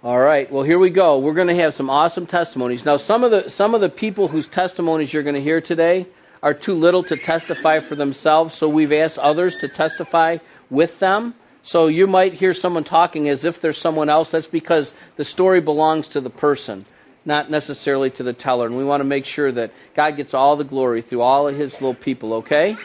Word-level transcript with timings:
All 0.00 0.20
right. 0.20 0.48
Well, 0.48 0.62
here 0.62 0.78
we 0.78 0.90
go. 0.90 1.18
We're 1.18 1.34
going 1.34 1.48
to 1.48 1.56
have 1.56 1.74
some 1.74 1.90
awesome 1.90 2.24
testimonies. 2.24 2.84
Now, 2.84 2.98
some 2.98 3.24
of 3.24 3.32
the 3.32 3.50
some 3.50 3.74
of 3.74 3.80
the 3.80 3.88
people 3.88 4.28
whose 4.28 4.46
testimonies 4.46 5.12
you're 5.12 5.24
going 5.24 5.34
to 5.34 5.40
hear 5.40 5.60
today 5.60 6.06
are 6.40 6.54
too 6.54 6.74
little 6.74 7.02
to 7.02 7.16
testify 7.16 7.80
for 7.80 7.96
themselves, 7.96 8.54
so 8.54 8.68
we've 8.68 8.92
asked 8.92 9.18
others 9.18 9.56
to 9.56 9.66
testify 9.66 10.38
with 10.70 11.00
them. 11.00 11.34
So 11.64 11.88
you 11.88 12.06
might 12.06 12.34
hear 12.34 12.54
someone 12.54 12.84
talking 12.84 13.28
as 13.28 13.44
if 13.44 13.60
there's 13.60 13.76
someone 13.76 14.08
else. 14.08 14.30
That's 14.30 14.46
because 14.46 14.94
the 15.16 15.24
story 15.24 15.60
belongs 15.60 16.06
to 16.10 16.20
the 16.20 16.30
person, 16.30 16.84
not 17.24 17.50
necessarily 17.50 18.10
to 18.10 18.22
the 18.22 18.32
teller. 18.32 18.66
And 18.66 18.76
we 18.76 18.84
want 18.84 19.00
to 19.00 19.04
make 19.04 19.24
sure 19.24 19.50
that 19.50 19.72
God 19.96 20.16
gets 20.16 20.32
all 20.32 20.54
the 20.54 20.62
glory 20.62 21.02
through 21.02 21.22
all 21.22 21.48
of 21.48 21.56
his 21.56 21.72
little 21.72 21.94
people, 21.94 22.34
okay? 22.34 22.76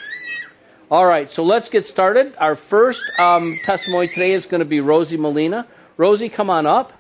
All 0.89 1.05
right, 1.05 1.30
so 1.30 1.43
let's 1.43 1.70
get 1.70 1.86
started. 1.86 2.34
Our 2.39 2.55
first 2.55 3.04
um, 3.20 3.59
testimony 3.64 4.07
today 4.07 4.32
is 4.32 4.48
going 4.48 4.59
to 4.59 4.66
be 4.66 4.82
Rosie 4.82 5.18
Molina. 5.18 5.68
Rosie, 5.95 6.27
come 6.27 6.50
on 6.50 6.66
up. 6.66 6.91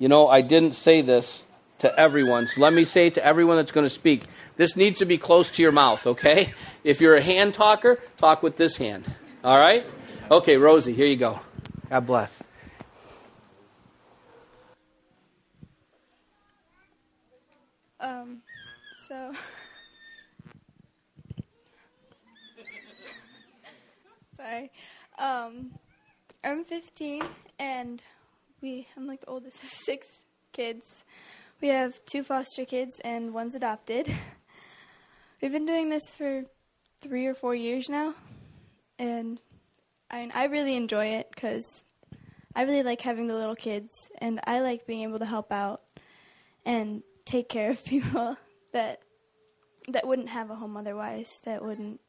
You 0.00 0.08
know, 0.08 0.28
I 0.28 0.40
didn't 0.40 0.72
say 0.72 1.02
this 1.02 1.42
to 1.80 2.00
everyone, 2.00 2.48
so 2.48 2.62
let 2.62 2.72
me 2.72 2.84
say 2.84 3.08
it 3.08 3.14
to 3.14 3.24
everyone 3.24 3.56
that's 3.56 3.70
going 3.70 3.84
to 3.84 3.90
speak. 3.90 4.22
This 4.56 4.74
needs 4.74 4.98
to 5.00 5.04
be 5.04 5.18
close 5.18 5.50
to 5.52 5.62
your 5.62 5.72
mouth, 5.72 6.06
okay? 6.06 6.54
If 6.84 7.02
you're 7.02 7.16
a 7.16 7.22
hand 7.22 7.52
talker, 7.52 7.98
talk 8.16 8.42
with 8.42 8.56
this 8.56 8.78
hand. 8.78 9.12
All 9.44 9.58
right? 9.58 9.84
Okay, 10.30 10.56
Rosie, 10.56 10.94
here 10.94 11.06
you 11.06 11.16
go. 11.16 11.40
God 11.90 12.06
bless. 12.06 12.42
Um, 18.00 18.40
so. 19.06 19.32
Sorry. 24.38 24.70
Um, 25.20 25.72
I'm 26.42 26.64
15, 26.64 27.20
and 27.58 28.02
we 28.62 28.88
I'm 28.96 29.06
like 29.06 29.20
the 29.20 29.28
oldest 29.28 29.62
of 29.62 29.68
six 29.84 30.06
kids. 30.54 31.04
We 31.60 31.68
have 31.68 32.02
two 32.06 32.22
foster 32.22 32.64
kids, 32.64 32.98
and 33.04 33.34
one's 33.34 33.54
adopted. 33.54 34.10
We've 35.42 35.52
been 35.52 35.66
doing 35.66 35.90
this 35.90 36.08
for 36.16 36.44
three 37.02 37.26
or 37.26 37.34
four 37.34 37.54
years 37.54 37.90
now, 37.90 38.14
and 38.98 39.38
I 40.10 40.30
I 40.34 40.44
really 40.44 40.74
enjoy 40.74 41.04
it 41.08 41.28
because 41.30 41.66
I 42.56 42.62
really 42.62 42.82
like 42.82 43.02
having 43.02 43.26
the 43.26 43.36
little 43.36 43.56
kids, 43.56 43.92
and 44.22 44.40
I 44.46 44.60
like 44.60 44.86
being 44.86 45.02
able 45.02 45.18
to 45.18 45.26
help 45.26 45.52
out 45.52 45.82
and 46.64 47.02
take 47.26 47.50
care 47.50 47.70
of 47.70 47.84
people 47.94 48.38
that 48.72 49.02
that 49.86 50.06
wouldn't 50.06 50.30
have 50.30 50.48
a 50.48 50.56
home 50.56 50.78
otherwise, 50.78 51.40
that 51.44 51.62
wouldn't 51.62 52.00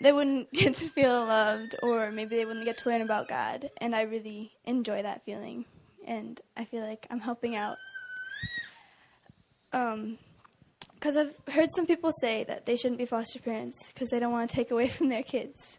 they 0.00 0.12
wouldn't 0.12 0.52
get 0.52 0.74
to 0.74 0.88
feel 0.88 1.24
loved 1.24 1.74
or 1.82 2.10
maybe 2.10 2.36
they 2.36 2.44
wouldn't 2.44 2.64
get 2.64 2.78
to 2.78 2.88
learn 2.88 3.02
about 3.02 3.28
God. 3.28 3.70
And 3.78 3.94
I 3.94 4.02
really 4.02 4.52
enjoy 4.64 5.02
that 5.02 5.24
feeling. 5.24 5.64
And 6.06 6.40
I 6.56 6.64
feel 6.64 6.82
like 6.82 7.06
I'm 7.10 7.20
helping 7.20 7.56
out. 7.56 7.76
Um, 9.72 10.18
because 10.94 11.16
I've 11.16 11.54
heard 11.54 11.68
some 11.72 11.86
people 11.86 12.10
say 12.20 12.44
that 12.44 12.64
they 12.64 12.76
shouldn't 12.76 12.98
be 12.98 13.04
foster 13.04 13.38
parents 13.38 13.92
because 13.92 14.08
they 14.10 14.18
don't 14.18 14.32
want 14.32 14.48
to 14.48 14.56
take 14.56 14.70
away 14.70 14.88
from 14.96 15.08
their 15.08 15.22
kids. 15.22 15.76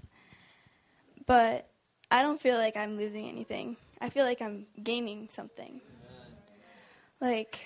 But 1.26 1.70
I 2.10 2.22
don't 2.22 2.40
feel 2.40 2.58
like 2.58 2.78
I'm 2.78 2.98
losing 2.98 3.28
anything. 3.28 3.78
I 4.00 4.10
feel 4.10 4.24
like 4.24 4.42
I'm 4.42 4.68
gaining 4.82 5.30
something. 5.32 5.82
Like, 7.20 7.66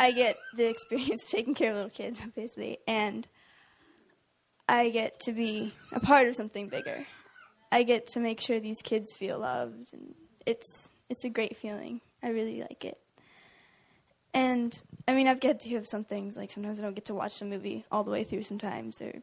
I 0.00 0.12
get 0.12 0.36
the 0.56 0.66
experience 0.68 1.22
of 1.22 1.28
taking 1.28 1.54
care 1.54 1.70
of 1.70 1.76
little 1.76 1.90
kids, 1.90 2.18
obviously, 2.22 2.78
and 2.86 3.28
I 4.68 4.90
get 4.90 5.20
to 5.20 5.32
be 5.32 5.72
a 5.92 6.00
part 6.00 6.28
of 6.28 6.36
something 6.36 6.68
bigger. 6.68 7.06
I 7.72 7.82
get 7.82 8.06
to 8.08 8.20
make 8.20 8.40
sure 8.40 8.60
these 8.60 8.82
kids 8.82 9.14
feel 9.16 9.38
loved, 9.38 9.92
and 9.92 10.14
it's 10.46 10.90
it's 11.08 11.24
a 11.24 11.30
great 11.30 11.56
feeling. 11.56 12.00
I 12.22 12.28
really 12.30 12.60
like 12.60 12.84
it. 12.84 12.98
And 14.34 14.80
I 15.06 15.14
mean, 15.14 15.26
I've 15.26 15.40
get 15.40 15.60
to 15.60 15.70
have 15.70 15.86
some 15.86 16.04
things 16.04 16.36
like 16.36 16.50
sometimes 16.50 16.78
I 16.78 16.82
don't 16.82 16.94
get 16.94 17.06
to 17.06 17.14
watch 17.14 17.38
the 17.38 17.46
movie 17.46 17.84
all 17.90 18.04
the 18.04 18.10
way 18.10 18.24
through 18.24 18.42
sometimes, 18.42 19.00
or 19.00 19.22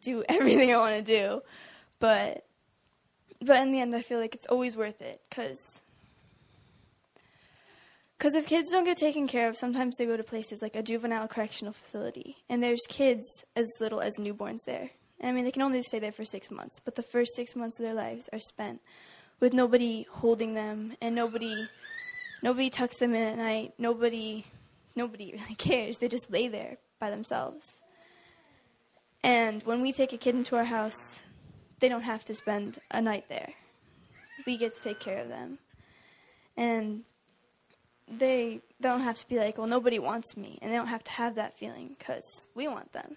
do 0.00 0.24
everything 0.28 0.72
I 0.72 0.78
want 0.78 0.96
to 0.96 1.02
do, 1.02 1.42
but 1.98 2.44
but 3.40 3.60
in 3.62 3.72
the 3.72 3.80
end, 3.80 3.94
I 3.96 4.02
feel 4.02 4.20
like 4.20 4.34
it's 4.34 4.46
always 4.46 4.76
worth 4.76 5.02
it 5.02 5.20
because 5.28 5.80
because 8.22 8.36
if 8.36 8.46
kids 8.46 8.70
don't 8.70 8.84
get 8.84 8.98
taken 8.98 9.26
care 9.26 9.48
of, 9.48 9.56
sometimes 9.56 9.96
they 9.96 10.06
go 10.06 10.16
to 10.16 10.22
places 10.22 10.62
like 10.62 10.76
a 10.76 10.82
juvenile 10.84 11.26
correctional 11.26 11.72
facility, 11.72 12.36
and 12.48 12.62
there's 12.62 12.86
kids 12.88 13.26
as 13.56 13.68
little 13.80 14.00
as 14.00 14.14
newborns 14.16 14.60
there. 14.64 14.90
And 15.18 15.28
I 15.28 15.32
mean, 15.32 15.44
they 15.44 15.50
can 15.50 15.62
only 15.62 15.82
stay 15.82 15.98
there 15.98 16.12
for 16.12 16.24
six 16.24 16.48
months, 16.48 16.78
but 16.78 16.94
the 16.94 17.02
first 17.02 17.34
six 17.34 17.56
months 17.56 17.80
of 17.80 17.84
their 17.84 17.94
lives 17.94 18.28
are 18.32 18.38
spent 18.38 18.80
with 19.40 19.52
nobody 19.52 20.06
holding 20.08 20.54
them, 20.54 20.94
and 21.02 21.16
nobody, 21.16 21.66
nobody 22.44 22.70
tucks 22.70 23.00
them 23.00 23.12
in 23.12 23.22
at 23.24 23.38
night. 23.38 23.72
Nobody, 23.76 24.46
nobody 24.94 25.32
really 25.32 25.54
cares. 25.58 25.98
They 25.98 26.06
just 26.06 26.30
lay 26.30 26.46
there 26.46 26.76
by 27.00 27.10
themselves. 27.10 27.80
And 29.24 29.64
when 29.64 29.82
we 29.82 29.90
take 29.90 30.12
a 30.12 30.16
kid 30.16 30.36
into 30.36 30.54
our 30.54 30.62
house, 30.62 31.24
they 31.80 31.88
don't 31.88 32.02
have 32.02 32.24
to 32.26 32.36
spend 32.36 32.78
a 32.92 33.02
night 33.02 33.24
there. 33.28 33.52
We 34.46 34.56
get 34.58 34.76
to 34.76 34.80
take 34.80 35.00
care 35.00 35.18
of 35.18 35.28
them, 35.28 35.58
and 36.56 37.02
they 38.18 38.60
don't 38.80 39.00
have 39.00 39.18
to 39.18 39.28
be 39.28 39.38
like, 39.38 39.58
well, 39.58 39.66
nobody 39.66 39.98
wants 39.98 40.36
me, 40.36 40.58
and 40.60 40.70
they 40.70 40.76
don't 40.76 40.88
have 40.88 41.04
to 41.04 41.10
have 41.12 41.36
that 41.36 41.58
feeling 41.58 41.94
because 41.98 42.48
we 42.54 42.68
want 42.68 42.92
them. 42.92 43.16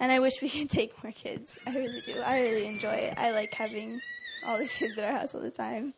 And 0.00 0.10
I 0.10 0.18
wish 0.18 0.42
we 0.42 0.48
could 0.50 0.70
take 0.70 1.02
more 1.02 1.12
kids. 1.12 1.54
I 1.66 1.74
really 1.74 2.00
do. 2.00 2.20
I 2.20 2.40
really 2.40 2.66
enjoy 2.66 2.92
it. 2.92 3.14
I 3.16 3.30
like 3.30 3.54
having 3.54 4.00
all 4.46 4.58
these 4.58 4.74
kids 4.74 4.98
at 4.98 5.04
our 5.04 5.18
house 5.18 5.34
all 5.34 5.40
the 5.40 5.50
time. 5.50 5.94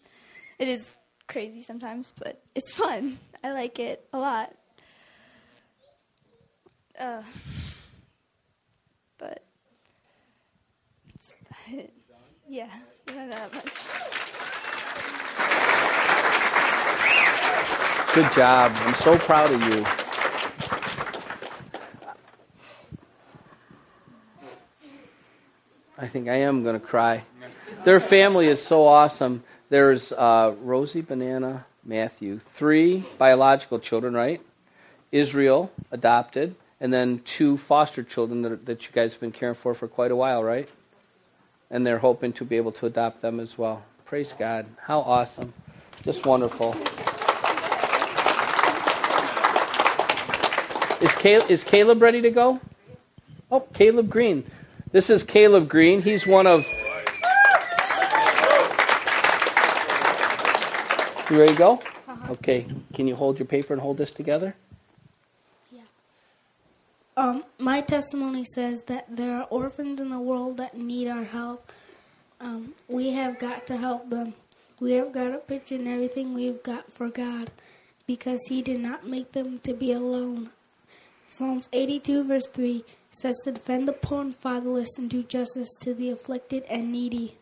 It 0.58 0.68
is 0.68 0.94
crazy 1.26 1.62
sometimes, 1.62 2.12
but 2.18 2.42
it's 2.54 2.72
fun. 2.72 3.18
I 3.42 3.52
like 3.52 3.78
it 3.78 4.06
a 4.12 4.18
lot. 4.18 4.54
Uh, 6.98 7.22
but 9.18 9.42
yeah, 12.48 12.68
not 13.08 13.30
that 13.30 13.54
much. 13.54 14.45
Good 18.16 18.32
job. 18.32 18.72
I'm 18.74 18.94
so 18.94 19.18
proud 19.18 19.52
of 19.52 19.60
you. 19.60 19.84
I 25.98 26.08
think 26.08 26.26
I 26.26 26.36
am 26.36 26.62
going 26.62 26.80
to 26.80 26.86
cry. 26.86 27.24
Their 27.84 28.00
family 28.00 28.46
is 28.46 28.62
so 28.62 28.86
awesome. 28.86 29.44
There's 29.68 30.12
uh, 30.12 30.54
Rosie, 30.62 31.02
Banana, 31.02 31.66
Matthew, 31.84 32.40
three 32.54 33.04
biological 33.18 33.80
children, 33.80 34.14
right? 34.14 34.40
Israel, 35.12 35.70
adopted, 35.90 36.56
and 36.80 36.90
then 36.90 37.20
two 37.26 37.58
foster 37.58 38.02
children 38.02 38.40
that, 38.40 38.64
that 38.64 38.86
you 38.86 38.92
guys 38.94 39.12
have 39.12 39.20
been 39.20 39.30
caring 39.30 39.56
for 39.56 39.74
for 39.74 39.88
quite 39.88 40.10
a 40.10 40.16
while, 40.16 40.42
right? 40.42 40.70
And 41.70 41.86
they're 41.86 41.98
hoping 41.98 42.32
to 42.32 42.46
be 42.46 42.56
able 42.56 42.72
to 42.72 42.86
adopt 42.86 43.20
them 43.20 43.40
as 43.40 43.58
well. 43.58 43.82
Praise 44.06 44.32
God. 44.38 44.64
How 44.80 45.00
awesome. 45.00 45.52
Just 46.02 46.24
wonderful. 46.24 46.74
Is 50.98 51.14
Caleb, 51.16 51.50
is 51.50 51.62
Caleb 51.62 52.00
ready 52.00 52.22
to 52.22 52.30
go? 52.30 52.58
Oh, 53.50 53.60
Caleb 53.74 54.08
Green. 54.08 54.50
This 54.92 55.10
is 55.10 55.22
Caleb 55.22 55.68
Green. 55.68 56.00
He's 56.00 56.26
one 56.26 56.46
of. 56.46 56.64
You 61.30 61.38
ready 61.38 61.52
to 61.52 61.58
go? 61.58 61.74
Uh-huh. 62.08 62.32
Okay. 62.32 62.66
Can 62.94 63.06
you 63.06 63.14
hold 63.14 63.38
your 63.38 63.44
paper 63.44 63.74
and 63.74 63.82
hold 63.82 63.98
this 63.98 64.10
together? 64.10 64.54
Yeah. 65.70 65.82
Um, 67.18 67.44
my 67.58 67.82
testimony 67.82 68.46
says 68.54 68.84
that 68.84 69.04
there 69.14 69.36
are 69.36 69.44
orphans 69.50 70.00
in 70.00 70.08
the 70.08 70.18
world 70.18 70.56
that 70.56 70.78
need 70.78 71.08
our 71.08 71.24
help. 71.24 71.72
Um, 72.40 72.74
we 72.88 73.10
have 73.10 73.38
got 73.38 73.66
to 73.66 73.76
help 73.76 74.08
them. 74.08 74.32
We 74.80 74.92
have 74.92 75.12
got 75.12 75.28
to 75.28 75.38
pitch 75.38 75.72
in 75.72 75.86
everything 75.86 76.32
we've 76.32 76.62
got 76.62 76.90
for 76.90 77.10
God 77.10 77.50
because 78.06 78.40
He 78.48 78.62
did 78.62 78.80
not 78.80 79.06
make 79.06 79.32
them 79.32 79.58
to 79.58 79.74
be 79.74 79.92
alone. 79.92 80.50
Psalms 81.28 81.68
82, 81.72 82.24
verse 82.24 82.46
3 82.52 82.84
says 83.10 83.36
to 83.44 83.52
defend 83.52 83.88
the 83.88 83.92
poor 83.92 84.22
and 84.22 84.36
fatherless 84.36 84.98
and 84.98 85.10
do 85.10 85.22
justice 85.22 85.68
to 85.82 85.94
the 85.94 86.10
afflicted 86.10 86.62
and 86.64 86.92
needy. 86.92 87.36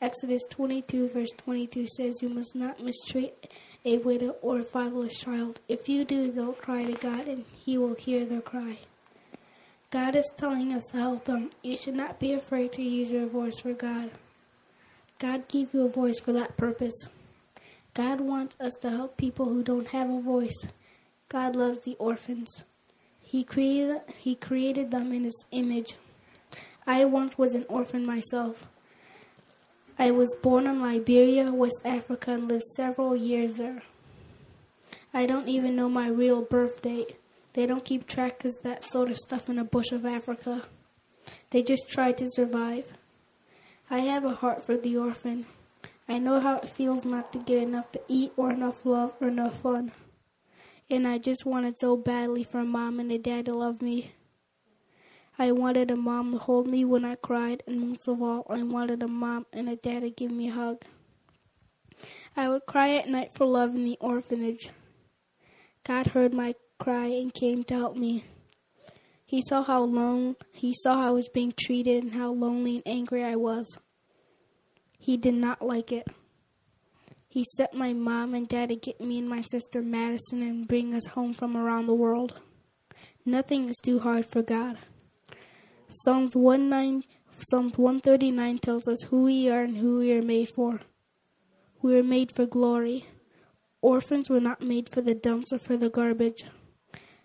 Exodus 0.00 0.42
22, 0.50 1.08
verse 1.08 1.32
22 1.36 1.86
says, 1.96 2.22
You 2.22 2.28
must 2.28 2.54
not 2.54 2.82
mistreat 2.82 3.52
a 3.84 3.98
widow 3.98 4.36
or 4.42 4.60
a 4.60 4.64
fatherless 4.64 5.18
child. 5.18 5.60
If 5.68 5.88
you 5.88 6.04
do, 6.04 6.30
they'll 6.30 6.52
cry 6.52 6.84
to 6.84 6.92
God 6.92 7.26
and 7.26 7.44
He 7.64 7.76
will 7.76 7.94
hear 7.94 8.24
their 8.24 8.40
cry. 8.40 8.78
God 9.90 10.14
is 10.14 10.30
telling 10.36 10.72
us 10.72 10.84
to 10.92 10.98
help 10.98 11.24
them. 11.24 11.50
You 11.62 11.76
should 11.76 11.96
not 11.96 12.20
be 12.20 12.32
afraid 12.32 12.72
to 12.72 12.82
use 12.82 13.10
your 13.10 13.26
voice 13.26 13.58
for 13.60 13.72
God. 13.72 14.10
God 15.18 15.48
gave 15.48 15.74
you 15.74 15.82
a 15.82 15.88
voice 15.88 16.20
for 16.20 16.32
that 16.32 16.56
purpose. 16.56 17.08
God 17.94 18.20
wants 18.20 18.56
us 18.60 18.74
to 18.82 18.90
help 18.90 19.16
people 19.16 19.46
who 19.46 19.64
don't 19.64 19.88
have 19.88 20.10
a 20.10 20.20
voice. 20.20 20.68
God 21.28 21.56
loves 21.56 21.80
the 21.80 21.96
orphans. 21.98 22.62
He 23.28 23.44
created 23.44 24.00
he 24.16 24.34
created 24.34 24.90
them 24.90 25.12
in 25.12 25.24
his 25.24 25.44
image. 25.50 25.96
I 26.86 27.04
once 27.04 27.36
was 27.36 27.54
an 27.54 27.66
orphan 27.68 28.06
myself. 28.06 28.66
I 29.98 30.12
was 30.12 30.34
born 30.42 30.66
in 30.66 30.80
Liberia, 30.80 31.52
West 31.52 31.82
Africa, 31.84 32.32
and 32.32 32.48
lived 32.48 32.62
several 32.74 33.14
years 33.14 33.56
there. 33.56 33.82
I 35.12 35.26
don't 35.26 35.46
even 35.46 35.76
know 35.76 35.90
my 35.90 36.08
real 36.08 36.40
birth 36.40 36.80
date. 36.80 37.16
They 37.52 37.66
don't 37.66 37.84
keep 37.84 38.06
track 38.06 38.46
of 38.46 38.52
that 38.62 38.82
sort 38.82 39.10
of 39.10 39.18
stuff 39.18 39.50
in 39.50 39.58
a 39.58 39.64
bush 39.64 39.92
of 39.92 40.06
Africa. 40.06 40.62
They 41.50 41.62
just 41.62 41.90
try 41.90 42.12
to 42.12 42.26
survive. 42.30 42.94
I 43.90 43.98
have 43.98 44.24
a 44.24 44.36
heart 44.36 44.64
for 44.64 44.78
the 44.78 44.96
orphan. 44.96 45.44
I 46.08 46.18
know 46.18 46.40
how 46.40 46.56
it 46.56 46.70
feels 46.70 47.04
not 47.04 47.30
to 47.34 47.38
get 47.38 47.62
enough 47.62 47.92
to 47.92 48.00
eat 48.08 48.32
or 48.38 48.50
enough 48.50 48.86
love 48.86 49.12
or 49.20 49.28
enough 49.28 49.60
fun. 49.60 49.92
And 50.90 51.06
I 51.06 51.18
just 51.18 51.44
wanted 51.44 51.78
so 51.78 51.96
badly 51.96 52.42
for 52.44 52.60
a 52.60 52.64
mom 52.64 52.98
and 52.98 53.12
a 53.12 53.18
dad 53.18 53.46
to 53.46 53.54
love 53.54 53.82
me. 53.82 54.12
I 55.38 55.52
wanted 55.52 55.90
a 55.90 55.96
mom 55.96 56.32
to 56.32 56.38
hold 56.38 56.66
me 56.66 56.84
when 56.84 57.04
I 57.04 57.14
cried, 57.14 57.62
and 57.66 57.80
most 57.80 58.08
of 58.08 58.20
all, 58.22 58.46
I 58.50 58.62
wanted 58.62 59.02
a 59.02 59.08
mom 59.08 59.46
and 59.52 59.68
a 59.68 59.76
dad 59.76 60.00
to 60.00 60.10
give 60.10 60.32
me 60.32 60.48
a 60.48 60.52
hug. 60.52 60.82
I 62.36 62.48
would 62.48 62.66
cry 62.66 62.94
at 62.94 63.08
night 63.08 63.32
for 63.32 63.46
love 63.46 63.74
in 63.74 63.84
the 63.84 63.98
orphanage. 64.00 64.70
God 65.84 66.08
heard 66.08 66.34
my 66.34 66.54
cry 66.78 67.06
and 67.06 67.32
came 67.32 67.64
to 67.64 67.74
help 67.74 67.96
me. 67.96 68.24
He 69.24 69.42
saw 69.42 69.62
how 69.62 69.82
long 69.82 70.36
he 70.52 70.72
saw 70.72 70.96
how 70.96 71.08
I 71.08 71.10
was 71.10 71.28
being 71.28 71.52
treated 71.52 72.02
and 72.02 72.14
how 72.14 72.32
lonely 72.32 72.76
and 72.76 72.88
angry 72.88 73.22
I 73.22 73.36
was. 73.36 73.78
He 74.98 75.16
did 75.16 75.34
not 75.34 75.60
like 75.60 75.92
it. 75.92 76.06
He 77.28 77.44
sent 77.56 77.74
my 77.74 77.92
mom 77.92 78.34
and 78.34 78.48
dad 78.48 78.70
to 78.70 78.76
get 78.76 79.00
me 79.00 79.18
and 79.18 79.28
my 79.28 79.42
sister 79.42 79.82
Madison 79.82 80.42
and 80.42 80.66
bring 80.66 80.94
us 80.94 81.06
home 81.08 81.34
from 81.34 81.56
around 81.56 81.86
the 81.86 81.94
world. 81.94 82.40
Nothing 83.24 83.68
is 83.68 83.76
too 83.84 83.98
hard 83.98 84.24
for 84.24 84.42
God. 84.42 84.78
Psalms 85.88 86.34
19, 86.34 87.04
Psalms 87.36 87.76
139 87.76 88.58
tells 88.58 88.88
us 88.88 89.02
who 89.02 89.24
we 89.24 89.50
are 89.50 89.62
and 89.62 89.76
who 89.76 89.98
we 89.98 90.12
are 90.12 90.22
made 90.22 90.48
for. 90.48 90.80
We 91.82 91.98
are 91.98 92.02
made 92.02 92.32
for 92.32 92.46
glory. 92.46 93.04
Orphans 93.82 94.28
were 94.28 94.40
not 94.40 94.62
made 94.62 94.88
for 94.88 95.02
the 95.02 95.14
dumps 95.14 95.52
or 95.52 95.58
for 95.58 95.76
the 95.76 95.90
garbage. 95.90 96.44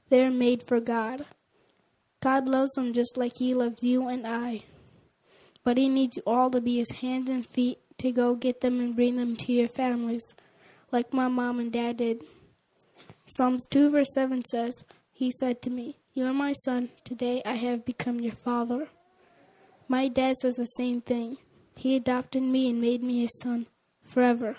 They 0.09 0.23
are 0.23 0.31
made 0.31 0.61
for 0.61 0.79
God. 0.79 1.25
God 2.21 2.47
loves 2.47 2.71
them 2.73 2.93
just 2.93 3.17
like 3.17 3.37
He 3.37 3.53
loves 3.53 3.83
you 3.83 4.07
and 4.07 4.27
I. 4.27 4.61
But 5.63 5.77
He 5.77 5.89
needs 5.89 6.17
you 6.17 6.23
all 6.27 6.51
to 6.51 6.61
be 6.61 6.77
His 6.77 6.91
hands 6.91 7.29
and 7.29 7.47
feet 7.47 7.79
to 7.97 8.11
go 8.11 8.35
get 8.35 8.61
them 8.61 8.79
and 8.79 8.95
bring 8.95 9.17
them 9.17 9.35
to 9.37 9.51
your 9.51 9.67
families, 9.67 10.23
like 10.91 11.13
my 11.13 11.27
mom 11.27 11.59
and 11.59 11.71
dad 11.71 11.97
did. 11.97 12.23
Psalms 13.27 13.65
2 13.67 13.89
verse 13.89 14.13
7 14.13 14.43
says, 14.45 14.83
He 15.11 15.31
said 15.31 15.61
to 15.63 15.69
me, 15.69 15.97
You 16.13 16.25
are 16.25 16.33
my 16.33 16.53
son, 16.53 16.89
today 17.03 17.41
I 17.45 17.53
have 17.53 17.85
become 17.85 18.19
your 18.19 18.35
father. 18.35 18.87
My 19.87 20.07
dad 20.07 20.35
says 20.37 20.55
the 20.55 20.65
same 20.65 21.01
thing. 21.01 21.37
He 21.75 21.95
adopted 21.95 22.43
me 22.43 22.69
and 22.69 22.79
made 22.79 23.03
me 23.03 23.21
his 23.21 23.39
son, 23.41 23.67
forever. 24.03 24.57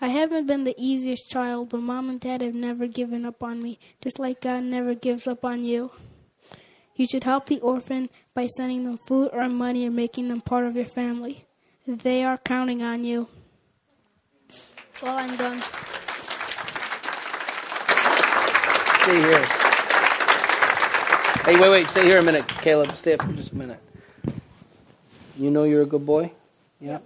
I 0.00 0.08
haven't 0.08 0.46
been 0.46 0.64
the 0.64 0.74
easiest 0.78 1.28
child, 1.28 1.68
but 1.68 1.82
mom 1.82 2.08
and 2.08 2.18
dad 2.18 2.40
have 2.40 2.54
never 2.54 2.86
given 2.86 3.26
up 3.26 3.42
on 3.42 3.62
me, 3.62 3.78
just 4.00 4.18
like 4.18 4.40
God 4.40 4.64
never 4.64 4.94
gives 4.94 5.26
up 5.26 5.44
on 5.44 5.62
you. 5.64 5.90
You 6.96 7.06
should 7.06 7.24
help 7.24 7.46
the 7.46 7.60
orphan 7.60 8.08
by 8.34 8.46
sending 8.46 8.84
them 8.84 8.98
food 9.06 9.30
or 9.32 9.48
money 9.48 9.86
or 9.86 9.90
making 9.90 10.28
them 10.28 10.40
part 10.40 10.66
of 10.66 10.76
your 10.76 10.86
family. 10.86 11.44
They 11.90 12.22
are 12.22 12.38
counting 12.38 12.84
on 12.84 13.02
you. 13.02 13.26
Well, 15.02 15.18
I'm 15.18 15.36
done. 15.36 15.60
Stay 19.02 19.16
here. 19.16 19.44
Hey, 21.44 21.60
wait, 21.60 21.68
wait. 21.68 21.88
Stay 21.88 22.04
here 22.04 22.18
a 22.18 22.22
minute, 22.22 22.46
Caleb. 22.46 22.96
Stay 22.96 23.14
up 23.14 23.22
for 23.22 23.32
just 23.32 23.50
a 23.50 23.56
minute. 23.56 23.80
You 25.36 25.50
know 25.50 25.64
you're 25.64 25.82
a 25.82 25.86
good 25.86 26.06
boy? 26.06 26.30
Yeah. 26.80 26.98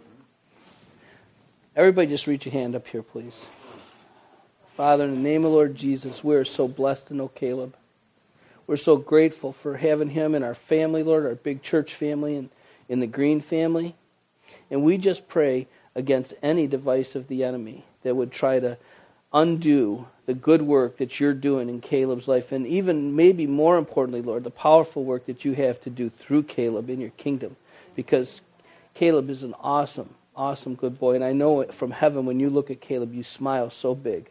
Everybody 1.74 2.08
just 2.08 2.26
reach 2.26 2.44
your 2.44 2.52
hand 2.52 2.76
up 2.76 2.86
here, 2.86 3.02
please. 3.02 3.46
Father, 4.76 5.04
in 5.04 5.14
the 5.14 5.20
name 5.20 5.46
of 5.46 5.52
Lord 5.52 5.74
Jesus, 5.76 6.22
we 6.22 6.34
are 6.34 6.44
so 6.44 6.68
blessed 6.68 7.06
to 7.06 7.14
know 7.14 7.28
Caleb. 7.28 7.74
We're 8.66 8.76
so 8.76 8.98
grateful 8.98 9.54
for 9.54 9.78
having 9.78 10.10
him 10.10 10.34
in 10.34 10.42
our 10.42 10.54
family, 10.54 11.02
Lord, 11.02 11.24
our 11.24 11.36
big 11.36 11.62
church 11.62 11.94
family 11.94 12.36
and 12.36 12.50
in 12.90 13.00
the 13.00 13.06
Green 13.06 13.40
family. 13.40 13.94
And 14.70 14.82
we 14.82 14.98
just 14.98 15.28
pray 15.28 15.66
against 15.94 16.34
any 16.42 16.66
device 16.66 17.14
of 17.14 17.28
the 17.28 17.44
enemy 17.44 17.84
that 18.02 18.16
would 18.16 18.32
try 18.32 18.60
to 18.60 18.76
undo 19.32 20.06
the 20.26 20.34
good 20.34 20.62
work 20.62 20.96
that 20.98 21.20
you're 21.20 21.34
doing 21.34 21.68
in 21.68 21.80
Caleb's 21.80 22.28
life, 22.28 22.52
and 22.52 22.66
even 22.66 23.14
maybe 23.14 23.46
more 23.46 23.76
importantly, 23.76 24.22
Lord, 24.22 24.44
the 24.44 24.50
powerful 24.50 25.04
work 25.04 25.26
that 25.26 25.44
you 25.44 25.52
have 25.54 25.80
to 25.82 25.90
do 25.90 26.08
through 26.08 26.44
Caleb 26.44 26.88
in 26.88 27.00
your 27.00 27.10
kingdom. 27.10 27.56
Because 27.94 28.40
Caleb 28.94 29.28
is 29.28 29.42
an 29.42 29.54
awesome, 29.60 30.14
awesome 30.34 30.76
good 30.76 30.98
boy. 30.98 31.16
And 31.16 31.24
I 31.24 31.32
know 31.32 31.60
it 31.60 31.74
from 31.74 31.90
heaven, 31.90 32.24
when 32.26 32.40
you 32.40 32.48
look 32.48 32.70
at 32.70 32.80
Caleb, 32.80 33.12
you 33.12 33.22
smile 33.22 33.70
so 33.70 33.94
big. 33.94 34.30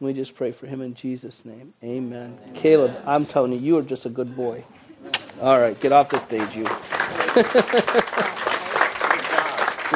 We 0.00 0.12
just 0.12 0.34
pray 0.34 0.50
for 0.50 0.66
him 0.66 0.82
in 0.82 0.94
Jesus' 0.94 1.40
name. 1.44 1.72
Amen. 1.82 2.36
Amen. 2.42 2.54
Caleb, 2.54 2.96
I'm 3.06 3.24
telling 3.24 3.52
you, 3.52 3.60
you 3.60 3.78
are 3.78 3.82
just 3.82 4.04
a 4.04 4.10
good 4.10 4.34
boy. 4.34 4.64
All 5.40 5.60
right, 5.60 5.78
get 5.80 5.92
off 5.92 6.08
the 6.08 6.20
stage, 6.26 6.54
you. 6.56 6.66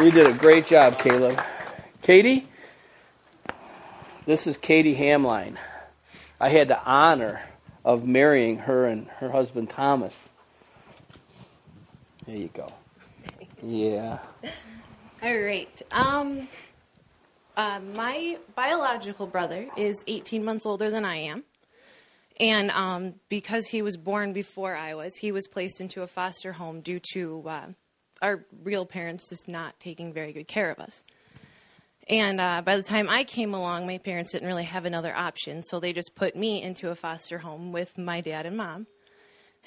you 0.03 0.11
did 0.11 0.27
a 0.27 0.33
great 0.33 0.67
job, 0.67 0.99
Caleb. 0.99 1.41
Katie? 2.03 2.47
This 4.27 4.47
is 4.47 4.57
Katie 4.57 4.95
Hamline. 4.95 5.57
I 6.39 6.51
had 6.51 6.69
the 6.69 6.83
honor 6.85 7.41
of 7.85 8.05
marrying 8.05 8.59
her 8.59 8.87
and 8.87 9.07
her 9.21 9.31
husband 9.31 9.71
Thomas. 9.71 10.15
There 12.27 12.37
you 12.37 12.51
go. 12.53 12.73
Yeah. 13.63 14.19
All 15.23 15.39
right. 15.39 15.83
Um, 15.91 16.49
uh, 17.57 17.81
my 17.95 18.39
biological 18.55 19.27
brother 19.27 19.69
is 19.77 20.05
18 20.07 20.45
months 20.45 20.67
older 20.67 20.91
than 20.91 21.05
I 21.05 21.17
am. 21.17 21.45
And 22.39 22.71
um, 22.73 23.15
because 23.31 23.69
he 23.69 23.81
was 23.81 23.97
born 23.97 24.35
before 24.35 24.77
I 24.77 24.95
was, 24.95 25.17
he 25.17 25.33
was 25.33 25.49
placed 25.49 25.81
into 25.81 26.03
a 26.03 26.07
foster 26.07 26.53
home 26.53 26.83
due 26.83 27.01
to 27.15 27.45
uh, 27.47 27.67
our 28.23 28.45
real 28.63 28.87
parents 28.87 29.29
just 29.29 29.49
not 29.49 29.79
taking 29.81 30.13
very 30.13 30.33
good 30.33 30.49
care 30.49 30.71
of 30.71 30.79
us. 30.79 31.03
And 32.09 32.41
uh, 32.41 32.63
by 32.65 32.77
the 32.77 32.83
time 32.83 33.09
I 33.09 33.25
came 33.25 33.53
along, 33.53 33.87
my 33.87 33.99
parents 33.99 34.33
didn't 34.33 34.47
really 34.47 34.65
have 34.65 34.85
another 34.85 35.15
option, 35.15 35.63
so 35.63 35.81
they 35.81 35.93
just 35.93 36.15
put 36.15 36.37
me 36.37 36.63
into 36.63 36.91
a 36.91 36.95
foster 36.95 37.39
home 37.39 37.73
with 37.73 37.99
my 37.99 38.21
dad 38.21 38.47
and 38.47 38.57
mom. 38.57 38.87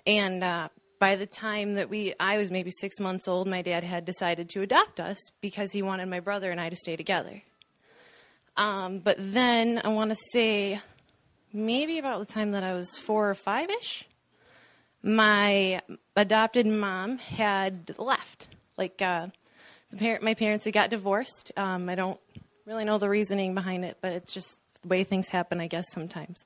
And 0.07 0.42
uh, 0.44 0.69
by 1.00 1.18
the 1.18 1.25
time 1.25 1.75
that 1.75 1.90
we, 1.90 2.13
I 2.19 2.38
was 2.38 2.50
maybe 2.50 2.72
six 2.72 3.00
months 3.00 3.28
old, 3.28 3.48
my 3.48 3.62
dad 3.62 3.84
had 3.84 4.06
decided 4.06 4.48
to 4.50 4.62
adopt 4.62 5.01
us 5.01 5.18
because 5.41 5.74
he 5.74 5.82
wanted 5.82 6.08
my 6.08 6.22
brother 6.22 6.50
and 6.50 6.62
I 6.62 6.70
to 6.70 6.75
stay 6.77 6.96
together. 6.96 7.41
Um, 8.56 9.00
but 9.00 9.18
then 9.20 9.82
I 9.84 9.89
want 9.89 10.12
to 10.12 10.18
say, 10.32 10.79
maybe 11.51 11.98
about 11.98 12.20
the 12.20 12.34
time 12.34 12.51
that 12.51 12.63
I 12.63 12.74
was 12.74 12.98
four 12.98 13.29
or 13.29 13.34
five 13.36 13.70
ish, 13.70 14.08
my 15.03 15.82
adopted 16.15 16.65
mom 16.65 17.18
had 17.18 17.96
left. 17.98 18.48
Like, 18.77 19.01
uh, 19.01 19.27
Par- 19.98 20.20
my 20.22 20.36
parents 20.36 20.65
had 20.65 20.74
got 20.74 20.89
divorced. 20.91 21.51
Um, 21.58 21.89
I 21.89 21.96
don't 21.96 22.20
really 22.65 22.86
know 22.86 23.00
the 23.00 23.10
reasoning 23.10 23.56
behind 23.56 23.84
it, 23.86 23.98
but 24.01 24.13
it's 24.13 24.32
just 24.32 24.60
the 24.84 24.88
way 24.88 25.03
things 25.03 25.29
happen, 25.29 25.60
I 25.60 25.68
guess, 25.68 25.86
sometimes. 25.91 26.46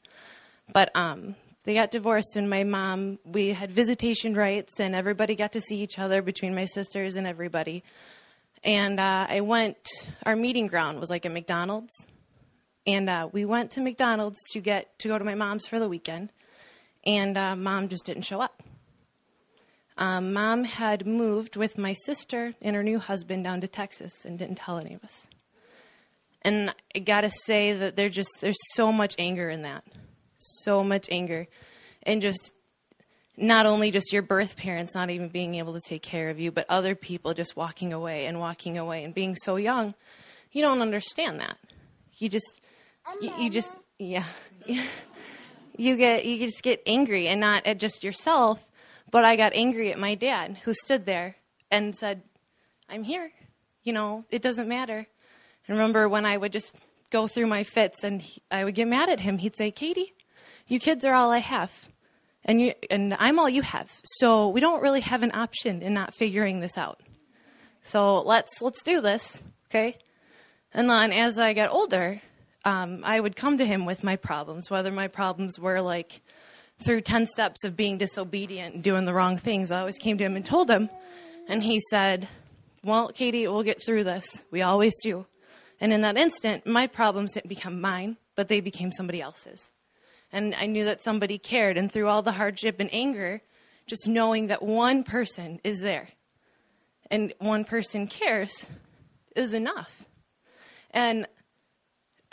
But 0.72 0.96
um, 0.96 1.36
they 1.66 1.74
got 1.74 1.92
divorced, 1.92 2.38
and 2.38 2.50
my 2.50 2.64
mom, 2.64 3.20
we 3.26 3.50
had 3.50 3.70
visitation 3.70 4.34
rights, 4.34 4.80
and 4.80 4.96
everybody 4.96 5.36
got 5.36 5.52
to 5.54 5.62
see 5.62 5.82
each 5.82 6.00
other 6.00 6.22
between 6.22 6.56
my 6.56 6.66
sisters 6.66 7.18
and 7.18 7.28
everybody. 7.28 7.84
And 8.64 8.98
uh, 9.00 9.28
I 9.30 9.42
went, 9.42 9.90
our 10.26 10.38
meeting 10.38 10.68
ground 10.68 11.02
was 11.02 11.10
like 11.10 11.26
a 11.26 11.30
McDonald's. 11.30 12.08
And 12.88 13.10
uh, 13.10 13.30
we 13.32 13.44
went 13.44 13.72
to 13.72 13.82
McDonald's 13.82 14.40
to 14.52 14.62
get 14.62 14.98
to 15.00 15.10
go 15.10 15.18
to 15.18 15.26
my 15.26 15.36
mom's 15.36 15.66
for 15.66 15.80
the 15.80 15.90
weekend, 15.90 16.30
and 17.06 17.38
uh, 17.38 17.56
mom 17.56 17.88
just 17.88 18.06
didn't 18.06 18.24
show 18.24 18.42
up. 18.42 18.64
Um, 19.98 20.34
Mom 20.34 20.64
had 20.64 21.06
moved 21.06 21.56
with 21.56 21.78
my 21.78 21.94
sister 21.94 22.54
and 22.62 22.76
her 22.76 22.84
new 22.84 23.00
husband 23.00 23.44
down 23.44 23.62
to 23.62 23.68
Texas 23.68 24.26
and 24.26 24.40
didn't 24.40 24.56
tell 24.56 24.80
any 24.80 24.96
of 24.96 25.04
us. 25.04 25.28
And 26.42 26.74
I 26.96 27.00
gotta 27.00 27.30
say 27.30 27.74
that 27.74 27.96
there 27.96 28.10
just 28.10 28.30
there's 28.42 28.58
so 28.74 28.92
much 28.92 29.16
anger 29.18 29.50
in 29.50 29.62
that, 29.62 29.84
so 30.38 30.84
much 30.84 31.08
anger, 31.10 31.48
and 32.02 32.22
just 32.22 32.54
not 33.38 33.66
only 33.66 33.92
just 33.92 34.12
your 34.12 34.24
birth 34.24 34.58
parents 34.58 34.94
not 34.94 35.10
even 35.10 35.30
being 35.30 35.56
able 35.56 35.74
to 35.74 35.82
take 35.88 36.02
care 36.02 36.30
of 36.30 36.40
you, 36.40 36.52
but 36.52 36.66
other 36.68 36.96
people 36.96 37.34
just 37.34 37.56
walking 37.56 37.94
away 37.94 38.26
and 38.26 38.40
walking 38.40 38.78
away 38.78 39.04
and 39.04 39.14
being 39.14 39.36
so 39.36 39.56
young, 39.56 39.94
you 40.52 40.62
don't 40.62 40.82
understand 40.82 41.40
that. 41.40 41.58
You 42.18 42.30
just 42.30 42.62
you, 43.22 43.32
you 43.40 43.50
just 43.50 43.72
yeah. 43.98 44.26
you 45.78 45.96
get 45.98 46.26
you 46.26 46.40
just 46.40 46.64
get 46.64 46.82
angry 46.86 47.28
and 47.28 47.40
not 47.40 47.66
at 47.66 47.80
just 47.80 48.04
yourself 48.04 48.68
but 49.14 49.24
I 49.24 49.36
got 49.36 49.54
angry 49.54 49.92
at 49.92 50.00
my 50.00 50.16
dad, 50.16 50.58
who 50.64 50.74
stood 50.74 51.06
there 51.06 51.36
and 51.70 51.96
said, 51.96 52.24
I'm 52.90 53.04
here. 53.04 53.32
You 53.84 53.94
know, 53.94 54.26
it 54.32 54.42
doesn't 54.42 54.68
matter. 54.68 55.06
And 55.68 55.78
remember 55.78 56.10
when 56.10 56.26
I 56.26 56.36
would 56.36 56.52
just 56.52 56.76
go 57.12 57.28
through 57.28 57.46
my 57.46 57.64
fits 57.64 58.04
and 58.04 58.24
he, 58.24 58.42
I 58.50 58.64
would 58.64 58.74
get 58.74 58.88
mad 58.88 59.10
at 59.10 59.20
him, 59.20 59.38
he'd 59.38 59.56
say, 59.56 59.70
Katie, 59.70 60.14
you 60.68 60.80
kids 60.80 61.06
are 61.06 61.14
all 61.14 61.30
I 61.30 61.38
have. 61.38 61.72
and 62.44 62.60
you 62.60 62.74
and 62.90 63.14
I'm 63.20 63.38
all 63.38 63.50
you 63.50 63.62
have. 63.62 63.92
So 64.04 64.50
we 64.50 64.60
don't 64.60 64.82
really 64.82 65.02
have 65.02 65.22
an 65.22 65.32
option 65.36 65.84
in 65.84 65.94
not 65.94 66.16
figuring 66.16 66.60
this 66.60 66.76
out. 66.76 67.00
So 67.84 68.22
let's 68.22 68.64
let's 68.64 68.82
do 68.84 69.00
this, 69.00 69.42
okay? 69.70 69.98
And 70.74 70.90
then 70.90 71.12
as 71.12 71.38
I 71.38 71.54
got 71.54 71.70
older, 71.70 72.20
um, 72.66 73.02
I 73.04 73.20
would 73.20 73.36
come 73.36 73.58
to 73.58 73.66
him 73.66 73.86
with 73.86 74.04
my 74.04 74.16
problems, 74.16 74.70
whether 74.70 74.92
my 74.92 75.08
problems 75.08 75.60
were 75.60 75.82
like 75.82 76.22
through 76.84 77.02
10 77.02 77.26
steps 77.26 77.64
of 77.64 77.76
being 77.76 77.98
disobedient 77.98 78.76
and 78.76 78.84
doing 78.84 79.06
the 79.06 79.14
wrong 79.14 79.38
things. 79.38 79.72
I 79.72 79.80
always 79.80 79.98
came 79.98 80.18
to 80.18 80.24
him 80.24 80.36
and 80.36 80.46
told 80.46 80.70
him, 80.70 80.90
and 81.48 81.64
he 81.64 81.80
said, 81.90 82.28
Well, 82.84 83.10
Katie, 83.10 83.48
we'll 83.48 83.64
get 83.64 83.86
through 83.86 84.06
this. 84.06 84.44
We 84.52 84.62
always 84.62 84.94
do. 85.02 85.26
And 85.80 85.92
in 85.92 86.02
that 86.02 86.18
instant, 86.18 86.66
my 86.66 86.88
problems 86.88 87.34
didn't 87.34 87.50
become 87.50 87.82
mine, 87.82 88.18
but 88.36 88.48
they 88.48 88.62
became 88.62 88.92
somebody 88.92 89.22
else's. 89.22 89.72
And 90.32 90.56
I 90.56 90.66
knew 90.66 90.86
that 90.86 91.04
somebody 91.04 91.38
cared. 91.38 91.78
And 91.78 91.92
through 91.92 92.08
all 92.08 92.22
the 92.22 92.32
hardship 92.32 92.80
and 92.80 92.90
anger, 92.94 93.42
just 93.86 94.08
knowing 94.08 94.48
that 94.48 94.64
one 94.64 95.04
person 95.04 95.60
is 95.64 95.82
there 95.82 96.08
and 97.12 97.34
one 97.40 97.64
person 97.66 98.08
cares 98.08 98.66
is 99.36 99.54
enough. 99.54 100.06
And 100.92 101.28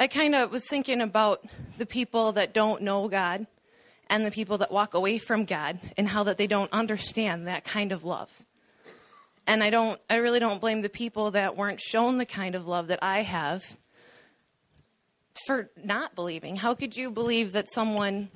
I 0.00 0.06
kind 0.06 0.34
of 0.34 0.50
was 0.50 0.66
thinking 0.66 1.02
about 1.02 1.44
the 1.76 1.84
people 1.84 2.32
that 2.32 2.54
don't 2.54 2.80
know 2.80 3.06
God 3.06 3.46
and 4.08 4.24
the 4.24 4.30
people 4.30 4.56
that 4.58 4.72
walk 4.72 4.94
away 4.94 5.18
from 5.18 5.44
God 5.44 5.78
and 5.98 6.08
how 6.08 6.24
that 6.24 6.38
they 6.38 6.46
don't 6.46 6.72
understand 6.72 7.46
that 7.46 7.64
kind 7.64 7.92
of 7.92 8.02
love. 8.02 8.30
And 9.46 9.62
I 9.62 9.68
don't 9.68 10.00
I 10.08 10.16
really 10.16 10.40
don't 10.40 10.58
blame 10.58 10.80
the 10.80 10.88
people 10.88 11.32
that 11.32 11.54
weren't 11.54 11.82
shown 11.82 12.16
the 12.16 12.24
kind 12.24 12.54
of 12.54 12.66
love 12.66 12.86
that 12.86 13.00
I 13.02 13.20
have 13.20 13.62
for 15.46 15.68
not 15.84 16.14
believing. 16.14 16.56
How 16.56 16.74
could 16.74 16.96
you 16.96 17.10
believe 17.10 17.52
that 17.52 17.70
someone 17.70 18.30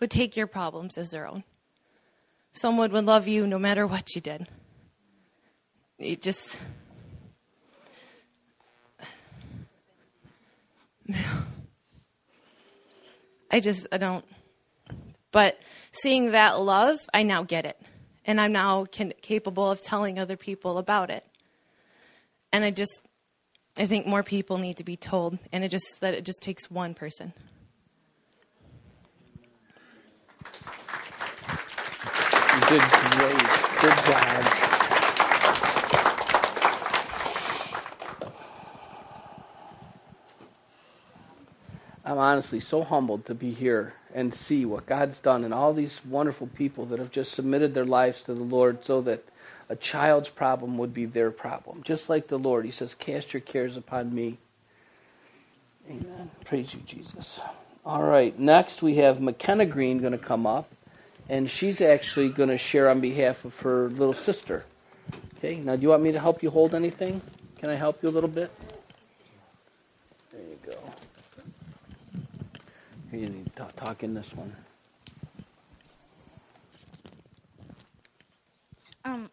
would 0.00 0.10
take 0.10 0.36
your 0.36 0.48
problems 0.48 0.98
as 0.98 1.10
their 1.10 1.28
own? 1.28 1.44
Someone 2.52 2.90
would 2.90 3.04
love 3.04 3.28
you 3.28 3.46
no 3.46 3.60
matter 3.60 3.86
what 3.86 4.16
you 4.16 4.20
did. 4.20 4.48
It 5.98 6.20
just 6.20 6.56
I 13.50 13.60
just, 13.60 13.86
I 13.92 13.98
don't. 13.98 14.24
But 15.30 15.58
seeing 15.92 16.32
that 16.32 16.60
love, 16.60 16.98
I 17.12 17.22
now 17.22 17.42
get 17.42 17.66
it. 17.66 17.80
And 18.24 18.40
I'm 18.40 18.52
now 18.52 18.84
can, 18.84 19.12
capable 19.20 19.70
of 19.70 19.82
telling 19.82 20.18
other 20.18 20.36
people 20.36 20.78
about 20.78 21.10
it. 21.10 21.24
And 22.52 22.64
I 22.64 22.70
just, 22.70 23.02
I 23.76 23.86
think 23.86 24.06
more 24.06 24.22
people 24.22 24.58
need 24.58 24.76
to 24.78 24.84
be 24.84 24.96
told. 24.96 25.38
And 25.52 25.64
it 25.64 25.68
just, 25.68 26.00
that 26.00 26.14
it 26.14 26.24
just 26.24 26.42
takes 26.42 26.70
one 26.70 26.94
person. 26.94 27.32
You 32.54 32.60
did 32.68 32.82
great. 33.10 33.44
Good 33.80 33.96
job. 34.06 34.83
I'm 42.04 42.18
honestly 42.18 42.60
so 42.60 42.84
humbled 42.84 43.24
to 43.26 43.34
be 43.34 43.52
here 43.52 43.94
and 44.14 44.34
see 44.34 44.66
what 44.66 44.86
God's 44.86 45.18
done 45.20 45.42
and 45.42 45.54
all 45.54 45.72
these 45.72 46.00
wonderful 46.04 46.48
people 46.48 46.84
that 46.86 46.98
have 46.98 47.10
just 47.10 47.32
submitted 47.32 47.74
their 47.74 47.86
lives 47.86 48.22
to 48.22 48.34
the 48.34 48.42
Lord 48.42 48.84
so 48.84 49.00
that 49.02 49.24
a 49.70 49.76
child's 49.76 50.28
problem 50.28 50.76
would 50.76 50.92
be 50.92 51.06
their 51.06 51.30
problem. 51.30 51.82
Just 51.82 52.10
like 52.10 52.28
the 52.28 52.38
Lord, 52.38 52.66
He 52.66 52.70
says, 52.70 52.94
Cast 52.94 53.32
your 53.32 53.40
cares 53.40 53.76
upon 53.76 54.14
me. 54.14 54.36
Amen. 55.88 56.30
Praise 56.44 56.74
you, 56.74 56.80
Jesus. 56.86 57.40
All 57.86 58.02
right, 58.02 58.38
next 58.38 58.82
we 58.82 58.96
have 58.96 59.20
McKenna 59.20 59.66
Green 59.66 59.98
going 59.98 60.12
to 60.12 60.18
come 60.18 60.46
up, 60.46 60.70
and 61.28 61.50
she's 61.50 61.80
actually 61.80 62.28
going 62.30 62.48
to 62.48 62.58
share 62.58 62.88
on 62.88 63.00
behalf 63.00 63.44
of 63.44 63.58
her 63.60 63.88
little 63.90 64.14
sister. 64.14 64.64
Okay, 65.38 65.56
now 65.56 65.76
do 65.76 65.82
you 65.82 65.88
want 65.88 66.02
me 66.02 66.12
to 66.12 66.20
help 66.20 66.42
you 66.42 66.50
hold 66.50 66.74
anything? 66.74 67.20
Can 67.58 67.68
I 67.68 67.74
help 67.74 68.02
you 68.02 68.08
a 68.08 68.10
little 68.10 68.28
bit? 68.28 68.50
There 70.32 70.40
you 70.40 70.58
go. 70.66 70.78
You 73.14 73.28
need 73.28 73.54
to 73.54 73.68
talk 73.76 74.02
in 74.02 74.14
this 74.14 74.32
one. 74.34 74.54
Um, 79.04 79.30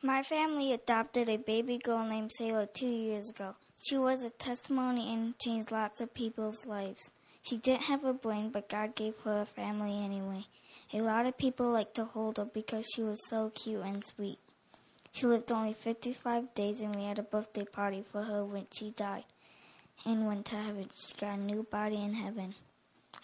my 0.00 0.22
family 0.22 0.72
adopted 0.72 1.28
a 1.28 1.38
baby 1.38 1.78
girl 1.78 2.04
named 2.04 2.30
Selah 2.36 2.68
two 2.72 2.86
years 2.86 3.30
ago. 3.30 3.56
She 3.82 3.98
was 3.98 4.22
a 4.22 4.30
testimony 4.30 5.12
and 5.12 5.36
changed 5.40 5.72
lots 5.72 6.00
of 6.00 6.14
people's 6.14 6.66
lives. 6.66 7.10
She 7.42 7.58
didn't 7.58 7.82
have 7.84 8.04
a 8.04 8.12
brain, 8.12 8.50
but 8.50 8.68
God 8.68 8.94
gave 8.94 9.18
her 9.24 9.40
a 9.40 9.46
family 9.46 10.04
anyway. 10.04 10.44
A 10.92 11.00
lot 11.00 11.26
of 11.26 11.36
people 11.36 11.70
like 11.72 11.94
to 11.94 12.04
hold 12.04 12.36
her 12.36 12.44
because 12.44 12.86
she 12.94 13.02
was 13.02 13.18
so 13.28 13.50
cute 13.50 13.82
and 13.82 14.04
sweet. 14.06 14.38
She 15.10 15.26
lived 15.26 15.50
only 15.50 15.72
55 15.72 16.54
days, 16.54 16.80
and 16.80 16.94
we 16.94 17.04
had 17.04 17.18
a 17.18 17.22
birthday 17.22 17.64
party 17.64 18.04
for 18.08 18.22
her 18.22 18.44
when 18.44 18.66
she 18.70 18.92
died 18.92 19.24
and 20.04 20.26
went 20.26 20.46
to 20.46 20.56
heaven. 20.56 20.88
She 20.96 21.14
got 21.14 21.38
a 21.38 21.40
new 21.40 21.64
body 21.70 21.96
in 21.96 22.14
heaven. 22.14 22.54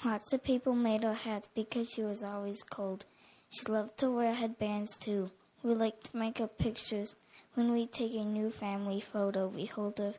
Lots 0.04 0.32
of 0.32 0.44
people 0.44 0.75
made 0.75 1.02
her 1.02 1.14
hats 1.14 1.49
because 1.54 1.90
she 1.90 2.02
was 2.02 2.23
always 2.23 2.62
cold. 2.62 3.04
She 3.50 3.66
loved 3.66 3.99
to 3.99 4.11
wear 4.11 4.35
headbands 4.35 4.97
too. 4.97 5.30
We 5.62 5.75
like 5.75 6.02
to 6.04 6.16
make 6.16 6.40
up 6.40 6.58
pictures. 6.58 7.14
When 7.54 7.73
we 7.73 7.87
take 7.87 8.14
a 8.14 8.25
new 8.25 8.50
family 8.50 9.00
photo, 9.00 9.49
we 9.49 9.64
hold 9.64 9.99
her 9.99 10.14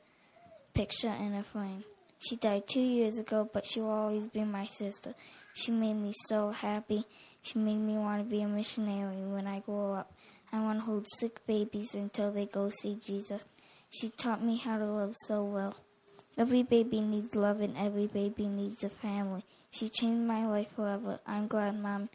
picture 0.74 1.14
in 1.20 1.34
a 1.34 1.44
frame. 1.44 1.84
She 2.20 2.36
died 2.36 2.68
two 2.68 2.82
years 2.82 3.20
ago, 3.20 3.50
but 3.54 3.66
she 3.66 3.80
will 3.80 3.92
always 3.92 4.28
be 4.28 4.44
my 4.44 4.66
sister. 4.66 5.14
She 5.54 5.72
made 5.72 5.94
me 5.94 6.14
so 6.28 6.52
happy. 6.52 7.06
She 7.42 7.60
made 7.60 7.78
me 7.78 7.94
want 7.94 8.24
to 8.24 8.30
be 8.30 8.42
a 8.42 8.48
missionary 8.48 9.24
when 9.24 9.48
I 9.48 9.60
grow 9.60 9.94
up. 9.94 10.12
I 10.52 10.60
want 10.60 10.80
to 10.80 10.86
hold 10.86 11.08
sick 11.20 11.46
babies 11.48 11.94
until 11.94 12.32
they 12.32 12.46
go 12.46 12.70
see 12.70 12.98
Jesus. 13.06 13.46
She 13.90 14.10
taught 14.10 14.44
me 14.44 14.58
how 14.58 14.78
to 14.78 14.86
love 14.86 15.16
so 15.28 15.44
well. 15.44 15.76
Every 16.38 16.64
baby 16.64 17.02
needs 17.02 17.36
love 17.36 17.62
and 17.62 17.78
every 17.78 18.08
baby 18.08 18.48
needs 18.48 18.84
a 18.84 18.90
family. 18.90 19.44
She 19.70 19.90
changed 19.90 20.26
my 20.26 20.48
life 20.48 20.72
forever. 20.76 21.20
I'm 21.28 21.48
glad 21.48 21.80
mom 21.80 22.10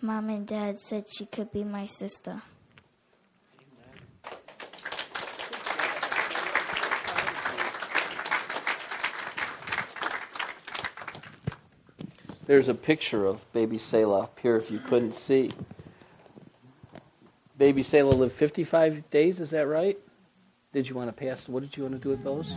mom 0.00 0.28
and 0.28 0.46
dad 0.46 0.78
said 0.78 1.06
she 1.08 1.26
could 1.26 1.50
be 1.52 1.64
my 1.64 1.86
sister. 1.86 2.42
There's 12.46 12.68
a 12.68 12.74
picture 12.74 13.26
of 13.26 13.52
baby 13.52 13.76
Selah 13.76 14.20
up 14.20 14.38
here 14.40 14.56
if 14.56 14.70
you 14.70 14.78
couldn't 14.78 15.16
see. 15.16 15.50
Baby 17.58 17.82
Selah 17.82 18.14
lived 18.14 18.34
55 18.34 19.10
days, 19.10 19.40
is 19.40 19.50
that 19.50 19.66
right? 19.66 19.98
Did 20.72 20.88
you 20.88 20.94
want 20.94 21.08
to 21.08 21.12
pass? 21.12 21.48
What 21.48 21.62
did 21.62 21.76
you 21.76 21.82
want 21.82 21.94
to 21.94 22.00
do 22.00 22.10
with 22.10 22.22
those? 22.22 22.56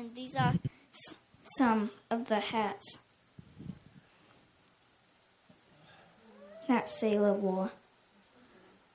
And 0.00 0.14
these 0.14 0.34
are 0.34 0.54
s- 0.94 1.14
some 1.58 1.90
of 2.10 2.28
the 2.28 2.40
hats 2.40 2.96
that 6.66 6.88
Selah 6.88 7.34
wore. 7.34 7.70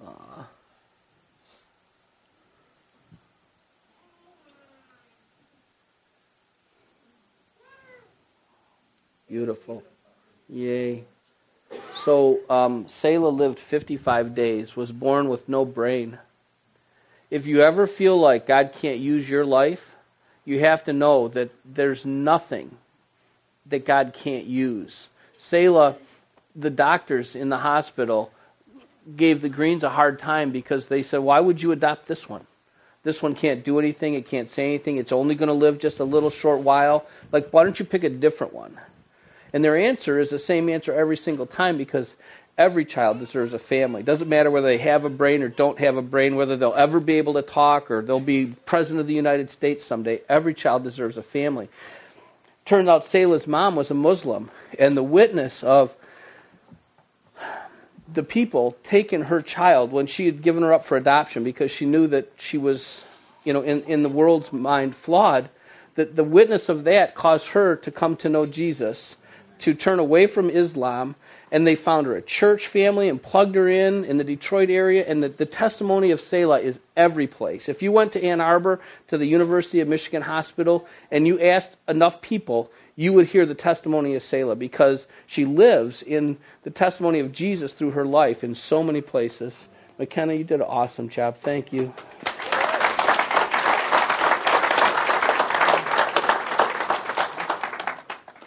Aw. 0.04 0.48
Beautiful. 9.30 9.84
Yay. 10.50 11.04
So, 11.94 12.40
um, 12.50 12.88
Selah 12.88 13.30
lived 13.30 13.60
55 13.60 14.34
days, 14.34 14.76
was 14.76 14.92
born 14.92 15.30
with 15.30 15.48
no 15.48 15.66
brain. 15.66 16.18
If 17.30 17.46
you 17.46 17.62
ever 17.62 17.86
feel 17.86 18.18
like 18.18 18.48
God 18.48 18.72
can't 18.74 18.98
use 18.98 19.30
your 19.30 19.46
life, 19.46 19.95
you 20.46 20.60
have 20.60 20.84
to 20.86 20.94
know 20.94 21.28
that 21.30 21.50
there's 21.66 22.06
nothing 22.06 22.78
that 23.66 23.86
God 23.86 24.14
can't 24.14 24.46
use. 24.46 25.08
Selah, 25.40 25.96
the 26.56 26.70
doctors 26.70 27.36
in 27.36 27.50
the 27.50 27.58
hospital, 27.58 28.32
gave 29.16 29.42
the 29.42 29.50
Greens 29.50 29.84
a 29.84 29.90
hard 29.90 30.20
time 30.20 30.52
because 30.52 30.88
they 30.88 31.04
said, 31.04 31.20
Why 31.20 31.40
would 31.40 31.62
you 31.62 31.72
adopt 31.72 32.08
this 32.08 32.30
one? 32.30 32.46
This 33.04 33.22
one 33.22 33.36
can't 33.36 33.64
do 33.64 33.78
anything, 33.78 34.16
it 34.16 34.28
can't 34.28 34.50
say 34.50 34.66
anything, 34.66 34.98
it's 34.98 35.12
only 35.12 35.36
going 35.36 35.48
to 35.48 35.54
live 35.54 35.80
just 35.80 36.00
a 36.00 36.04
little 36.04 36.32
short 36.32 36.62
while. 36.62 37.06
Like, 37.32 37.52
why 37.52 37.64
don't 37.64 37.80
you 37.80 37.86
pick 37.86 38.04
a 38.04 38.10
different 38.10 38.54
one? 38.54 38.80
And 39.54 39.64
their 39.64 39.78
answer 39.78 40.20
is 40.20 40.32
the 40.32 40.40
same 40.40 40.70
answer 40.70 40.92
every 40.92 41.16
single 41.16 41.46
time 41.46 41.78
because 41.78 42.16
every 42.58 42.86
child 42.86 43.20
deserves 43.20 43.54
a 43.54 43.60
family. 43.60 44.04
Doesn't 44.04 44.30
matter 44.30 44.50
whether 44.50 44.68
they 44.68 44.78
have 44.78 45.06
a 45.06 45.10
brain 45.10 45.44
or 45.44 45.50
don't 45.50 45.80
have 45.80 45.98
a 45.98 46.02
brain, 46.02 46.36
whether 46.36 46.56
they'll 46.56 46.74
ever 46.74 47.00
be 47.00 47.18
able 47.18 47.34
to 47.34 47.42
talk 47.42 47.92
or 47.92 48.02
they'll 48.02 48.20
be 48.20 48.56
president 48.66 49.02
of 49.02 49.08
the 49.08 49.14
United 49.14 49.52
States 49.52 49.86
someday. 49.86 50.22
Every 50.30 50.54
child 50.54 50.84
deserves 50.84 51.18
a 51.18 51.24
family. 51.24 51.70
Turned 52.66 52.90
out 52.90 53.06
Selah's 53.06 53.46
mom 53.46 53.76
was 53.76 53.92
a 53.92 53.94
Muslim, 53.94 54.50
and 54.80 54.98
the 54.98 55.04
witness 55.04 55.64
of 55.64 55.94
the 58.12 58.24
people 58.24 58.76
taking 58.84 59.24
her 59.24 59.42
child 59.42 59.92
when 59.92 60.08
she 60.08 60.26
had 60.26 60.42
given 60.42 60.64
her 60.64 60.74
up 60.74 60.86
for 60.86 60.98
adoption 60.98 61.44
because 61.44 61.72
she 61.72 61.86
knew 61.86 62.08
that 62.08 62.32
she 62.38 62.58
was, 62.58 63.04
you 63.44 63.54
know, 63.54 63.62
in, 63.62 63.84
in 63.84 64.04
the 64.04 64.10
world's 64.10 64.52
mind 64.54 64.96
flawed, 64.96 65.50
the, 65.96 66.06
the 66.06 66.24
witness 66.24 66.70
of 66.70 66.84
that 66.86 67.16
caused 67.16 67.48
her 67.50 67.76
to 67.78 67.92
come 67.92 68.16
to 68.18 68.30
know 68.30 68.46
Jesus, 68.46 69.16
to 69.60 69.74
turn 69.74 70.00
away 70.00 70.28
from 70.28 70.50
Islam, 70.50 71.16
and 71.52 71.66
they 71.66 71.76
found 71.76 72.08
her 72.08 72.16
a 72.16 72.22
church 72.22 72.68
family 72.68 73.08
and 73.08 73.22
plugged 73.22 73.56
her 73.56 73.70
in 73.70 74.04
in 74.06 74.18
the 74.18 74.24
Detroit 74.24 74.70
area. 74.70 75.06
And 75.08 75.24
the, 75.24 75.30
the 75.30 75.46
testimony 75.46 76.12
of 76.12 76.22
Selah 76.22 76.60
is 76.60 76.80
every 76.98 77.28
place. 77.28 77.70
If 77.70 77.82
you 77.82 77.92
went 77.92 78.14
to 78.14 78.24
Ann 78.24 78.42
Arbor 78.42 78.80
to 79.10 79.18
the 79.18 79.26
University 79.26 79.80
of 79.80 79.88
Michigan 79.88 80.24
Hospital 80.24 80.88
and 81.12 81.28
you 81.28 81.40
asked 81.40 81.72
enough 81.88 82.22
people, 82.22 82.72
you 82.96 83.14
would 83.14 83.28
hear 83.28 83.46
the 83.46 83.56
testimony 83.56 84.16
of 84.16 84.24
Selah 84.24 84.56
because 84.56 85.08
she 85.28 85.46
lives 85.46 86.02
in 86.02 86.38
the 86.64 86.72
testimony 86.72 87.20
of 87.20 87.32
Jesus 87.32 87.74
through 87.74 87.92
her 87.92 88.06
life 88.06 88.44
in 88.44 88.56
so 88.56 88.82
many 88.82 89.02
places. 89.02 89.66
McKenna, 90.00 90.34
you 90.34 90.44
did 90.44 90.62
an 90.62 90.68
awesome 90.68 91.10
job. 91.10 91.38
Thank 91.38 91.72
you. 91.72 91.94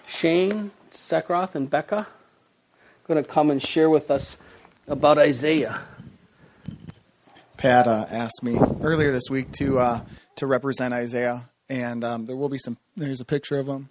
Shane, 0.07 0.73
Sekroth, 0.93 1.55
and 1.55 1.71
Becca 1.71 2.09
going 3.09 3.25
to 3.25 3.29
come 3.29 3.51
and 3.51 3.63
share 3.63 3.89
with 3.89 4.11
us 4.11 4.37
about 4.87 5.17
Isaiah. 5.19 5.81
Pat 7.57 7.89
uh, 7.89 8.05
asked 8.11 8.43
me 8.43 8.59
earlier 8.83 9.11
this 9.11 9.31
week 9.31 9.51
to 9.53 9.79
uh, 9.79 10.01
to 10.37 10.47
represent 10.47 10.93
Isaiah, 10.93 11.49
and 11.71 12.05
um, 12.05 12.27
there 12.27 12.37
will 12.37 12.51
be 12.51 12.59
some. 12.59 12.77
There's 12.97 13.23
a 13.23 13.25
picture 13.25 13.59
of 13.59 13.67
him, 13.67 13.89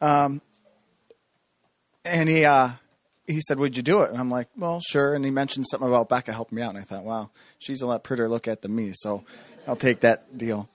um, 0.00 0.40
and 2.04 2.28
he 2.28 2.44
uh, 2.44 2.70
he 3.26 3.40
said, 3.40 3.58
"Would 3.58 3.76
you 3.76 3.82
do 3.82 4.02
it?" 4.02 4.10
And 4.10 4.18
I'm 4.20 4.30
like, 4.30 4.48
"Well, 4.56 4.80
sure." 4.80 5.14
And 5.14 5.24
he 5.24 5.32
mentioned 5.32 5.66
something 5.68 5.88
about 5.88 6.08
Becca 6.08 6.32
helping 6.32 6.56
me 6.56 6.62
out, 6.62 6.76
and 6.76 6.78
I 6.78 6.82
thought, 6.82 7.02
"Wow, 7.02 7.30
she's 7.58 7.82
a 7.82 7.88
lot 7.88 8.04
prettier 8.04 8.28
look 8.28 8.46
at 8.46 8.62
than 8.62 8.74
me, 8.74 8.92
so 8.94 9.24
I'll 9.66 9.74
take 9.74 10.00
that 10.00 10.38
deal." 10.38 10.68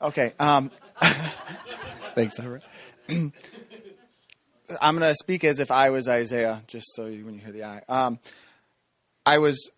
Okay, 0.00 0.34
um, 0.38 0.70
thanks, 2.14 2.38
Everett. 2.38 2.64
I'm 4.80 4.98
going 4.98 5.08
to 5.08 5.14
speak 5.14 5.44
as 5.44 5.60
if 5.60 5.70
I 5.70 5.90
was 5.90 6.08
Isaiah, 6.08 6.62
just 6.66 6.86
so 6.94 7.06
you, 7.06 7.24
when 7.24 7.34
you 7.34 7.40
hear 7.40 7.52
the 7.52 7.64
I. 7.64 7.82
Um, 7.88 8.18
I 9.24 9.38
was 9.38 9.70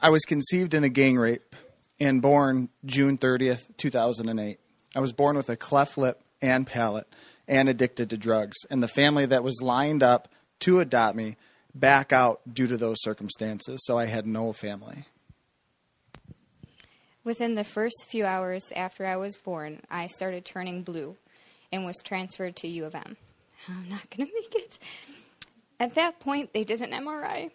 I 0.00 0.10
was 0.10 0.24
conceived 0.24 0.74
in 0.74 0.84
a 0.84 0.88
gang 0.88 1.16
rape 1.16 1.54
and 2.00 2.20
born 2.20 2.68
June 2.84 3.18
30th, 3.18 3.62
2008. 3.76 4.58
I 4.94 5.00
was 5.00 5.12
born 5.12 5.36
with 5.36 5.48
a 5.48 5.56
cleft 5.56 5.96
lip 5.96 6.20
and 6.40 6.66
palate 6.66 7.06
and 7.46 7.68
addicted 7.68 8.10
to 8.10 8.16
drugs. 8.16 8.56
And 8.70 8.82
the 8.82 8.88
family 8.88 9.26
that 9.26 9.44
was 9.44 9.62
lined 9.62 10.02
up 10.02 10.28
to 10.60 10.80
adopt 10.80 11.16
me 11.16 11.36
back 11.74 12.12
out 12.12 12.40
due 12.52 12.66
to 12.66 12.76
those 12.76 12.96
circumstances. 13.00 13.80
So 13.84 13.96
I 13.96 14.06
had 14.06 14.26
no 14.26 14.52
family. 14.52 15.06
Within 17.24 17.54
the 17.54 17.64
first 17.64 18.06
few 18.08 18.26
hours 18.26 18.72
after 18.74 19.06
I 19.06 19.16
was 19.16 19.36
born, 19.36 19.82
I 19.88 20.08
started 20.08 20.44
turning 20.44 20.82
blue 20.82 21.16
and 21.70 21.86
was 21.86 22.02
transferred 22.04 22.56
to 22.56 22.68
U 22.68 22.84
of 22.84 22.96
M. 22.96 23.16
I'm 23.68 23.88
not 23.88 24.08
going 24.10 24.28
to 24.28 24.34
make 24.34 24.54
it. 24.54 24.78
At 25.80 25.94
that 25.94 26.20
point, 26.20 26.52
they 26.52 26.64
did 26.64 26.80
an 26.80 26.90
MRI 26.90 27.50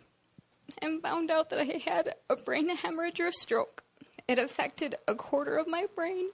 and 0.82 1.02
found 1.02 1.32
out 1.32 1.50
that 1.50 1.60
I 1.60 1.82
had 1.90 2.16
a 2.30 2.36
brain 2.36 2.70
hemorrhage 2.70 3.20
or 3.20 3.28
a 3.28 3.34
stroke. 3.34 3.84
It 4.28 4.40
affected 4.40 4.96
a 5.08 5.16
quarter 5.16 5.58
of 5.58 5.68
my 5.68 5.86
brain, 5.96 6.30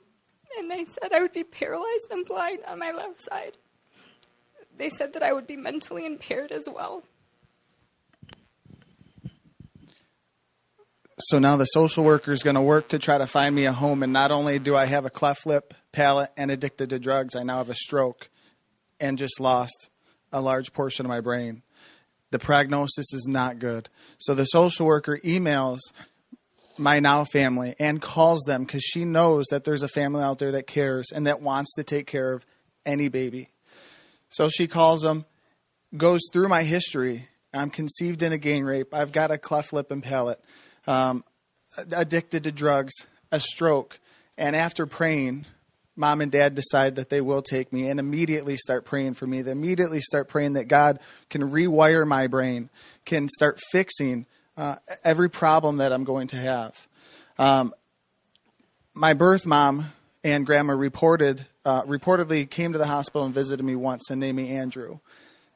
and 0.58 0.72
they 0.72 0.86
said 0.86 1.14
I 1.14 1.22
would 1.22 1.34
be 1.34 1.44
paralyzed 1.44 2.12
and 2.12 2.26
blind 2.26 2.60
on 2.68 2.80
my 2.80 2.92
left 2.92 3.22
side. 3.22 3.58
They 4.76 4.90
said 4.90 5.14
that 5.14 5.22
I 5.22 5.34
would 5.34 5.46
be 5.46 5.56
mentally 5.56 6.06
impaired 6.06 6.52
as 6.52 6.68
well. 6.68 7.04
So 11.20 11.38
now 11.38 11.58
the 11.58 11.66
social 11.66 12.04
worker 12.04 12.32
is 12.32 12.42
going 12.42 12.56
to 12.56 12.62
work 12.62 12.88
to 12.90 12.98
try 12.98 13.20
to 13.20 13.28
find 13.28 13.54
me 13.54 13.66
a 13.66 13.72
home, 13.72 14.02
and 14.02 14.12
not 14.12 14.32
only 14.32 14.58
do 14.58 14.76
I 14.76 14.88
have 14.88 15.06
a 15.06 15.12
cleft 15.12 15.46
lip, 15.46 15.76
palate, 15.92 16.32
and 16.36 16.50
addicted 16.50 16.90
to 16.90 16.98
drugs, 16.98 17.36
I 17.36 17.44
now 17.44 17.58
have 17.58 17.70
a 17.70 17.76
stroke 17.76 18.30
and 19.00 19.18
just 19.18 19.40
lost 19.40 19.90
a 20.32 20.42
large 20.42 20.74
portion 20.74 21.06
of 21.06 21.10
my 21.10 21.22
brain. 21.22 21.62
The 22.32 22.40
prognosis 22.40 23.14
is 23.14 23.28
not 23.28 23.60
good. 23.60 23.90
So 24.18 24.34
the 24.34 24.46
social 24.46 24.88
worker 24.88 25.20
emails 25.24 25.80
my 26.78 27.00
now 27.00 27.24
family 27.24 27.76
and 27.80 28.02
calls 28.02 28.42
them 28.48 28.64
because 28.64 28.84
she 28.84 29.06
knows 29.06 29.46
that 29.52 29.64
there's 29.64 29.84
a 29.84 29.88
family 29.88 30.24
out 30.24 30.40
there 30.40 30.52
that 30.54 30.68
cares 30.68 31.12
and 31.14 31.28
that 31.28 31.42
wants 31.42 31.74
to 31.76 31.84
take 31.84 32.08
care 32.08 32.34
of 32.34 32.46
any 32.86 33.08
baby. 33.08 33.50
So 34.30 34.50
she 34.50 34.68
calls 34.68 35.02
them, 35.02 35.26
goes 35.96 36.22
through 36.32 36.50
my 36.50 36.64
history. 36.64 37.28
I'm 37.54 37.70
conceived 37.70 38.24
in 38.24 38.32
a 38.32 38.38
gang 38.38 38.64
rape. 38.64 38.94
I've 38.94 39.12
got 39.12 39.30
a 39.30 39.38
cleft 39.38 39.74
lip 39.74 39.92
and 39.92 40.02
palate, 40.02 40.44
um, 40.88 41.24
addicted 41.92 42.46
to 42.46 42.52
drugs, 42.52 42.94
a 43.32 43.40
stroke. 43.40 44.00
And 44.38 44.56
after 44.56 44.88
praying, 44.88 45.46
mom 45.96 46.22
and 46.22 46.32
dad 46.32 46.56
decide 46.56 46.96
that 46.96 47.10
they 47.10 47.22
will 47.22 47.42
take 47.42 47.72
me 47.72 47.90
and 47.90 48.00
immediately 48.00 48.58
start 48.58 48.86
praying 48.86 49.14
for 49.14 49.28
me. 49.28 49.42
They 49.42 49.52
immediately 49.52 50.00
start 50.00 50.28
praying 50.28 50.54
that 50.54 50.68
God 50.68 51.00
can 51.30 51.42
rewire 51.52 52.08
my 52.08 52.28
brain, 52.28 52.70
can 53.06 53.30
start 53.30 53.60
fixing 53.72 54.26
uh, 54.58 54.76
every 55.04 55.30
problem 55.30 55.78
that 55.78 55.94
I'm 55.94 56.04
going 56.04 56.28
to 56.28 56.38
have. 56.38 56.88
Um, 57.38 57.74
my 58.94 59.14
birth 59.14 59.46
mom 59.46 59.92
and 60.24 60.46
grandma 60.46 60.74
reported 60.74 61.46
uh, 61.66 61.84
reportedly 61.84 62.50
came 62.50 62.74
to 62.74 62.78
the 62.78 62.88
hospital 62.88 63.26
and 63.26 63.34
visited 63.34 63.64
me 63.64 63.76
once 63.76 64.10
and 64.10 64.20
named 64.20 64.38
me 64.38 64.50
Andrew. 64.50 65.00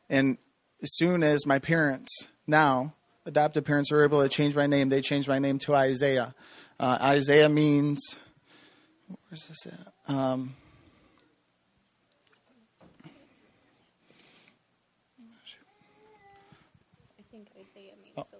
And 0.10 0.38
as 0.82 0.95
soon 0.95 1.23
as 1.23 1.45
my 1.45 1.60
parents 1.60 2.28
now 2.45 2.93
adoptive 3.26 3.65
parents 3.65 3.91
were 3.91 4.04
able 4.04 4.23
to 4.23 4.30
change 4.30 4.56
my 4.56 4.67
name, 4.67 4.89
they 4.89 5.02
changed 5.02 5.28
my 5.28 5.38
name 5.38 5.60
to 5.60 5.76
Isaiah. 5.76 6.34
Uh, 6.80 6.97
Isaiah 7.02 7.50
means 7.50 8.00
where's 9.08 9.47
this 9.47 9.67
at? 9.67 9.96
Um, 10.08 10.56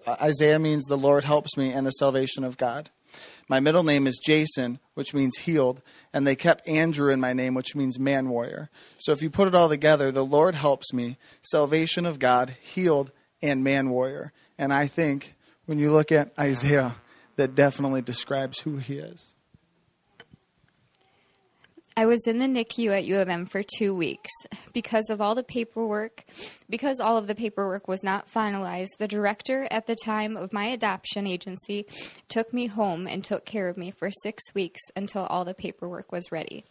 Isaiah 0.08 0.58
means 0.58 0.84
the 0.84 0.96
Lord 0.96 1.24
helps 1.24 1.56
me 1.56 1.72
and 1.72 1.86
the 1.86 1.90
salvation 1.90 2.42
of 2.44 2.56
God. 2.56 2.90
My 3.48 3.60
middle 3.60 3.82
name 3.82 4.06
is 4.06 4.20
Jason, 4.24 4.78
which 4.94 5.14
means 5.14 5.38
healed, 5.38 5.82
and 6.12 6.26
they 6.26 6.36
kept 6.36 6.68
Andrew 6.68 7.10
in 7.10 7.20
my 7.20 7.32
name, 7.32 7.54
which 7.54 7.74
means 7.74 7.98
man 7.98 8.28
warrior. 8.28 8.70
So 8.98 9.12
if 9.12 9.22
you 9.22 9.30
put 9.30 9.48
it 9.48 9.54
all 9.54 9.68
together, 9.68 10.10
the 10.10 10.24
Lord 10.24 10.54
helps 10.54 10.92
me, 10.92 11.16
salvation 11.42 12.06
of 12.06 12.18
God, 12.18 12.56
healed, 12.60 13.10
and 13.40 13.64
man 13.64 13.90
warrior. 13.90 14.32
And 14.58 14.72
I 14.72 14.86
think 14.86 15.34
when 15.66 15.78
you 15.78 15.90
look 15.90 16.12
at 16.12 16.32
Isaiah, 16.38 16.96
that 17.36 17.54
definitely 17.54 18.02
describes 18.02 18.60
who 18.60 18.76
he 18.76 18.98
is. 18.98 19.34
I 21.98 22.06
was 22.06 22.28
in 22.28 22.38
the 22.38 22.46
NICU 22.46 22.96
at 22.96 23.06
U 23.06 23.18
of 23.18 23.28
M 23.28 23.44
for 23.44 23.64
two 23.64 23.92
weeks. 23.92 24.30
Because 24.72 25.10
of 25.10 25.20
all 25.20 25.34
the 25.34 25.42
paperwork, 25.42 26.24
because 26.70 27.00
all 27.00 27.16
of 27.16 27.26
the 27.26 27.34
paperwork 27.34 27.88
was 27.88 28.04
not 28.04 28.32
finalized, 28.32 28.98
the 29.00 29.08
director 29.08 29.66
at 29.68 29.88
the 29.88 29.96
time 30.04 30.36
of 30.36 30.52
my 30.52 30.66
adoption 30.66 31.26
agency 31.26 31.86
took 32.28 32.54
me 32.54 32.68
home 32.68 33.08
and 33.08 33.24
took 33.24 33.44
care 33.44 33.68
of 33.68 33.76
me 33.76 33.90
for 33.90 34.12
six 34.22 34.44
weeks 34.54 34.80
until 34.94 35.26
all 35.26 35.44
the 35.44 35.54
paperwork 35.54 36.12
was 36.12 36.30
ready. 36.30 36.64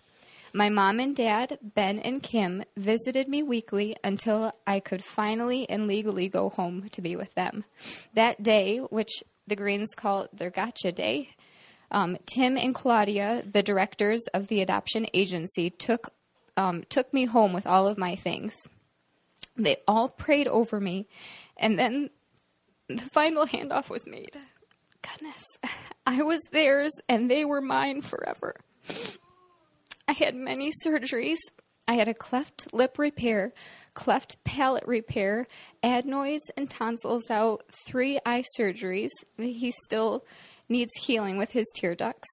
My 0.54 0.70
mom 0.70 0.98
and 1.02 1.14
dad, 1.14 1.60
Ben 1.62 2.00
and 2.00 2.24
Kim, 2.24 2.64
visited 2.78 3.28
me 3.28 3.44
weekly 3.44 3.98
until 4.06 4.54
I 4.66 4.80
could 4.80 5.04
finally 5.04 5.70
and 5.70 5.88
legally 5.88 6.30
go 6.30 6.48
home 6.48 6.88
to 6.94 7.02
be 7.02 7.18
with 7.18 7.34
them. 7.34 7.66
That 8.14 8.44
day, 8.44 8.78
which 8.78 9.12
the 9.46 9.58
Greens 9.58 9.94
call 9.94 10.30
their 10.32 10.52
gotcha 10.52 10.94
day, 10.94 11.32
um, 11.92 12.18
Tim 12.26 12.58
and 12.58 12.76
Claudia, 12.76 13.44
the 13.50 13.64
directors 13.64 14.24
of 14.34 14.48
the 14.48 14.62
adoption 14.62 15.08
agency, 15.14 15.70
took 15.70 16.14
um, 16.56 16.84
took 16.90 17.14
me 17.14 17.26
home 17.26 17.54
with 17.54 17.68
all 17.68 17.88
of 17.88 17.98
my 17.98 18.16
things. 18.16 18.68
They 19.56 19.78
all 19.88 20.10
prayed 20.10 20.48
over 20.48 20.80
me, 20.80 21.08
and 21.56 21.78
then 21.78 22.10
the 22.90 23.10
final 23.12 23.46
handoff 23.46 23.90
was 23.90 24.08
made. 24.08 24.36
Goodness, 25.02 25.44
I 26.06 26.24
was 26.24 26.42
theirs, 26.52 26.92
and 27.08 27.30
they 27.30 27.46
were 27.46 27.62
mine 27.62 28.02
forever. 28.02 28.56
I 30.08 30.14
had 30.14 30.36
many 30.36 30.72
surgeries. 30.86 31.38
I 31.88 31.94
had 31.94 32.08
a 32.08 32.14
cleft 32.14 32.74
lip 32.74 32.98
repair, 32.98 33.54
cleft 33.94 34.44
palate 34.44 34.88
repair, 34.88 35.48
adenoids 35.84 36.52
and 36.58 36.70
tonsils 36.70 37.30
out, 37.30 37.64
three 37.86 38.20
eye 38.26 38.44
surgeries. 38.60 39.12
He 39.38 39.72
still 39.72 40.26
needs 40.70 40.94
healing 41.02 41.38
with 41.38 41.52
his 41.52 41.72
tear 41.76 41.96
ducts, 41.96 42.30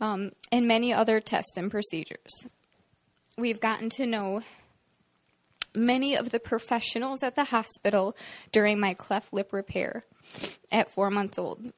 um, 0.00 0.32
and 0.50 0.66
many 0.66 0.92
other 0.92 1.20
tests 1.20 1.56
and 1.56 1.70
procedures. 1.70 2.46
We've 3.36 3.60
gotten 3.60 3.90
to 3.90 4.06
know 4.06 4.42
many 5.74 6.16
of 6.16 6.30
the 6.30 6.40
professionals 6.40 7.22
at 7.22 7.36
the 7.36 7.44
hospital 7.44 8.16
during 8.52 8.80
my 8.80 8.94
cleft 8.94 9.32
lip 9.32 9.52
repair 9.52 10.02
at 10.72 10.92
four 10.92 11.10
months 11.10 11.38
old. 11.38 11.72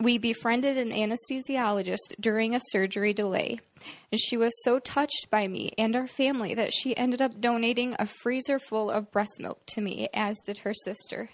We 0.00 0.16
befriended 0.16 0.78
an 0.78 0.90
anesthesiologist 0.90 2.14
during 2.20 2.54
a 2.54 2.60
surgery 2.70 3.12
delay, 3.12 3.58
and 4.12 4.20
she 4.20 4.36
was 4.36 4.52
so 4.62 4.78
touched 4.78 5.26
by 5.28 5.48
me 5.48 5.72
and 5.76 5.96
our 5.96 6.06
family 6.06 6.54
that 6.54 6.72
she 6.72 6.96
ended 6.96 7.20
up 7.20 7.40
donating 7.40 7.96
a 7.98 8.06
freezer 8.06 8.60
full 8.60 8.90
of 8.90 9.10
breast 9.10 9.40
milk 9.40 9.66
to 9.66 9.80
me, 9.80 10.08
as 10.14 10.38
did 10.46 10.58
her 10.58 10.72
sister. 10.72 11.30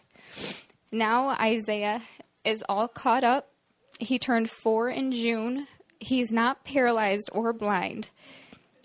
Now 0.90 1.30
Isaiah 1.30 2.00
is 2.42 2.64
all 2.66 2.88
caught 2.88 3.24
up 3.24 3.50
he 3.98 4.18
turned 4.18 4.50
four 4.50 4.88
in 4.88 5.12
June. 5.12 5.66
He's 6.00 6.32
not 6.32 6.64
paralyzed 6.64 7.30
or 7.32 7.52
blind. 7.52 8.10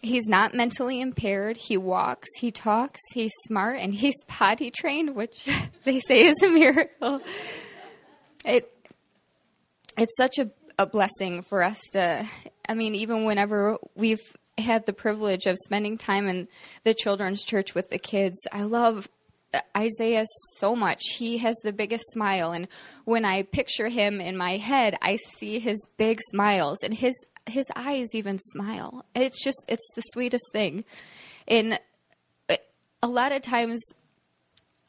he's 0.02 0.28
not 0.28 0.54
mentally 0.54 1.02
impaired. 1.02 1.58
He 1.58 1.78
walks, 1.78 2.30
he 2.39 2.52
talks, 2.52 3.02
he's 3.13 3.34
smart, 3.48 3.80
and 3.80 3.93
he's 3.93 4.15
potty 4.28 4.72
trained, 4.72 5.15
which 5.15 5.48
they 5.84 6.00
say 6.00 6.26
is 6.26 6.41
a 6.41 6.50
miracle. 6.50 7.22
It 8.45 8.72
it's 9.98 10.15
such 10.15 10.39
a, 10.39 10.50
a 10.78 10.86
blessing 10.86 11.41
for 11.41 11.63
us 11.63 11.82
to. 11.93 12.26
I 12.67 12.74
mean, 12.74 12.95
even 12.95 13.26
whenever 13.26 13.78
we've 13.95 14.22
had 14.58 14.86
the 14.86 14.93
privilege 14.93 15.45
of 15.45 15.58
spending 15.65 15.98
time 15.98 16.28
in 16.28 16.48
the 16.84 16.93
children's 16.93 17.43
church 17.43 17.74
with 17.74 17.89
the 17.89 17.98
kids, 17.98 18.38
I 18.52 18.63
love 18.63 19.10
Isaiah 19.76 20.26
so 20.58 20.76
much. 20.76 21.02
He 21.18 21.40
has 21.40 21.56
the 21.64 21.74
biggest 21.74 22.06
smile, 22.12 22.52
and 22.52 22.68
when 23.06 23.26
I 23.26 23.44
picture 23.44 23.88
him 23.88 24.22
in 24.22 24.38
my 24.38 24.58
head, 24.58 24.96
I 25.02 25.18
see 25.38 25.60
his 25.60 25.86
big 25.98 26.20
smiles, 26.32 26.84
and 26.84 26.94
his 26.94 27.16
his 27.48 27.66
eyes 27.76 28.14
even 28.14 28.38
smile. 28.40 29.06
It's 29.16 29.44
just 29.44 29.64
it's 29.68 29.88
the 29.96 30.02
sweetest 30.02 30.46
thing. 30.52 30.86
And 31.48 31.80
a 33.02 33.08
lot 33.08 33.32
of 33.32 33.42
times, 33.42 33.82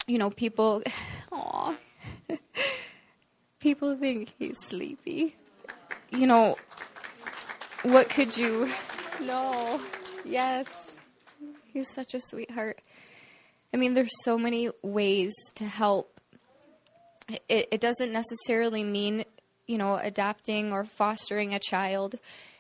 you 0.07 0.19
know, 0.19 0.31
people, 0.31 0.83
aw, 1.33 1.77
people 3.61 3.97
think 3.97 4.33
he's 4.39 4.59
sleepy. 4.67 5.37
You 6.11 6.27
know, 6.27 6.57
what 7.83 8.09
could 8.09 8.37
you? 8.37 8.71
No, 9.21 9.81
yes, 10.25 10.91
he's 11.73 11.93
such 11.93 12.15
a 12.15 12.21
sweetheart. 12.21 12.81
I 13.73 13.77
mean, 13.77 13.95
there's 13.95 14.11
so 14.25 14.37
many 14.37 14.71
ways 14.83 15.33
to 15.57 15.65
help. 15.65 16.21
It, 17.49 17.69
it 17.71 17.81
doesn't 17.81 18.13
necessarily 18.13 18.83
mean, 18.83 19.25
you 19.67 19.79
know, 19.79 19.97
adopting 19.97 20.73
or 20.73 20.85
fostering 20.85 21.55
a 21.55 21.61
child. 21.61 22.17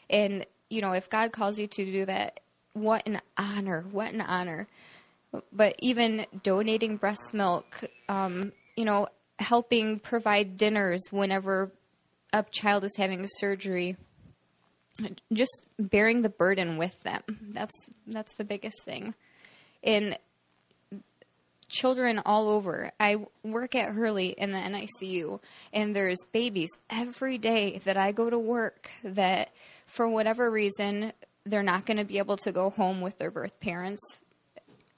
And, 0.09 0.46
you 0.68 0.81
know, 0.81 0.92
if 0.92 1.11
God 1.11 1.33
calls 1.33 1.59
you 1.59 1.66
to 1.66 1.85
do 1.85 2.05
that, 2.05 2.40
what 2.73 3.07
an 3.07 3.20
honor. 3.37 3.85
What 3.90 4.12
an 4.12 4.20
honor. 4.20 4.68
But 5.53 5.75
even 5.79 6.27
donating 6.42 6.96
breast 6.96 7.35
milk, 7.35 7.85
um, 8.09 8.53
you 8.77 8.85
know, 8.85 9.09
helping 9.38 9.99
provide 9.99 10.57
dinners 10.57 11.03
whenever 11.11 11.73
a 12.33 12.44
child 12.44 12.85
is 12.85 12.94
having 12.96 13.23
a 13.23 13.29
surgery, 13.29 13.96
just 15.33 15.64
bearing 15.79 16.23
the 16.23 16.29
burden 16.29 16.77
with 16.77 17.01
them. 17.03 17.23
That's 17.40 17.75
that's 18.07 18.35
the 18.35 18.44
biggest 18.44 18.85
thing. 18.85 19.14
And 19.83 20.18
children 21.71 22.21
all 22.27 22.49
over. 22.49 22.93
I 23.01 23.25
work 23.43 23.75
at 23.75 23.93
Hurley 23.93 24.29
in 24.29 24.53
the 24.53 24.59
NICU, 24.59 25.41
and 25.73 25.97
there's 25.97 26.19
babies 26.33 26.71
every 26.91 27.39
day 27.39 27.81
that 27.85 27.97
I 27.97 28.13
go 28.13 28.29
to 28.29 28.39
work 28.39 28.91
that 29.03 29.51
for 29.87 30.09
whatever 30.09 30.51
reason, 30.51 31.13
they're 31.45 31.63
not 31.63 31.87
going 31.87 31.97
to 31.97 32.05
be 32.05 32.19
able 32.19 32.37
to 32.39 32.53
go 32.53 32.71
home 32.71 33.01
with 33.01 33.19
their 33.19 33.31
birth 33.31 33.59
parents, 33.61 34.03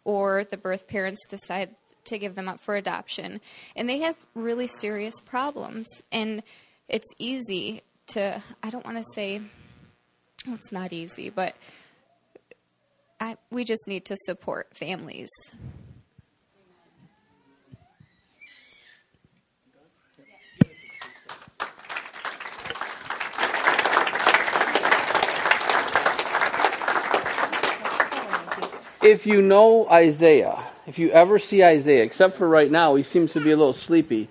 or 0.04 0.44
the 0.44 0.56
birth 0.56 0.88
parents 0.88 1.20
decide 1.28 1.70
to 2.04 2.18
give 2.18 2.34
them 2.34 2.48
up 2.48 2.60
for 2.60 2.74
adoption. 2.74 3.40
And 3.76 3.88
they 3.88 4.00
have 4.00 4.16
really 4.34 4.66
serious 4.66 5.20
problems. 5.20 5.86
And 6.10 6.42
it's 6.88 7.08
easy 7.18 7.82
to, 8.08 8.42
I 8.62 8.70
don't 8.70 8.84
want 8.84 8.98
to 8.98 9.04
say, 9.14 9.40
it's 10.48 10.72
not 10.72 10.92
easy, 10.92 11.30
but 11.30 11.54
I, 13.20 13.36
we 13.50 13.62
just 13.62 13.86
need 13.86 14.04
to 14.06 14.16
support 14.16 14.76
families. 14.76 15.30
If 29.02 29.26
you 29.26 29.42
know 29.42 29.88
Isaiah, 29.88 30.62
if 30.86 30.98
you 30.98 31.10
ever 31.10 31.38
see 31.38 31.62
Isaiah, 31.62 32.02
except 32.02 32.36
for 32.36 32.48
right 32.48 32.70
now, 32.70 32.94
he 32.94 33.02
seems 33.02 33.32
to 33.32 33.40
be 33.40 33.50
a 33.50 33.56
little 33.56 33.72
sleepy, 33.72 34.28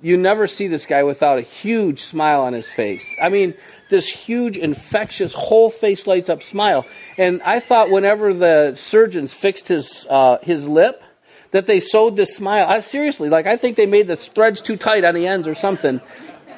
you 0.00 0.16
never 0.16 0.46
see 0.46 0.68
this 0.68 0.86
guy 0.86 1.02
without 1.02 1.38
a 1.38 1.42
huge 1.42 2.02
smile 2.02 2.42
on 2.42 2.52
his 2.52 2.66
face. 2.66 3.04
I 3.20 3.28
mean, 3.28 3.54
this 3.90 4.08
huge, 4.08 4.56
infectious, 4.56 5.32
whole 5.32 5.70
face 5.70 6.06
lights 6.06 6.28
up 6.28 6.42
smile. 6.42 6.86
And 7.16 7.42
I 7.42 7.60
thought 7.60 7.90
whenever 7.90 8.32
the 8.32 8.76
surgeons 8.76 9.34
fixed 9.34 9.68
his 9.68 10.06
uh, 10.08 10.38
his 10.42 10.68
lip, 10.68 11.02
that 11.50 11.66
they 11.66 11.80
sewed 11.80 12.16
this 12.16 12.36
smile. 12.36 12.66
I 12.68 12.80
seriously, 12.80 13.28
like 13.28 13.46
I 13.46 13.56
think 13.56 13.76
they 13.76 13.86
made 13.86 14.06
the 14.06 14.16
threads 14.16 14.60
too 14.60 14.76
tight 14.76 15.04
on 15.04 15.14
the 15.14 15.26
ends 15.26 15.48
or 15.48 15.54
something, 15.54 16.00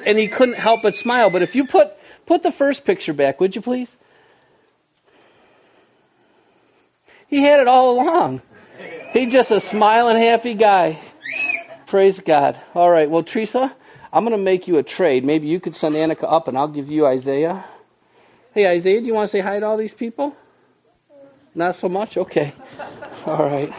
and 0.05 0.17
he 0.17 0.27
couldn't 0.27 0.57
help 0.57 0.81
but 0.83 0.95
smile. 0.95 1.29
But 1.29 1.41
if 1.41 1.55
you 1.55 1.65
put 1.65 1.91
put 2.25 2.43
the 2.43 2.51
first 2.51 2.85
picture 2.85 3.13
back, 3.13 3.39
would 3.39 3.55
you 3.55 3.61
please? 3.61 3.95
He 7.31 7.41
had 7.41 7.61
it 7.61 7.67
all 7.67 7.93
along. 7.93 8.41
He's 9.13 9.31
just 9.31 9.51
a 9.51 9.61
smiling, 9.61 10.17
happy 10.17 10.53
guy. 10.53 10.99
Praise 11.87 12.19
God. 12.19 12.59
All 12.75 12.91
right. 12.91 13.09
Well, 13.09 13.23
Teresa, 13.23 13.73
I'm 14.11 14.25
going 14.25 14.37
to 14.37 14.43
make 14.43 14.67
you 14.67 14.77
a 14.77 14.83
trade. 14.83 15.23
Maybe 15.23 15.47
you 15.47 15.61
could 15.61 15.73
send 15.73 15.95
Annika 15.95 16.25
up 16.31 16.49
and 16.49 16.57
I'll 16.57 16.67
give 16.67 16.89
you 16.89 17.07
Isaiah. 17.07 17.63
Hey, 18.53 18.67
Isaiah, 18.67 18.99
do 18.99 19.07
you 19.07 19.13
want 19.13 19.29
to 19.29 19.31
say 19.31 19.39
hi 19.39 19.61
to 19.61 19.65
all 19.65 19.77
these 19.77 19.93
people? 19.93 20.35
Not 21.55 21.77
so 21.77 21.87
much? 21.87 22.17
Okay. 22.17 22.53
All 23.25 23.45
right. 23.45 23.73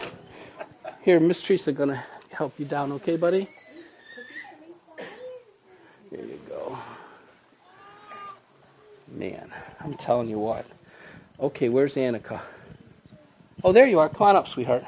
Here, 1.03 1.19
Miss 1.19 1.39
Teresa 1.39 1.71
going 1.71 1.89
to 1.89 2.03
help 2.31 2.59
you 2.59 2.65
down, 2.65 2.91
okay, 2.93 3.17
buddy? 3.17 3.47
Here 6.09 6.25
you 6.25 6.39
go. 6.49 6.75
Man, 9.11 9.53
I'm 9.79 9.93
telling 9.93 10.27
you 10.27 10.39
what. 10.39 10.65
Okay, 11.39 11.69
where's 11.69 11.93
Annika? 11.95 12.41
Oh, 13.63 13.71
there 13.71 13.87
you 13.87 13.99
are. 13.99 14.09
Come 14.09 14.27
on 14.27 14.35
up, 14.35 14.47
sweetheart. 14.47 14.83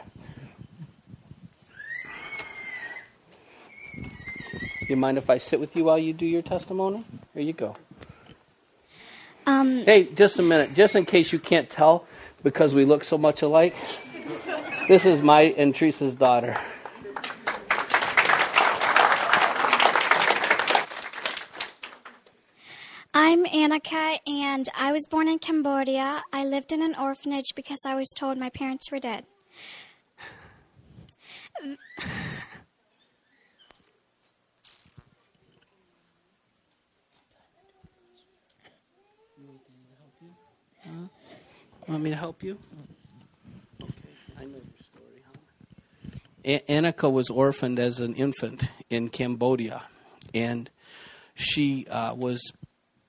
You 4.89 4.97
mind 4.97 5.17
if 5.17 5.29
I 5.29 5.37
sit 5.37 5.59
with 5.59 5.75
you 5.75 5.85
while 5.85 5.97
you 5.97 6.13
do 6.13 6.25
your 6.25 6.41
testimony? 6.41 7.05
Here 7.33 7.41
you 7.41 7.53
go. 7.53 7.75
Um, 9.47 9.77
hey, 9.85 10.03
just 10.13 10.37
a 10.39 10.41
minute. 10.41 10.73
Just 10.73 10.95
in 10.95 11.05
case 11.05 11.31
you 11.31 11.39
can't 11.39 11.69
tell 11.69 12.05
because 12.43 12.73
we 12.73 12.85
look 12.85 13.03
so 13.03 13.17
much 13.17 13.41
alike, 13.41 13.75
this 14.87 15.05
is 15.05 15.21
my 15.21 15.41
and 15.57 15.73
Teresa's 15.73 16.13
daughter. 16.13 16.57
I'm 23.17 23.45
Annika, 23.45 24.19
and 24.27 24.67
I 24.77 24.91
was 24.91 25.07
born 25.09 25.29
in 25.29 25.39
Cambodia. 25.39 26.21
I 26.33 26.43
lived 26.43 26.73
in 26.73 26.81
an 26.81 26.95
orphanage 26.99 27.55
because 27.55 27.79
I 27.85 27.95
was 27.95 28.13
told 28.17 28.37
my 28.37 28.49
parents 28.49 28.91
were 28.91 28.99
dead. 28.99 29.25
Want 41.87 42.03
me 42.03 42.09
to 42.09 42.17
help 42.17 42.43
you? 42.43 42.57
Okay, 43.81 43.93
I 44.37 44.43
know 44.43 44.57
your 44.57 44.83
story. 44.83 45.23
Huh? 46.43 46.59
Annika 46.67 47.09
was 47.09 47.29
orphaned 47.29 47.79
as 47.79 48.01
an 48.01 48.13
infant 48.15 48.71
in 48.89 49.07
Cambodia, 49.07 49.83
and 50.33 50.69
she 51.35 51.87
uh, 51.87 52.13
was 52.13 52.51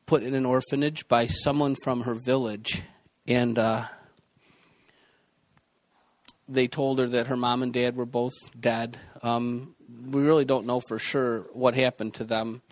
put 0.06 0.22
in 0.22 0.34
an 0.34 0.46
orphanage 0.46 1.08
by 1.08 1.26
someone 1.26 1.74
from 1.82 2.02
her 2.02 2.14
village, 2.14 2.82
and 3.26 3.58
uh, 3.58 3.84
they 6.48 6.68
told 6.68 7.00
her 7.00 7.08
that 7.08 7.26
her 7.26 7.36
mom 7.36 7.62
and 7.62 7.72
dad 7.72 7.96
were 7.96 8.06
both 8.06 8.32
dead. 8.58 8.98
Um, 9.22 9.74
we 10.10 10.22
really 10.22 10.44
don't 10.44 10.66
know 10.66 10.80
for 10.88 10.98
sure 10.98 11.40
what 11.52 11.74
happened 11.74 12.14
to 12.14 12.24
them. 12.24 12.62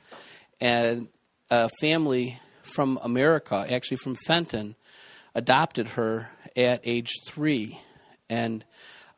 And 0.61 1.09
a 1.51 1.68
family 1.81 2.40
from 2.62 2.99
America, 3.03 3.66
actually 3.68 3.99
from 3.99 4.16
Fenton, 4.27 4.77
adopted 5.35 5.88
her 5.88 6.31
at 6.57 6.81
age 6.85 7.11
three. 7.27 7.81
And 8.31 8.64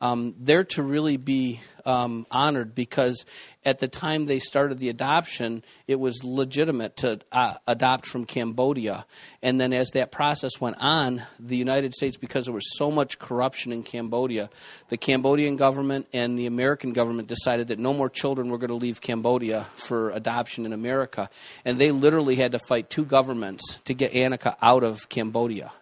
um, 0.00 0.34
they're 0.38 0.64
to 0.64 0.82
really 0.82 1.18
be 1.18 1.60
um, 1.84 2.26
honored 2.30 2.74
because 2.74 3.24
at 3.66 3.80
the 3.80 3.88
time 3.88 4.26
they 4.26 4.38
started 4.38 4.78
the 4.78 4.88
adoption, 4.88 5.64
it 5.88 5.98
was 5.98 6.22
legitimate 6.22 6.96
to 6.98 7.20
uh, 7.32 7.54
adopt 7.66 8.06
from 8.06 8.24
Cambodia. 8.24 9.04
And 9.42 9.60
then 9.60 9.72
as 9.72 9.90
that 9.90 10.12
process 10.12 10.60
went 10.60 10.76
on, 10.78 11.24
the 11.40 11.56
United 11.56 11.92
States, 11.92 12.16
because 12.16 12.44
there 12.44 12.54
was 12.54 12.78
so 12.78 12.92
much 12.92 13.18
corruption 13.18 13.72
in 13.72 13.82
Cambodia, 13.82 14.50
the 14.88 14.96
Cambodian 14.96 15.56
government 15.56 16.06
and 16.12 16.38
the 16.38 16.46
American 16.46 16.92
government 16.92 17.26
decided 17.26 17.66
that 17.68 17.80
no 17.80 17.92
more 17.92 18.08
children 18.08 18.50
were 18.50 18.58
going 18.58 18.68
to 18.68 18.74
leave 18.74 19.00
Cambodia 19.00 19.66
for 19.74 20.10
adoption 20.10 20.64
in 20.64 20.72
America. 20.72 21.28
And 21.64 21.80
they 21.80 21.90
literally 21.90 22.36
had 22.36 22.52
to 22.52 22.60
fight 22.68 22.88
two 22.88 23.04
governments 23.04 23.80
to 23.86 23.94
get 23.94 24.12
Annika 24.12 24.54
out 24.62 24.84
of 24.84 25.08
Cambodia. 25.08 25.72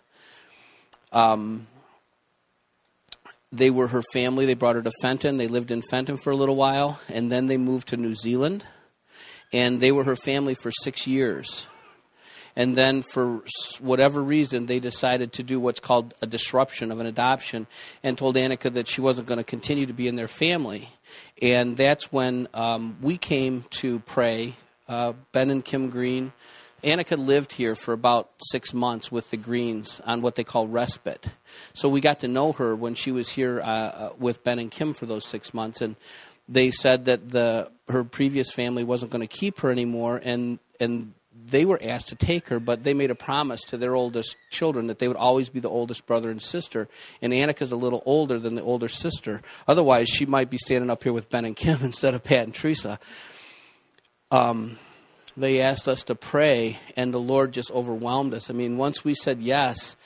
Um, 1.13 1.67
they 3.55 3.71
were 3.71 3.89
her 3.89 4.03
family. 4.13 4.47
They 4.47 4.55
brought 4.55 4.77
her 4.77 4.83
to 4.83 4.93
Fenton. 5.01 5.37
They 5.37 5.49
lived 5.49 5.71
in 5.71 5.83
Fenton 5.83 6.17
for 6.17 6.31
a 6.31 6.37
little 6.37 6.57
while, 6.57 7.01
and 7.09 7.31
then 7.31 7.47
they 7.47 7.57
moved 7.57 7.89
to 7.89 7.97
New 7.97 8.15
Zealand. 8.15 8.65
And 9.53 9.81
they 9.81 9.93
were 9.93 10.05
her 10.05 10.17
family 10.17 10.55
for 10.55 10.73
six 10.83 11.07
years. 11.07 11.67
And 12.57 12.77
then, 12.77 13.03
for 13.03 13.43
whatever 13.81 14.23
reason, 14.23 14.67
they 14.67 14.79
decided 14.79 15.33
to 15.35 15.43
do 15.43 15.59
what's 15.59 15.81
called 15.81 16.15
a 16.23 16.27
disruption 16.27 16.93
of 16.93 17.01
an 17.01 17.07
adoption 17.07 17.67
and 18.03 18.17
told 18.17 18.37
Annika 18.37 18.73
that 18.75 18.87
she 18.89 19.01
wasn't 19.01 19.27
going 19.27 19.39
to 19.39 19.45
continue 19.45 19.87
to 19.87 19.93
be 19.93 20.07
in 20.07 20.17
their 20.17 20.29
family. 20.29 20.89
And 21.43 21.77
that's 21.77 22.13
when 22.13 22.49
um, 22.55 22.97
we 23.01 23.19
came 23.19 23.65
to 23.71 24.01
pray. 24.01 24.55
Uh, 24.89 25.15
ben 25.33 25.51
and 25.51 25.65
Kim 25.65 25.91
Green. 25.91 26.33
Annika 26.85 27.17
lived 27.19 27.53
here 27.53 27.75
for 27.75 27.93
about 27.93 28.31
six 28.51 28.75
months 28.75 29.11
with 29.11 29.31
the 29.31 29.37
Greens 29.37 30.01
on 30.05 30.23
what 30.23 30.37
they 30.37 30.45
call 30.45 30.69
respite. 30.69 31.27
So 31.73 31.89
we 31.89 32.01
got 32.01 32.21
to 32.21 32.29
know 32.29 32.53
her 32.53 32.77
when 32.77 32.95
she 32.95 33.11
was 33.11 33.31
here 33.31 33.61
uh, 33.61 33.65
uh 33.65 34.13
with 34.19 34.45
Ben 34.45 34.59
and 34.59 34.71
Kim 34.71 34.95
for 34.95 35.07
those 35.07 35.27
six 35.27 35.55
months. 35.55 35.81
And 35.81 35.97
they 36.49 36.71
said 36.71 37.07
that 37.07 37.31
the 37.31 37.71
her 37.89 38.05
previous 38.05 38.53
family 38.53 38.85
wasn't 38.85 39.11
going 39.11 39.27
to 39.27 39.37
keep 39.37 39.61
her 39.61 39.71
anymore, 39.71 40.21
and 40.23 40.59
and 40.79 41.15
they 41.47 41.65
were 41.65 41.81
asked 41.83 42.09
to 42.09 42.15
take 42.15 42.49
her, 42.49 42.61
but 42.61 42.85
they 42.85 42.95
made 42.95 43.11
a 43.11 43.15
promise 43.15 43.63
to 43.63 43.77
their 43.77 43.95
oldest 43.95 44.37
children 44.51 44.87
that 44.87 44.99
they 44.99 45.09
would 45.09 45.17
always 45.17 45.49
be 45.49 45.61
the 45.61 45.69
oldest 45.69 46.07
brother 46.07 46.31
and 46.31 46.41
sister. 46.41 46.89
And 47.21 47.33
Annika's 47.33 47.73
a 47.73 47.77
little 47.77 48.03
older 48.07 48.39
than 48.39 48.55
the 48.55 48.63
older 48.63 48.89
sister. 48.89 49.43
Otherwise, 49.67 50.09
she 50.09 50.27
might 50.27 50.49
be 50.49 50.59
standing 50.59 50.91
up 50.91 51.03
here 51.03 51.13
with 51.13 51.29
Ben 51.31 51.45
and 51.45 51.57
Kim 51.57 51.81
instead 51.83 52.15
of 52.15 52.23
Pat 52.23 52.45
and 52.45 52.55
Teresa. 52.55 52.99
Um, 54.31 54.79
they 55.37 55.61
asked 55.61 55.89
us 55.89 56.03
to 56.05 56.15
pray, 56.15 56.79
and 56.97 57.13
the 57.13 57.21
Lord 57.21 57.53
just 57.53 57.71
overwhelmed 57.73 58.35
us. 58.35 58.51
I 58.51 58.53
mean, 58.53 58.77
once 58.77 59.05
we 59.05 59.15
said 59.15 59.41
yes, 59.41 59.97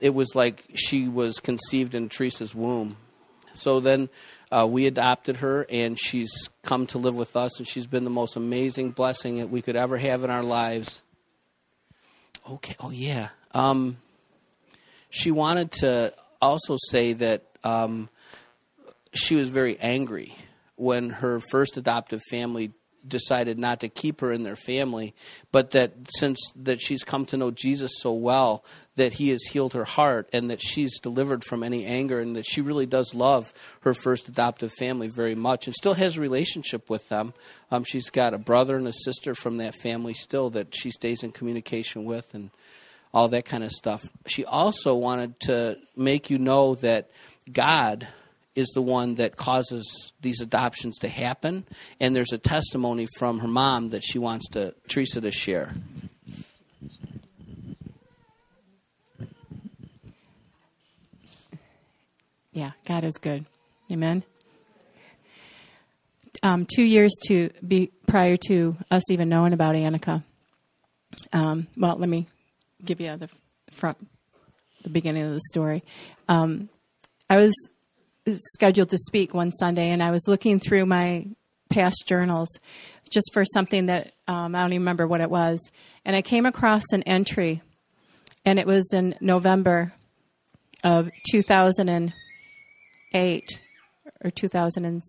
it 0.00 0.14
was 0.14 0.34
like 0.34 0.64
she 0.74 1.08
was 1.08 1.38
conceived 1.40 1.94
in 1.94 2.08
Teresa's 2.08 2.54
womb. 2.54 2.96
So 3.52 3.80
then 3.80 4.08
uh, 4.50 4.66
we 4.68 4.86
adopted 4.86 5.38
her, 5.38 5.66
and 5.68 5.98
she's 5.98 6.48
come 6.62 6.86
to 6.88 6.98
live 6.98 7.16
with 7.16 7.36
us, 7.36 7.58
and 7.58 7.68
she's 7.68 7.86
been 7.86 8.04
the 8.04 8.10
most 8.10 8.36
amazing 8.36 8.90
blessing 8.90 9.36
that 9.36 9.50
we 9.50 9.62
could 9.62 9.76
ever 9.76 9.96
have 9.96 10.24
in 10.24 10.30
our 10.30 10.42
lives. 10.42 11.02
Okay, 12.48 12.76
oh 12.80 12.90
yeah. 12.90 13.28
Um, 13.52 13.98
she 15.10 15.30
wanted 15.30 15.72
to 15.72 16.12
also 16.40 16.76
say 16.88 17.12
that 17.14 17.44
um, 17.64 18.08
she 19.12 19.36
was 19.36 19.48
very 19.48 19.78
angry 19.78 20.34
when 20.76 21.10
her 21.10 21.40
first 21.40 21.76
adoptive 21.76 22.20
family 22.30 22.72
decided 23.08 23.58
not 23.58 23.80
to 23.80 23.88
keep 23.88 24.20
her 24.20 24.32
in 24.32 24.42
their 24.42 24.56
family, 24.56 25.14
but 25.52 25.70
that 25.70 25.92
since 26.18 26.38
that 26.56 26.80
she's 26.80 27.02
come 27.04 27.26
to 27.26 27.36
know 27.36 27.50
Jesus 27.50 27.92
so 28.00 28.12
well, 28.12 28.64
that 28.96 29.14
he 29.14 29.30
has 29.30 29.42
healed 29.44 29.74
her 29.74 29.84
heart 29.84 30.28
and 30.32 30.50
that 30.50 30.60
she's 30.60 30.98
delivered 30.98 31.44
from 31.44 31.62
any 31.62 31.86
anger 31.86 32.20
and 32.20 32.36
that 32.36 32.46
she 32.46 32.60
really 32.60 32.86
does 32.86 33.14
love 33.14 33.52
her 33.80 33.94
first 33.94 34.28
adoptive 34.28 34.72
family 34.72 35.08
very 35.08 35.34
much 35.34 35.66
and 35.66 35.74
still 35.74 35.94
has 35.94 36.16
a 36.16 36.20
relationship 36.20 36.90
with 36.90 37.08
them. 37.08 37.32
Um, 37.70 37.84
she's 37.84 38.10
got 38.10 38.34
a 38.34 38.38
brother 38.38 38.76
and 38.76 38.88
a 38.88 38.92
sister 38.92 39.34
from 39.34 39.58
that 39.58 39.74
family 39.74 40.14
still 40.14 40.50
that 40.50 40.74
she 40.74 40.90
stays 40.90 41.22
in 41.22 41.32
communication 41.32 42.04
with 42.04 42.34
and 42.34 42.50
all 43.14 43.28
that 43.28 43.44
kind 43.44 43.64
of 43.64 43.70
stuff. 43.70 44.08
She 44.26 44.44
also 44.44 44.94
wanted 44.94 45.40
to 45.40 45.78
make 45.96 46.28
you 46.28 46.38
know 46.38 46.74
that 46.76 47.10
God 47.50 48.06
is 48.58 48.68
the 48.74 48.82
one 48.82 49.14
that 49.14 49.36
causes 49.36 50.12
these 50.20 50.40
adoptions 50.40 50.98
to 50.98 51.08
happen. 51.08 51.64
And 52.00 52.14
there's 52.14 52.32
a 52.32 52.38
testimony 52.38 53.06
from 53.16 53.38
her 53.38 53.46
mom 53.46 53.90
that 53.90 54.02
she 54.02 54.18
wants 54.18 54.48
to 54.48 54.74
Teresa 54.88 55.20
to 55.20 55.30
share. 55.30 55.70
Yeah, 62.52 62.72
God 62.84 63.04
is 63.04 63.14
good. 63.18 63.46
Amen. 63.92 64.24
Um, 66.42 66.66
two 66.66 66.82
years 66.82 67.12
to 67.28 67.50
be 67.66 67.92
prior 68.08 68.36
to 68.48 68.76
us 68.90 69.08
even 69.08 69.28
knowing 69.28 69.52
about 69.52 69.76
Annika. 69.76 70.24
Um, 71.32 71.68
well, 71.76 71.96
let 71.96 72.08
me 72.08 72.26
give 72.84 73.00
you 73.00 73.16
the 73.16 73.28
front, 73.70 73.98
the 74.82 74.88
beginning 74.88 75.22
of 75.22 75.30
the 75.30 75.40
story. 75.52 75.84
Um, 76.28 76.68
I 77.30 77.36
was 77.36 77.54
scheduled 78.36 78.90
to 78.90 78.98
speak 78.98 79.34
one 79.34 79.52
Sunday, 79.52 79.90
and 79.90 80.02
I 80.02 80.10
was 80.10 80.26
looking 80.26 80.60
through 80.60 80.86
my 80.86 81.26
past 81.68 82.04
journals 82.06 82.48
just 83.10 83.30
for 83.32 83.44
something 83.44 83.86
that 83.86 84.12
um, 84.26 84.54
I 84.54 84.62
don't 84.62 84.72
even 84.72 84.82
remember 84.82 85.06
what 85.06 85.20
it 85.20 85.30
was. 85.30 85.60
And 86.04 86.16
I 86.16 86.22
came 86.22 86.46
across 86.46 86.84
an 86.92 87.02
entry, 87.04 87.62
and 88.44 88.58
it 88.58 88.66
was 88.66 88.92
in 88.92 89.14
November 89.20 89.92
of 90.84 91.10
2008 91.30 93.60
or 94.24 94.30
2000 94.30 94.84
and, 94.84 95.02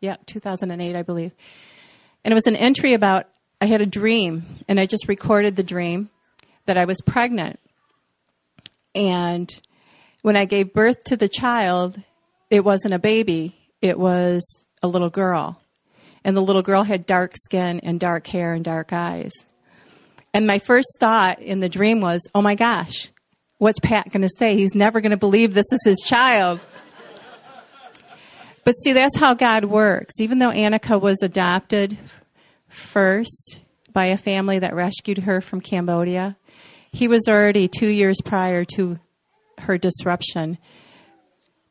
yeah 0.00 0.16
2008 0.26 0.96
I 0.96 1.02
believe. 1.02 1.32
And 2.24 2.32
it 2.32 2.34
was 2.34 2.46
an 2.46 2.56
entry 2.56 2.94
about 2.94 3.26
I 3.60 3.66
had 3.66 3.82
a 3.82 3.86
dream, 3.86 4.44
and 4.68 4.80
I 4.80 4.86
just 4.86 5.08
recorded 5.08 5.56
the 5.56 5.62
dream 5.62 6.08
that 6.64 6.78
I 6.78 6.86
was 6.86 7.02
pregnant. 7.02 7.60
And 8.94 9.54
when 10.22 10.36
I 10.36 10.46
gave 10.46 10.72
birth 10.72 11.04
to 11.04 11.16
the 11.16 11.28
child, 11.28 12.00
it 12.50 12.64
wasn't 12.64 12.94
a 12.94 12.98
baby, 12.98 13.56
it 13.80 13.98
was 13.98 14.42
a 14.82 14.88
little 14.88 15.10
girl. 15.10 15.60
And 16.24 16.36
the 16.36 16.42
little 16.42 16.62
girl 16.62 16.82
had 16.82 17.06
dark 17.06 17.32
skin 17.36 17.80
and 17.80 17.98
dark 17.98 18.26
hair 18.26 18.52
and 18.52 18.64
dark 18.64 18.92
eyes. 18.92 19.32
And 20.34 20.46
my 20.46 20.58
first 20.58 20.98
thought 21.00 21.40
in 21.40 21.60
the 21.60 21.68
dream 21.68 22.00
was, 22.00 22.20
oh 22.34 22.42
my 22.42 22.54
gosh, 22.54 23.08
what's 23.58 23.80
Pat 23.80 24.10
going 24.12 24.22
to 24.22 24.30
say? 24.38 24.56
He's 24.56 24.74
never 24.74 25.00
going 25.00 25.10
to 25.10 25.16
believe 25.16 25.54
this 25.54 25.72
is 25.72 25.80
his 25.84 26.04
child. 26.06 26.60
but 28.64 28.72
see, 28.72 28.92
that's 28.92 29.16
how 29.16 29.34
God 29.34 29.64
works. 29.64 30.20
Even 30.20 30.38
though 30.38 30.50
Annika 30.50 31.00
was 31.00 31.22
adopted 31.22 31.98
first 32.68 33.60
by 33.92 34.06
a 34.06 34.16
family 34.16 34.58
that 34.58 34.74
rescued 34.74 35.18
her 35.18 35.40
from 35.40 35.60
Cambodia, 35.60 36.36
he 36.92 37.08
was 37.08 37.26
already 37.28 37.68
two 37.68 37.88
years 37.88 38.20
prior 38.24 38.64
to 38.76 38.98
her 39.58 39.78
disruption 39.78 40.58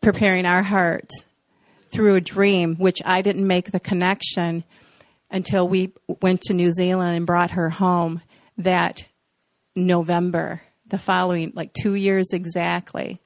preparing 0.02 0.46
our 0.46 0.64
heart 0.64 1.10
through 1.92 2.16
a 2.16 2.22
dream, 2.22 2.76
which 2.76 3.02
I 3.04 3.22
didn't 3.22 3.48
make 3.48 3.72
the 3.72 3.80
connection 3.80 4.64
until 5.32 5.68
we 5.68 5.94
went 6.22 6.42
to 6.42 6.54
New 6.54 6.72
Zealand 6.72 7.16
and 7.16 7.26
brought 7.26 7.52
her 7.52 7.70
home 7.70 8.22
that 8.58 9.06
November, 9.76 10.62
the 10.88 11.00
following, 11.00 11.52
like 11.56 11.74
two 11.74 11.96
years 11.96 12.30
exactly, 12.34 13.22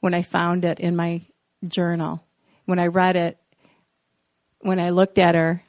when 0.00 0.14
I 0.14 0.22
found 0.22 0.64
it 0.64 0.80
in 0.80 0.96
my 0.96 1.22
journal. 1.66 2.22
When 2.64 2.78
I 2.78 2.86
read 2.86 3.16
it, 3.16 3.38
when 4.60 4.80
I 4.80 4.90
looked 4.90 5.18
at 5.18 5.34
her, 5.34 5.62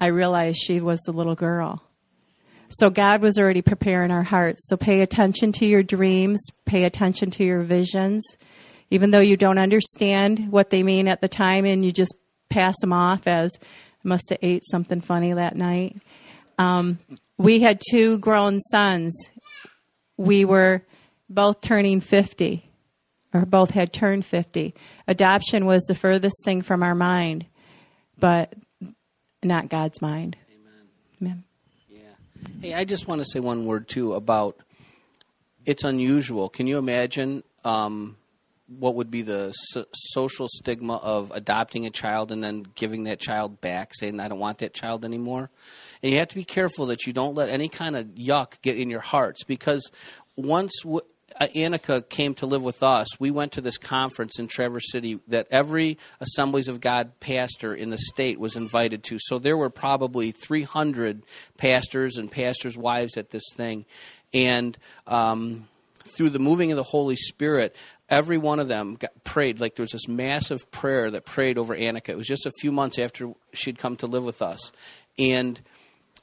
I 0.00 0.06
realized 0.06 0.58
she 0.60 0.80
was 0.80 1.00
the 1.00 1.12
little 1.12 1.34
girl. 1.34 1.82
So 2.68 2.90
God 2.90 3.22
was 3.22 3.38
already 3.38 3.62
preparing 3.62 4.10
our 4.10 4.22
hearts. 4.22 4.68
So 4.68 4.76
pay 4.76 5.02
attention 5.02 5.52
to 5.52 5.66
your 5.66 5.82
dreams, 5.82 6.42
pay 6.64 6.84
attention 6.84 7.30
to 7.32 7.44
your 7.44 7.62
visions 7.62 8.24
even 8.92 9.10
though 9.10 9.20
you 9.20 9.38
don't 9.38 9.56
understand 9.56 10.48
what 10.50 10.68
they 10.68 10.82
mean 10.82 11.08
at 11.08 11.22
the 11.22 11.28
time 11.28 11.64
and 11.64 11.82
you 11.82 11.90
just 11.90 12.14
pass 12.50 12.74
them 12.82 12.92
off 12.92 13.26
as 13.26 13.50
must 14.04 14.28
have 14.28 14.38
ate 14.42 14.62
something 14.70 15.00
funny 15.00 15.32
that 15.32 15.56
night. 15.56 15.96
Um, 16.58 16.98
we 17.38 17.60
had 17.60 17.80
two 17.90 18.18
grown 18.18 18.60
sons. 18.60 19.30
We 20.18 20.44
were 20.44 20.82
both 21.30 21.62
turning 21.62 22.02
50, 22.02 22.68
or 23.32 23.46
both 23.46 23.70
had 23.70 23.94
turned 23.94 24.26
50. 24.26 24.74
Adoption 25.08 25.64
was 25.64 25.82
the 25.84 25.94
furthest 25.94 26.44
thing 26.44 26.60
from 26.60 26.82
our 26.82 26.94
mind, 26.94 27.46
but 28.18 28.52
not 29.42 29.70
God's 29.70 30.02
mind. 30.02 30.36
Amen. 30.50 30.88
Amen. 31.22 31.44
Yeah. 31.88 32.00
Hey, 32.60 32.74
I 32.74 32.84
just 32.84 33.08
want 33.08 33.22
to 33.22 33.24
say 33.24 33.40
one 33.40 33.64
word, 33.64 33.88
too, 33.88 34.12
about 34.12 34.58
it's 35.64 35.82
unusual. 35.82 36.50
Can 36.50 36.66
you 36.66 36.76
imagine? 36.76 37.42
Um, 37.64 38.16
what 38.78 38.94
would 38.94 39.10
be 39.10 39.22
the 39.22 39.52
so- 39.52 39.86
social 39.92 40.48
stigma 40.48 40.96
of 40.96 41.30
adopting 41.32 41.86
a 41.86 41.90
child 41.90 42.32
and 42.32 42.42
then 42.42 42.66
giving 42.74 43.04
that 43.04 43.20
child 43.20 43.60
back, 43.60 43.92
saying, 43.94 44.20
I 44.20 44.28
don't 44.28 44.38
want 44.38 44.58
that 44.58 44.74
child 44.74 45.04
anymore. 45.04 45.50
And 46.02 46.12
you 46.12 46.18
have 46.18 46.28
to 46.28 46.34
be 46.34 46.44
careful 46.44 46.86
that 46.86 47.06
you 47.06 47.12
don't 47.12 47.34
let 47.34 47.48
any 47.48 47.68
kind 47.68 47.96
of 47.96 48.06
yuck 48.06 48.60
get 48.62 48.78
in 48.78 48.90
your 48.90 49.00
hearts 49.00 49.44
because 49.44 49.90
once 50.36 50.72
w- 50.82 51.00
uh, 51.40 51.46
Annika 51.54 52.06
came 52.08 52.34
to 52.34 52.46
live 52.46 52.62
with 52.62 52.82
us, 52.82 53.18
we 53.20 53.30
went 53.30 53.52
to 53.52 53.60
this 53.60 53.78
conference 53.78 54.38
in 54.38 54.48
Traverse 54.48 54.90
City 54.90 55.20
that 55.28 55.46
every 55.50 55.98
Assemblies 56.20 56.68
of 56.68 56.80
God 56.80 57.18
pastor 57.20 57.74
in 57.74 57.90
the 57.90 57.98
state 57.98 58.38
was 58.38 58.56
invited 58.56 59.02
to. 59.04 59.18
So 59.18 59.38
there 59.38 59.56
were 59.56 59.70
probably 59.70 60.32
300 60.32 61.22
pastors 61.56 62.16
and 62.16 62.30
pastors' 62.30 62.76
wives 62.76 63.16
at 63.16 63.30
this 63.30 63.44
thing. 63.54 63.86
And 64.34 64.76
um, 65.06 65.68
through 66.16 66.30
the 66.30 66.38
moving 66.38 66.70
of 66.70 66.76
the 66.76 66.82
Holy 66.82 67.16
Spirit, 67.16 67.74
every 68.12 68.36
one 68.36 68.60
of 68.60 68.68
them 68.68 68.94
got, 68.94 69.24
prayed. 69.24 69.58
Like 69.58 69.74
there 69.74 69.82
was 69.82 69.90
this 69.90 70.06
massive 70.06 70.70
prayer 70.70 71.10
that 71.10 71.24
prayed 71.24 71.58
over 71.58 71.74
Annika. 71.74 72.10
It 72.10 72.18
was 72.18 72.28
just 72.28 72.46
a 72.46 72.52
few 72.60 72.70
months 72.70 72.98
after 72.98 73.32
she'd 73.54 73.78
come 73.78 73.96
to 73.96 74.06
live 74.06 74.22
with 74.22 74.42
us. 74.42 74.70
And 75.18 75.60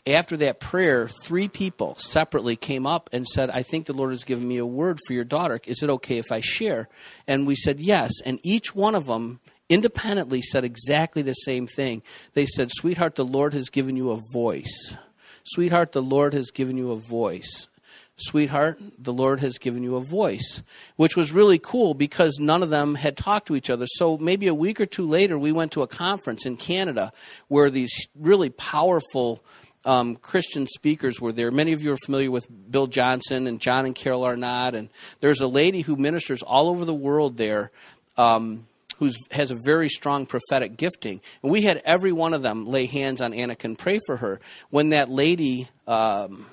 after 0.07 0.37
that 0.37 0.59
prayer, 0.59 1.07
three 1.07 1.47
people 1.47 1.95
separately 1.95 2.55
came 2.55 2.85
up 2.85 3.09
and 3.11 3.27
said, 3.27 3.49
I 3.49 3.63
think 3.63 3.87
the 3.87 3.93
Lord 3.93 4.11
has 4.11 4.23
given 4.23 4.47
me 4.47 4.57
a 4.57 4.65
word 4.65 4.99
for 5.05 5.13
your 5.13 5.23
daughter. 5.23 5.59
Is 5.65 5.81
it 5.83 5.89
okay 5.89 6.19
if 6.19 6.31
I 6.31 6.41
share? 6.41 6.87
And 7.27 7.45
we 7.45 7.55
said, 7.55 7.79
yes. 7.79 8.11
And 8.23 8.39
each 8.43 8.73
one 8.73 8.95
of 8.95 9.07
them 9.07 9.39
independently 9.67 10.41
said 10.41 10.63
exactly 10.63 11.23
the 11.23 11.33
same 11.33 11.67
thing. 11.67 12.03
They 12.33 12.45
said, 12.45 12.69
Sweetheart, 12.71 13.15
the 13.15 13.25
Lord 13.25 13.53
has 13.53 13.69
given 13.69 13.95
you 13.95 14.11
a 14.11 14.19
voice. 14.31 14.95
Sweetheart, 15.43 15.91
the 15.91 16.01
Lord 16.01 16.33
has 16.33 16.51
given 16.51 16.77
you 16.77 16.91
a 16.91 16.95
voice. 16.95 17.67
Sweetheart, 18.21 18.79
the 18.97 19.13
Lord 19.13 19.39
has 19.39 19.57
given 19.57 19.83
you 19.83 19.95
a 19.95 20.01
voice, 20.01 20.61
which 20.95 21.15
was 21.15 21.31
really 21.31 21.59
cool 21.59 21.93
because 21.93 22.37
none 22.39 22.63
of 22.63 22.69
them 22.69 22.95
had 22.95 23.17
talked 23.17 23.47
to 23.47 23.55
each 23.55 23.69
other. 23.69 23.85
So 23.87 24.17
maybe 24.17 24.47
a 24.47 24.53
week 24.53 24.81
or 24.81 24.85
two 24.85 25.07
later, 25.07 25.37
we 25.37 25.51
went 25.51 25.71
to 25.73 25.81
a 25.81 25.87
conference 25.87 26.45
in 26.45 26.57
Canada 26.57 27.11
where 27.47 27.69
these 27.69 28.07
really 28.15 28.49
powerful 28.49 29.41
um, 29.85 30.15
Christian 30.17 30.67
speakers 30.67 31.21
were 31.21 31.31
there. 31.31 31.51
Many 31.51 31.73
of 31.73 31.81
you 31.81 31.93
are 31.93 31.97
familiar 32.05 32.31
with 32.31 32.47
Bill 32.71 32.87
Johnson 32.87 33.47
and 33.47 33.59
John 33.59 33.85
and 33.85 33.95
Carol 33.95 34.23
Arnott, 34.23 34.75
and 34.75 34.89
there's 35.21 35.41
a 35.41 35.47
lady 35.47 35.81
who 35.81 35.95
ministers 35.95 36.43
all 36.43 36.69
over 36.69 36.85
the 36.85 36.93
world 36.93 37.37
there. 37.37 37.71
Um, 38.17 38.67
who 38.97 39.09
has 39.31 39.49
a 39.49 39.57
very 39.63 39.87
strong 39.87 40.25
prophetic 40.25 40.75
gifting. 40.75 41.21
And 41.41 41.51
we 41.51 41.61
had 41.61 41.81
every 41.85 42.11
one 42.11 42.33
of 42.33 42.41
them 42.41 42.67
lay 42.67 42.85
hands 42.85 43.21
on 43.21 43.31
Annika 43.31 43.63
and 43.63 43.79
pray 43.79 43.97
for 44.05 44.17
her. 44.17 44.41
When 44.71 44.89
that 44.89 45.09
lady, 45.09 45.69
um, 45.87 46.45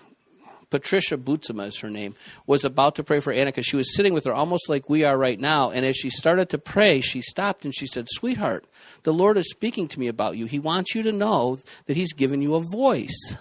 Patricia 0.70 1.16
Bootsma 1.16 1.68
is 1.68 1.78
her 1.78 1.90
name, 1.90 2.14
was 2.46 2.64
about 2.64 2.96
to 2.96 3.04
pray 3.04 3.20
for 3.20 3.32
Annika, 3.32 3.64
she 3.64 3.76
was 3.76 3.94
sitting 3.94 4.12
with 4.12 4.24
her 4.24 4.34
almost 4.34 4.68
like 4.68 4.88
we 4.88 5.04
are 5.04 5.16
right 5.16 5.38
now. 5.38 5.70
And 5.70 5.86
as 5.86 5.96
she 5.96 6.10
started 6.10 6.48
to 6.50 6.58
pray, 6.58 7.00
she 7.00 7.20
stopped 7.20 7.64
and 7.64 7.74
she 7.74 7.86
said, 7.86 8.06
Sweetheart, 8.08 8.66
the 9.04 9.12
Lord 9.12 9.38
is 9.38 9.48
speaking 9.50 9.88
to 9.88 10.00
me 10.00 10.08
about 10.08 10.36
you. 10.36 10.46
He 10.46 10.58
wants 10.58 10.94
you 10.94 11.02
to 11.04 11.12
know 11.12 11.58
that 11.86 11.96
He's 11.96 12.12
given 12.12 12.42
you 12.42 12.56
a 12.56 12.62
voice. 12.72 13.36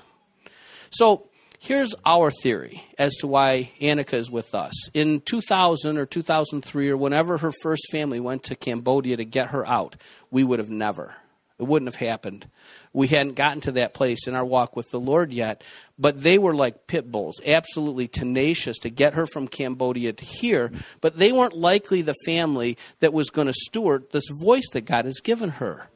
So, 0.91 1.27
Here's 1.65 1.95
our 2.05 2.29
theory 2.29 2.83
as 2.99 3.15
to 3.15 3.27
why 3.27 3.71
Annika 3.81 4.13
is 4.13 4.29
with 4.29 4.53
us. 4.53 4.87
In 4.93 5.21
2000 5.21 5.97
or 5.97 6.05
2003 6.05 6.89
or 6.89 6.97
whenever 6.97 7.39
her 7.39 7.51
first 7.63 7.87
family 7.91 8.19
went 8.19 8.43
to 8.43 8.55
Cambodia 8.55 9.17
to 9.17 9.25
get 9.25 9.49
her 9.49 9.65
out, 9.65 9.95
we 10.29 10.43
would 10.43 10.59
have 10.59 10.69
never. 10.69 11.15
It 11.57 11.63
wouldn't 11.63 11.93
have 11.93 12.07
happened. 12.07 12.47
We 12.91 13.07
hadn't 13.07 13.35
gotten 13.35 13.61
to 13.61 13.71
that 13.73 13.93
place 13.93 14.27
in 14.27 14.35
our 14.35 14.43
walk 14.43 14.75
with 14.75 14.89
the 14.91 14.99
Lord 14.99 15.31
yet, 15.31 15.63
but 15.97 16.21
they 16.21 16.37
were 16.37 16.53
like 16.53 16.87
pit 16.87 17.09
bulls, 17.09 17.39
absolutely 17.45 18.09
tenacious 18.09 18.77
to 18.79 18.89
get 18.89 19.13
her 19.13 19.25
from 19.25 19.47
Cambodia 19.47 20.11
to 20.11 20.25
here, 20.25 20.71
but 20.99 21.17
they 21.17 21.31
weren't 21.31 21.55
likely 21.55 22.01
the 22.01 22.15
family 22.25 22.77
that 22.99 23.13
was 23.13 23.29
going 23.29 23.47
to 23.47 23.53
steward 23.53 24.11
this 24.11 24.27
voice 24.41 24.67
that 24.73 24.81
God 24.81 25.05
has 25.05 25.21
given 25.21 25.51
her. 25.51 25.87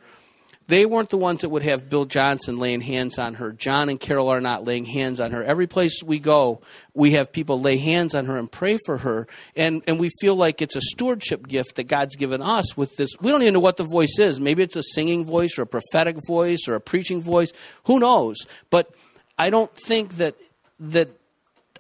They 0.70 0.86
weren't 0.86 1.10
the 1.10 1.18
ones 1.18 1.42
that 1.42 1.50
would 1.50 1.64
have 1.64 1.90
Bill 1.90 2.06
Johnson 2.06 2.60
laying 2.60 2.82
hands 2.82 3.18
on 3.18 3.34
her. 3.34 3.52
John 3.52 3.90
and 3.90 4.00
Carol 4.00 4.30
are 4.30 4.40
not 4.40 4.66
laying 4.66 4.86
hands 4.86 5.20
on 5.20 5.32
her. 5.32 5.44
Every 5.44 5.66
place 5.66 6.04
we 6.04 6.20
go, 6.20 6.62
we 6.94 7.14
have 7.14 7.32
people 7.32 7.60
lay 7.60 7.78
hands 7.78 8.14
on 8.14 8.28
her 8.28 8.38
and 8.38 8.52
pray 8.52 8.78
for 8.86 9.00
her. 9.00 9.28
And, 9.56 9.82
and 9.88 10.00
we 10.00 10.12
feel 10.22 10.36
like 10.36 10.62
it's 10.62 10.76
a 10.76 10.82
stewardship 10.82 11.48
gift 11.48 11.78
that 11.78 11.86
God's 11.86 12.16
given 12.16 12.44
us 12.44 12.78
with 12.78 12.96
this. 12.98 13.10
We 13.20 13.32
don't 13.32 13.42
even 13.42 13.56
know 13.56 13.60
what 13.60 13.78
the 13.78 13.84
voice 13.84 14.20
is. 14.20 14.40
Maybe 14.40 14.62
it's 14.62 14.76
a 14.76 14.84
singing 14.84 15.26
voice 15.26 15.58
or 15.58 15.64
a 15.64 15.66
prophetic 15.66 16.18
voice 16.28 16.68
or 16.68 16.76
a 16.76 16.82
preaching 16.82 17.20
voice. 17.20 17.52
Who 17.86 18.00
knows? 18.00 18.38
But 18.70 18.92
I 19.40 19.50
don't 19.50 19.76
think 19.76 20.18
that, 20.18 20.36
that 20.82 21.10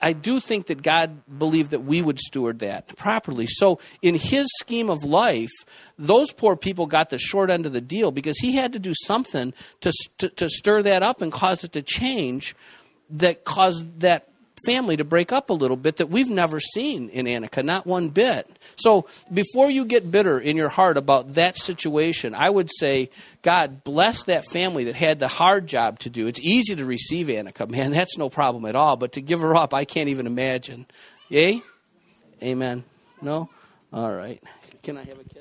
I 0.01 0.13
do 0.13 0.39
think 0.39 0.67
that 0.67 0.81
God 0.81 1.21
believed 1.37 1.71
that 1.71 1.81
we 1.81 2.01
would 2.01 2.19
steward 2.19 2.59
that 2.59 2.95
properly. 2.97 3.47
So, 3.47 3.79
in 4.01 4.15
his 4.15 4.47
scheme 4.59 4.89
of 4.89 5.03
life, 5.03 5.51
those 5.97 6.31
poor 6.31 6.55
people 6.55 6.85
got 6.85 7.09
the 7.09 7.17
short 7.17 7.49
end 7.49 7.65
of 7.65 7.73
the 7.73 7.81
deal 7.81 8.11
because 8.11 8.39
he 8.39 8.55
had 8.55 8.73
to 8.73 8.79
do 8.79 8.93
something 9.03 9.53
to, 9.81 9.91
to, 10.19 10.29
to 10.29 10.49
stir 10.49 10.81
that 10.83 11.03
up 11.03 11.21
and 11.21 11.31
cause 11.31 11.63
it 11.63 11.73
to 11.73 11.81
change 11.81 12.55
that 13.09 13.43
caused 13.43 13.99
that 14.01 14.28
family 14.65 14.97
to 14.97 15.03
break 15.03 15.31
up 15.31 15.49
a 15.49 15.53
little 15.53 15.77
bit 15.77 15.97
that 15.97 16.09
we've 16.09 16.29
never 16.29 16.59
seen 16.59 17.09
in 17.09 17.25
Annika, 17.25 17.63
not 17.63 17.85
one 17.85 18.09
bit. 18.09 18.49
So 18.75 19.07
before 19.33 19.69
you 19.69 19.85
get 19.85 20.11
bitter 20.11 20.39
in 20.39 20.55
your 20.55 20.69
heart 20.69 20.97
about 20.97 21.35
that 21.35 21.57
situation, 21.57 22.35
I 22.35 22.49
would 22.49 22.69
say, 22.71 23.09
God 23.41 23.83
bless 23.83 24.23
that 24.23 24.45
family 24.45 24.85
that 24.85 24.95
had 24.95 25.19
the 25.19 25.27
hard 25.27 25.67
job 25.67 25.99
to 25.99 26.09
do. 26.09 26.27
It's 26.27 26.39
easy 26.41 26.75
to 26.75 26.85
receive 26.85 27.27
Annika, 27.27 27.69
man, 27.69 27.91
that's 27.99 28.17
no 28.17 28.29
problem 28.29 28.65
at 28.65 28.75
all. 28.75 28.95
But 28.95 29.13
to 29.13 29.21
give 29.21 29.39
her 29.41 29.55
up, 29.55 29.73
I 29.73 29.85
can't 29.85 30.09
even 30.09 30.27
imagine. 30.27 30.85
Yay? 31.29 31.61
Amen. 32.41 32.83
No? 33.21 33.49
All 33.91 34.11
right. 34.11 34.41
Can 34.83 34.97
I 34.97 35.03
have 35.03 35.19
a 35.19 35.23
kiss? 35.23 35.38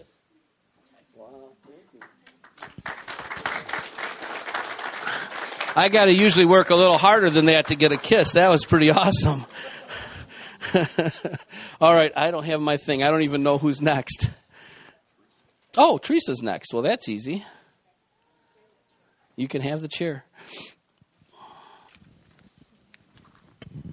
I 5.79 5.89
got 5.91 6.07
to 6.07 6.13
usually 6.13 6.45
work 6.45 6.71
a 6.71 6.75
little 6.75 6.99
harder 6.99 7.31
than 7.31 7.45
that 7.45 7.69
to 7.69 7.77
get 7.77 7.93
a 7.93 7.97
kiss. 7.97 8.33
That 8.33 8.49
was 8.49 8.65
pretty 8.65 8.91
awesome. 8.91 9.47
All 11.81 11.95
right, 11.95 12.11
I 12.17 12.33
don't 12.33 12.43
have 12.47 12.61
my 12.61 12.77
thing. 12.77 13.05
I 13.05 13.13
don't 13.13 13.23
even 13.23 13.45
know 13.45 13.59
who's 13.59 13.81
next. 13.81 14.29
Oh, 15.77 15.99
Teresa's 15.99 16.43
next. 16.43 16.75
Well, 16.75 16.83
that's 16.83 17.09
easy. 17.09 17.45
You 19.37 19.47
can 19.47 19.63
have 19.63 19.81
the 19.81 19.87
chair. 19.87 20.25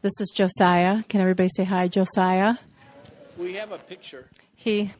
This 0.01 0.19
is 0.19 0.33
Josiah. 0.35 1.03
Can 1.03 1.21
everybody 1.21 1.49
say 1.55 1.65
hi, 1.65 1.87
Josiah? 1.87 2.55
We 3.37 3.53
have 3.53 3.71
a 3.71 3.77
picture. 3.77 4.27
He 4.55 4.91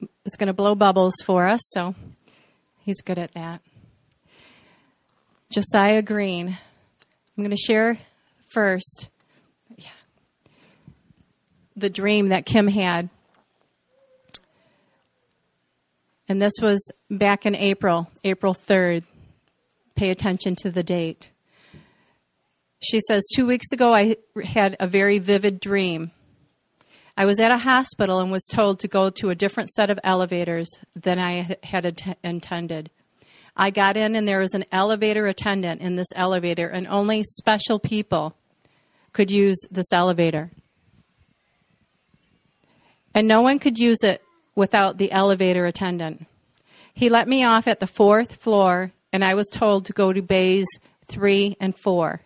is 0.00 0.36
going 0.38 0.46
to 0.46 0.54
blow 0.54 0.74
bubbles 0.74 1.16
for 1.26 1.46
us, 1.46 1.60
so 1.74 1.94
he's 2.80 3.02
good 3.02 3.18
at 3.18 3.32
that. 3.32 3.60
Josiah 5.54 6.02
Green. 6.02 6.48
I'm 6.48 7.44
going 7.44 7.54
to 7.54 7.56
share 7.56 7.96
first 8.48 9.08
the 11.76 11.88
dream 11.88 12.30
that 12.30 12.44
Kim 12.44 12.66
had. 12.66 13.08
And 16.28 16.42
this 16.42 16.54
was 16.60 16.90
back 17.08 17.46
in 17.46 17.54
April, 17.54 18.10
April 18.24 18.52
3rd. 18.52 19.04
Pay 19.94 20.10
attention 20.10 20.56
to 20.56 20.72
the 20.72 20.82
date. 20.82 21.30
She 22.82 22.98
says, 23.06 23.22
Two 23.36 23.46
weeks 23.46 23.70
ago, 23.72 23.94
I 23.94 24.16
had 24.42 24.76
a 24.80 24.88
very 24.88 25.20
vivid 25.20 25.60
dream. 25.60 26.10
I 27.16 27.26
was 27.26 27.38
at 27.38 27.52
a 27.52 27.58
hospital 27.58 28.18
and 28.18 28.32
was 28.32 28.48
told 28.50 28.80
to 28.80 28.88
go 28.88 29.08
to 29.08 29.30
a 29.30 29.36
different 29.36 29.70
set 29.70 29.88
of 29.88 30.00
elevators 30.02 30.68
than 30.96 31.20
I 31.20 31.56
had 31.62 32.16
intended. 32.24 32.90
I 33.56 33.70
got 33.70 33.96
in, 33.96 34.16
and 34.16 34.26
there 34.26 34.40
was 34.40 34.54
an 34.54 34.64
elevator 34.72 35.26
attendant 35.26 35.80
in 35.80 35.96
this 35.96 36.08
elevator, 36.16 36.68
and 36.68 36.86
only 36.88 37.22
special 37.22 37.78
people 37.78 38.34
could 39.12 39.30
use 39.30 39.58
this 39.70 39.92
elevator. 39.92 40.50
And 43.14 43.28
no 43.28 43.42
one 43.42 43.60
could 43.60 43.78
use 43.78 44.02
it 44.02 44.22
without 44.56 44.98
the 44.98 45.12
elevator 45.12 45.66
attendant. 45.66 46.26
He 46.92 47.08
let 47.08 47.28
me 47.28 47.44
off 47.44 47.68
at 47.68 47.80
the 47.80 47.86
fourth 47.86 48.36
floor, 48.36 48.92
and 49.12 49.24
I 49.24 49.34
was 49.34 49.48
told 49.48 49.86
to 49.86 49.92
go 49.92 50.12
to 50.12 50.20
bays 50.20 50.66
three 51.06 51.56
and 51.60 51.78
four. 51.78 52.22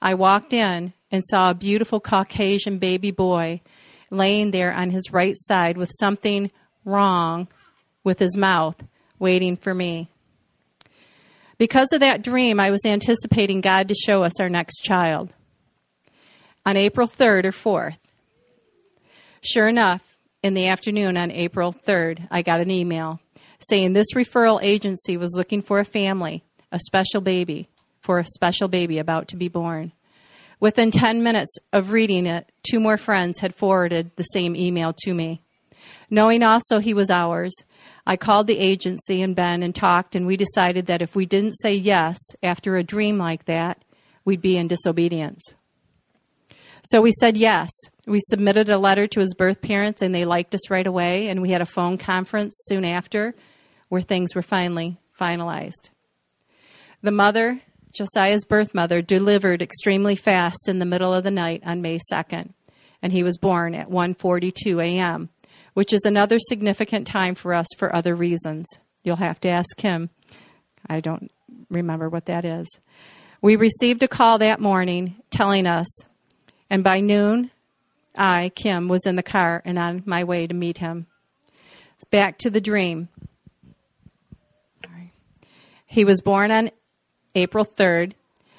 I 0.00 0.14
walked 0.14 0.52
in 0.52 0.92
and 1.10 1.22
saw 1.24 1.50
a 1.50 1.54
beautiful 1.54 2.00
Caucasian 2.00 2.78
baby 2.78 3.10
boy 3.10 3.60
laying 4.10 4.50
there 4.50 4.72
on 4.72 4.90
his 4.90 5.12
right 5.12 5.34
side 5.36 5.76
with 5.76 5.90
something 5.98 6.50
wrong 6.84 7.48
with 8.04 8.18
his 8.18 8.36
mouth, 8.36 8.76
waiting 9.18 9.56
for 9.56 9.74
me. 9.74 10.08
Because 11.58 11.92
of 11.92 12.00
that 12.00 12.22
dream, 12.22 12.58
I 12.58 12.70
was 12.70 12.84
anticipating 12.84 13.60
God 13.60 13.88
to 13.88 13.94
show 13.94 14.22
us 14.22 14.40
our 14.40 14.48
next 14.48 14.78
child 14.80 15.32
on 16.64 16.76
April 16.76 17.06
3rd 17.06 17.44
or 17.44 17.52
4th. 17.52 17.98
Sure 19.42 19.68
enough, 19.68 20.02
in 20.42 20.54
the 20.54 20.68
afternoon 20.68 21.16
on 21.16 21.30
April 21.30 21.72
3rd, 21.72 22.26
I 22.30 22.42
got 22.42 22.60
an 22.60 22.70
email 22.70 23.20
saying 23.68 23.92
this 23.92 24.12
referral 24.14 24.60
agency 24.62 25.16
was 25.16 25.34
looking 25.36 25.62
for 25.62 25.78
a 25.78 25.84
family, 25.84 26.42
a 26.72 26.80
special 26.80 27.20
baby, 27.20 27.68
for 28.00 28.18
a 28.18 28.24
special 28.24 28.68
baby 28.68 28.98
about 28.98 29.28
to 29.28 29.36
be 29.36 29.48
born. 29.48 29.92
Within 30.58 30.90
10 30.90 31.22
minutes 31.22 31.56
of 31.72 31.92
reading 31.92 32.26
it, 32.26 32.50
two 32.68 32.80
more 32.80 32.96
friends 32.96 33.40
had 33.40 33.54
forwarded 33.54 34.12
the 34.16 34.24
same 34.24 34.54
email 34.56 34.92
to 35.04 35.12
me. 35.12 35.42
Knowing 36.08 36.42
also 36.42 36.78
he 36.78 36.94
was 36.94 37.10
ours, 37.10 37.54
I 38.06 38.16
called 38.16 38.46
the 38.46 38.58
agency 38.58 39.22
and 39.22 39.34
Ben 39.34 39.62
and 39.62 39.74
talked, 39.74 40.16
and 40.16 40.26
we 40.26 40.36
decided 40.36 40.86
that 40.86 41.02
if 41.02 41.14
we 41.14 41.24
didn't 41.24 41.54
say 41.54 41.72
yes 41.72 42.18
after 42.42 42.76
a 42.76 42.82
dream 42.82 43.16
like 43.16 43.44
that, 43.44 43.84
we'd 44.24 44.42
be 44.42 44.56
in 44.56 44.66
disobedience. 44.66 45.42
So 46.84 47.00
we 47.00 47.12
said 47.12 47.36
yes. 47.36 47.70
We 48.06 48.18
submitted 48.28 48.68
a 48.68 48.78
letter 48.78 49.06
to 49.06 49.20
his 49.20 49.34
birth 49.34 49.62
parents, 49.62 50.02
and 50.02 50.12
they 50.12 50.24
liked 50.24 50.54
us 50.54 50.68
right 50.68 50.86
away, 50.86 51.28
and 51.28 51.40
we 51.40 51.50
had 51.50 51.62
a 51.62 51.66
phone 51.66 51.96
conference 51.96 52.56
soon 52.64 52.84
after 52.84 53.36
where 53.88 54.02
things 54.02 54.34
were 54.34 54.42
finally 54.42 54.98
finalized. 55.18 55.90
The 57.02 57.12
mother, 57.12 57.60
Josiah's 57.94 58.44
birth 58.44 58.74
mother, 58.74 59.00
delivered 59.00 59.62
extremely 59.62 60.16
fast 60.16 60.68
in 60.68 60.80
the 60.80 60.84
middle 60.84 61.14
of 61.14 61.22
the 61.22 61.30
night 61.30 61.62
on 61.64 61.82
May 61.82 62.00
2nd, 62.10 62.50
and 63.00 63.12
he 63.12 63.22
was 63.22 63.38
born 63.38 63.76
at 63.76 63.90
1:42 63.90 64.82
a.m 64.82 65.28
which 65.74 65.92
is 65.92 66.04
another 66.04 66.38
significant 66.38 67.06
time 67.06 67.34
for 67.34 67.54
us 67.54 67.66
for 67.76 67.94
other 67.94 68.14
reasons. 68.14 68.66
You'll 69.02 69.16
have 69.16 69.40
to 69.40 69.48
ask 69.48 69.80
him. 69.80 70.10
I 70.88 71.00
don't 71.00 71.30
remember 71.70 72.08
what 72.08 72.26
that 72.26 72.44
is. 72.44 72.68
We 73.40 73.56
received 73.56 74.02
a 74.02 74.08
call 74.08 74.38
that 74.38 74.60
morning 74.60 75.16
telling 75.30 75.66
us, 75.66 75.88
and 76.70 76.84
by 76.84 77.00
noon, 77.00 77.50
I, 78.16 78.52
Kim, 78.54 78.88
was 78.88 79.06
in 79.06 79.16
the 79.16 79.22
car 79.22 79.62
and 79.64 79.78
on 79.78 80.02
my 80.06 80.24
way 80.24 80.46
to 80.46 80.54
meet 80.54 80.78
him. 80.78 81.06
Back 82.10 82.38
to 82.38 82.50
the 82.50 82.60
dream. 82.60 83.08
He 85.92 86.06
was 86.06 86.22
born 86.22 86.50
on 86.50 86.70
April 87.34 87.66
3rd. 87.66 88.14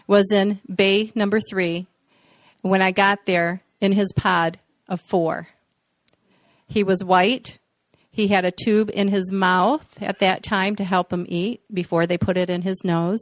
was 0.06 0.32
in 0.32 0.60
bay 0.74 1.12
number 1.16 1.40
three 1.40 1.88
when 2.62 2.80
I 2.82 2.92
got 2.92 3.26
there 3.26 3.64
in 3.82 3.92
his 3.92 4.14
pod 4.16 4.60
of 4.88 5.02
four. 5.02 5.48
He 6.74 6.84
was 6.84 7.04
white. 7.04 7.60
He 8.10 8.30
had 8.30 8.46
a 8.46 8.52
tube 8.52 8.90
in 8.92 9.10
his 9.10 9.32
mouth 9.32 10.02
at 10.02 10.18
that 10.20 10.42
time 10.42 10.76
to 10.78 10.84
help 10.84 11.14
him 11.14 11.28
eat 11.30 11.62
before 11.72 12.08
they 12.08 12.18
put 12.18 12.36
it 12.36 12.50
in 12.50 12.64
his 12.64 12.82
nose. 12.84 13.20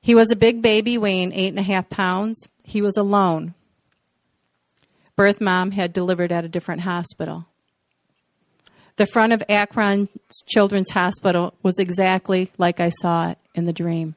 He 0.00 0.12
was 0.12 0.32
a 0.32 0.36
big 0.36 0.60
baby 0.60 0.98
weighing 0.98 1.32
eight 1.32 1.50
and 1.50 1.58
a 1.60 1.62
half 1.62 1.88
pounds. 1.88 2.48
He 2.64 2.82
was 2.82 2.96
alone. 2.96 3.54
Birth 5.14 5.40
mom 5.40 5.70
had 5.70 5.92
delivered 5.92 6.32
at 6.32 6.44
a 6.44 6.48
different 6.48 6.80
hospital. 6.80 7.46
The 8.96 9.06
front 9.06 9.32
of 9.32 9.44
Akron 9.48 10.08
Children's 10.48 10.90
Hospital 10.90 11.54
was 11.62 11.78
exactly 11.78 12.50
like 12.58 12.80
I 12.80 12.88
saw 12.88 13.30
it 13.30 13.38
in 13.54 13.66
the 13.66 13.72
dream. 13.72 14.16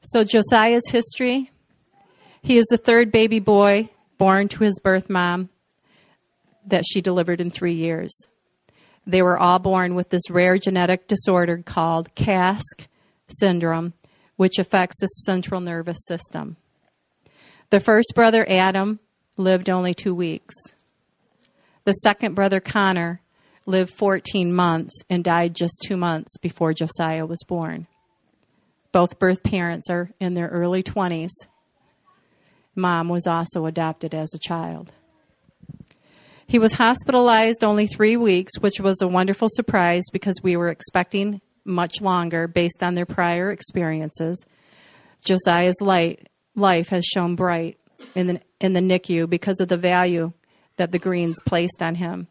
So, 0.00 0.24
Josiah's 0.24 0.88
history 0.90 1.50
he 2.44 2.58
is 2.58 2.66
the 2.66 2.76
third 2.76 3.10
baby 3.10 3.40
boy 3.40 3.88
born 4.24 4.48
to 4.48 4.64
his 4.64 4.80
birth 4.82 5.10
mom 5.10 5.50
that 6.64 6.82
she 6.90 7.02
delivered 7.02 7.42
in 7.42 7.50
three 7.50 7.74
years. 7.74 8.10
They 9.06 9.20
were 9.20 9.38
all 9.38 9.58
born 9.58 9.94
with 9.94 10.08
this 10.08 10.30
rare 10.30 10.56
genetic 10.56 11.06
disorder 11.06 11.62
called 11.62 12.14
CASK 12.14 12.88
syndrome, 13.28 13.92
which 14.36 14.58
affects 14.58 14.98
the 14.98 15.08
central 15.08 15.60
nervous 15.60 15.98
system. 16.06 16.56
The 17.68 17.80
first 17.80 18.12
brother, 18.14 18.46
Adam, 18.48 18.98
lived 19.36 19.68
only 19.68 19.92
two 19.92 20.14
weeks. 20.14 20.54
The 21.84 21.92
second 21.92 22.34
brother, 22.34 22.60
Connor, 22.60 23.20
lived 23.66 23.92
14 23.92 24.54
months 24.54 25.02
and 25.10 25.22
died 25.22 25.54
just 25.54 25.84
two 25.86 25.98
months 25.98 26.38
before 26.38 26.72
Josiah 26.72 27.26
was 27.26 27.44
born. 27.46 27.88
Both 28.90 29.18
birth 29.18 29.42
parents 29.42 29.90
are 29.90 30.08
in 30.18 30.32
their 30.32 30.48
early 30.48 30.82
20s. 30.82 31.28
Mom 32.74 33.08
was 33.08 33.26
also 33.26 33.66
adopted 33.66 34.14
as 34.14 34.32
a 34.34 34.38
child. 34.38 34.92
He 36.46 36.58
was 36.58 36.74
hospitalized 36.74 37.64
only 37.64 37.86
three 37.86 38.16
weeks, 38.16 38.58
which 38.60 38.80
was 38.80 39.00
a 39.00 39.08
wonderful 39.08 39.48
surprise 39.50 40.04
because 40.12 40.34
we 40.42 40.56
were 40.56 40.68
expecting 40.68 41.40
much 41.64 42.00
longer 42.00 42.46
based 42.46 42.82
on 42.82 42.94
their 42.94 43.06
prior 43.06 43.50
experiences. 43.50 44.44
Josiah's 45.24 45.80
light, 45.80 46.28
life 46.54 46.90
has 46.90 47.04
shone 47.04 47.34
bright 47.34 47.78
in 48.14 48.26
the, 48.26 48.40
in 48.60 48.74
the 48.74 48.80
NICU 48.80 49.28
because 49.28 49.60
of 49.60 49.68
the 49.68 49.76
value 49.76 50.32
that 50.76 50.92
the 50.92 50.98
Greens 50.98 51.40
placed 51.46 51.82
on 51.82 51.94
him. 51.94 52.28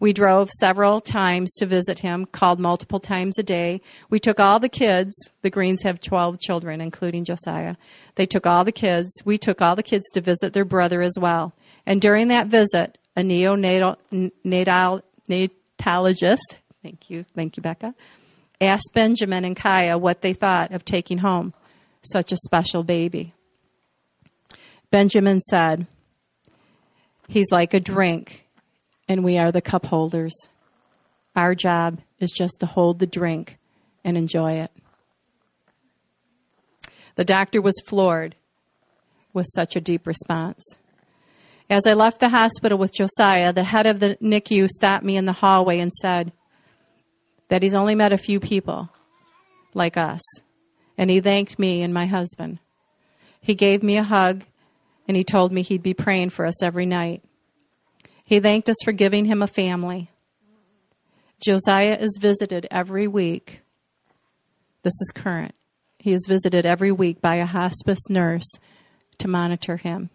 We 0.00 0.14
drove 0.14 0.50
several 0.58 1.00
times 1.00 1.52
to 1.58 1.66
visit 1.66 1.98
him, 1.98 2.24
called 2.24 2.58
multiple 2.58 2.98
times 2.98 3.38
a 3.38 3.42
day. 3.42 3.82
We 4.08 4.18
took 4.18 4.40
all 4.40 4.58
the 4.58 4.68
kids. 4.68 5.14
The 5.42 5.50
Greens 5.50 5.82
have 5.82 6.00
12 6.00 6.40
children, 6.40 6.80
including 6.80 7.24
Josiah. 7.24 7.76
They 8.14 8.26
took 8.26 8.46
all 8.46 8.64
the 8.64 8.72
kids. 8.72 9.12
We 9.24 9.36
took 9.36 9.60
all 9.60 9.76
the 9.76 9.82
kids 9.82 10.10
to 10.14 10.20
visit 10.22 10.54
their 10.54 10.64
brother 10.64 11.02
as 11.02 11.14
well. 11.20 11.52
And 11.84 12.00
during 12.00 12.28
that 12.28 12.46
visit, 12.46 12.98
a 13.16 13.20
neonatal 13.20 13.96
natal, 14.42 15.02
natologist, 15.28 16.56
thank 16.82 17.10
you, 17.10 17.26
thank 17.34 17.56
you, 17.56 17.62
Becca, 17.62 17.94
asked 18.60 18.90
Benjamin 18.94 19.44
and 19.44 19.56
Kaya 19.56 19.98
what 19.98 20.22
they 20.22 20.32
thought 20.32 20.72
of 20.72 20.84
taking 20.84 21.18
home 21.18 21.52
such 22.02 22.32
a 22.32 22.36
special 22.36 22.82
baby. 22.82 23.34
Benjamin 24.90 25.40
said, 25.40 25.86
He's 27.28 27.52
like 27.52 27.74
a 27.74 27.80
drink, 27.80 28.44
and 29.10 29.24
we 29.24 29.36
are 29.36 29.50
the 29.50 29.60
cup 29.60 29.86
holders. 29.86 30.32
Our 31.34 31.56
job 31.56 31.98
is 32.20 32.30
just 32.30 32.60
to 32.60 32.66
hold 32.66 33.00
the 33.00 33.08
drink 33.08 33.58
and 34.04 34.16
enjoy 34.16 34.52
it. 34.52 34.70
The 37.16 37.24
doctor 37.24 37.60
was 37.60 37.74
floored 37.88 38.36
with 39.32 39.48
such 39.52 39.74
a 39.74 39.80
deep 39.80 40.06
response. 40.06 40.76
As 41.68 41.88
I 41.88 41.94
left 41.94 42.20
the 42.20 42.28
hospital 42.28 42.78
with 42.78 42.94
Josiah, 42.94 43.52
the 43.52 43.64
head 43.64 43.86
of 43.86 43.98
the 43.98 44.16
NICU 44.22 44.68
stopped 44.68 45.04
me 45.04 45.16
in 45.16 45.26
the 45.26 45.32
hallway 45.32 45.80
and 45.80 45.92
said 45.92 46.30
that 47.48 47.64
he's 47.64 47.74
only 47.74 47.96
met 47.96 48.12
a 48.12 48.18
few 48.18 48.38
people 48.38 48.90
like 49.74 49.96
us. 49.96 50.22
And 50.96 51.10
he 51.10 51.20
thanked 51.20 51.58
me 51.58 51.82
and 51.82 51.92
my 51.92 52.06
husband. 52.06 52.60
He 53.40 53.56
gave 53.56 53.82
me 53.82 53.96
a 53.96 54.04
hug 54.04 54.44
and 55.08 55.16
he 55.16 55.24
told 55.24 55.50
me 55.50 55.62
he'd 55.62 55.82
be 55.82 55.94
praying 55.94 56.30
for 56.30 56.46
us 56.46 56.62
every 56.62 56.86
night. 56.86 57.24
He 58.30 58.38
thanked 58.38 58.68
us 58.68 58.76
for 58.84 58.92
giving 58.92 59.24
him 59.24 59.42
a 59.42 59.48
family. 59.48 60.08
Josiah 61.44 61.98
is 61.98 62.16
visited 62.20 62.64
every 62.70 63.08
week. 63.08 63.62
This 64.84 64.92
is 65.00 65.10
current. 65.12 65.52
He 65.98 66.12
is 66.12 66.26
visited 66.28 66.64
every 66.64 66.92
week 66.92 67.20
by 67.20 67.34
a 67.34 67.44
hospice 67.44 68.08
nurse 68.08 68.48
to 69.18 69.26
monitor 69.26 69.78
him. 69.78 70.10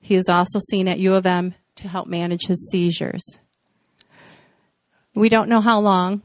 He 0.00 0.14
is 0.14 0.28
also 0.28 0.60
seen 0.70 0.86
at 0.86 1.00
U 1.00 1.14
of 1.14 1.26
M 1.26 1.56
to 1.74 1.88
help 1.88 2.06
manage 2.06 2.46
his 2.46 2.70
seizures. 2.70 3.40
We 5.12 5.28
don't 5.28 5.48
know 5.48 5.60
how 5.60 5.80
long. 5.80 6.22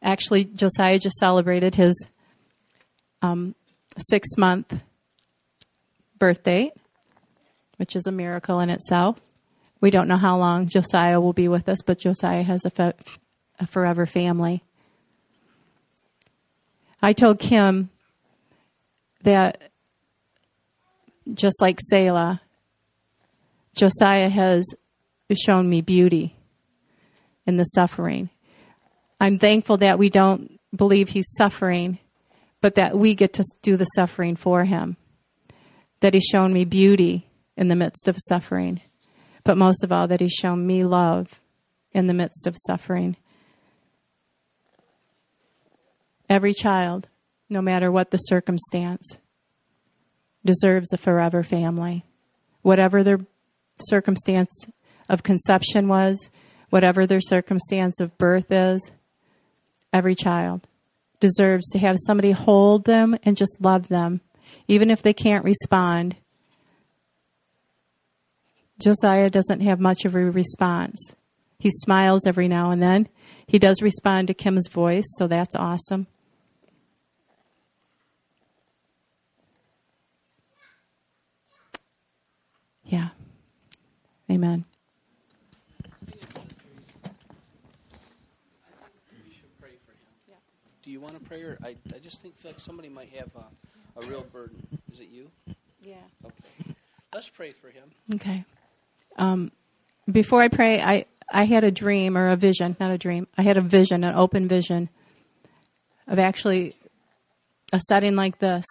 Actually, 0.00 0.44
Josiah 0.44 1.00
just 1.00 1.16
celebrated 1.16 1.74
his 1.74 2.06
um, 3.20 3.56
six 3.98 4.28
month 4.38 4.80
birthday, 6.20 6.70
which 7.78 7.96
is 7.96 8.06
a 8.06 8.12
miracle 8.12 8.60
in 8.60 8.70
itself. 8.70 9.18
We 9.80 9.90
don't 9.90 10.08
know 10.08 10.16
how 10.16 10.38
long 10.38 10.66
Josiah 10.66 11.20
will 11.20 11.32
be 11.32 11.48
with 11.48 11.68
us, 11.68 11.82
but 11.82 11.98
Josiah 11.98 12.42
has 12.42 12.64
a, 12.64 12.70
fe- 12.70 12.92
a 13.58 13.66
forever 13.66 14.06
family. 14.06 14.62
I 17.02 17.12
told 17.12 17.38
Kim 17.38 17.90
that 19.22 19.70
just 21.32 21.60
like 21.60 21.78
Selah, 21.80 22.40
Josiah 23.76 24.28
has 24.28 24.64
shown 25.34 25.68
me 25.68 25.80
beauty 25.80 26.36
in 27.46 27.56
the 27.56 27.64
suffering. 27.64 28.30
I'm 29.20 29.38
thankful 29.38 29.78
that 29.78 29.98
we 29.98 30.10
don't 30.10 30.60
believe 30.74 31.08
he's 31.08 31.32
suffering, 31.36 31.98
but 32.60 32.76
that 32.76 32.96
we 32.96 33.14
get 33.14 33.34
to 33.34 33.44
do 33.62 33.76
the 33.76 33.84
suffering 33.84 34.36
for 34.36 34.64
him. 34.64 34.96
That 36.00 36.14
he's 36.14 36.24
shown 36.24 36.52
me 36.52 36.64
beauty 36.64 37.28
in 37.56 37.68
the 37.68 37.76
midst 37.76 38.08
of 38.08 38.16
suffering, 38.28 38.80
but 39.44 39.56
most 39.56 39.84
of 39.84 39.92
all, 39.92 40.08
that 40.08 40.20
he's 40.20 40.32
shown 40.32 40.66
me 40.66 40.84
love 40.84 41.40
in 41.92 42.06
the 42.06 42.14
midst 42.14 42.46
of 42.46 42.56
suffering. 42.66 43.16
Every 46.28 46.54
child, 46.54 47.08
no 47.48 47.60
matter 47.60 47.92
what 47.92 48.10
the 48.10 48.16
circumstance, 48.18 49.18
deserves 50.44 50.92
a 50.92 50.96
forever 50.96 51.42
family. 51.42 52.04
Whatever 52.62 53.02
their 53.02 53.20
circumstance 53.78 54.66
of 55.08 55.22
conception 55.22 55.88
was, 55.88 56.30
whatever 56.70 57.06
their 57.06 57.20
circumstance 57.20 58.00
of 58.00 58.16
birth 58.18 58.50
is, 58.50 58.90
every 59.92 60.14
child 60.14 60.66
deserves 61.20 61.68
to 61.70 61.78
have 61.78 61.96
somebody 61.98 62.32
hold 62.32 62.84
them 62.84 63.16
and 63.22 63.36
just 63.36 63.56
love 63.60 63.88
them, 63.88 64.20
even 64.66 64.90
if 64.90 65.02
they 65.02 65.12
can't 65.12 65.44
respond. 65.44 66.16
Josiah 68.80 69.30
doesn't 69.30 69.60
have 69.60 69.80
much 69.80 70.04
of 70.04 70.14
a 70.14 70.30
response. 70.30 71.14
He 71.58 71.70
smiles 71.70 72.26
every 72.26 72.48
now 72.48 72.70
and 72.70 72.82
then. 72.82 73.08
He 73.46 73.58
does 73.58 73.80
respond 73.82 74.28
to 74.28 74.34
Kim's 74.34 74.68
voice, 74.68 75.04
so 75.16 75.26
that's 75.26 75.54
awesome. 75.54 76.06
Yeah. 82.84 83.08
Amen. 84.30 84.64
Do 90.82 90.90
you 90.90 91.00
want 91.00 91.14
to 91.14 91.20
pray, 91.20 91.42
or 91.42 91.56
I, 91.64 91.76
I 91.94 91.98
just 91.98 92.20
think 92.20 92.36
feel 92.36 92.50
like 92.50 92.60
somebody 92.60 92.90
might 92.90 93.08
have 93.14 93.30
a, 93.36 94.00
a 94.00 94.06
real 94.06 94.26
burden. 94.32 94.66
Is 94.92 95.00
it 95.00 95.08
you? 95.08 95.30
Yeah. 95.82 95.94
Okay. 96.24 96.74
Let's 97.14 97.30
pray 97.30 97.50
for 97.50 97.68
him. 97.68 97.90
Okay. 98.14 98.44
Um, 99.16 99.52
before 100.10 100.42
I 100.42 100.48
pray, 100.48 100.80
I, 100.80 101.06
I 101.30 101.44
had 101.44 101.64
a 101.64 101.70
dream 101.70 102.16
or 102.16 102.28
a 102.28 102.36
vision, 102.36 102.76
not 102.78 102.90
a 102.90 102.98
dream. 102.98 103.26
I 103.36 103.42
had 103.42 103.56
a 103.56 103.62
vision, 103.62 104.04
an 104.04 104.14
open 104.14 104.48
vision 104.48 104.90
of 106.06 106.18
actually 106.18 106.76
a 107.72 107.80
setting 107.80 108.14
like 108.16 108.38
this 108.38 108.64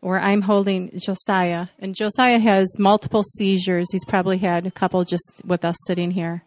where 0.00 0.20
I'm 0.20 0.42
holding 0.42 0.90
Josiah. 0.98 1.68
And 1.78 1.94
Josiah 1.94 2.38
has 2.38 2.78
multiple 2.78 3.22
seizures. 3.22 3.90
He's 3.90 4.04
probably 4.04 4.36
had 4.36 4.66
a 4.66 4.70
couple 4.70 5.02
just 5.04 5.40
with 5.46 5.64
us 5.64 5.76
sitting 5.86 6.10
here. 6.10 6.42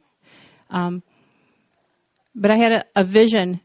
Um, 0.69 1.01
but 2.35 2.51
I 2.51 2.57
had 2.57 2.71
a, 2.71 2.85
a 2.95 3.03
vision 3.03 3.61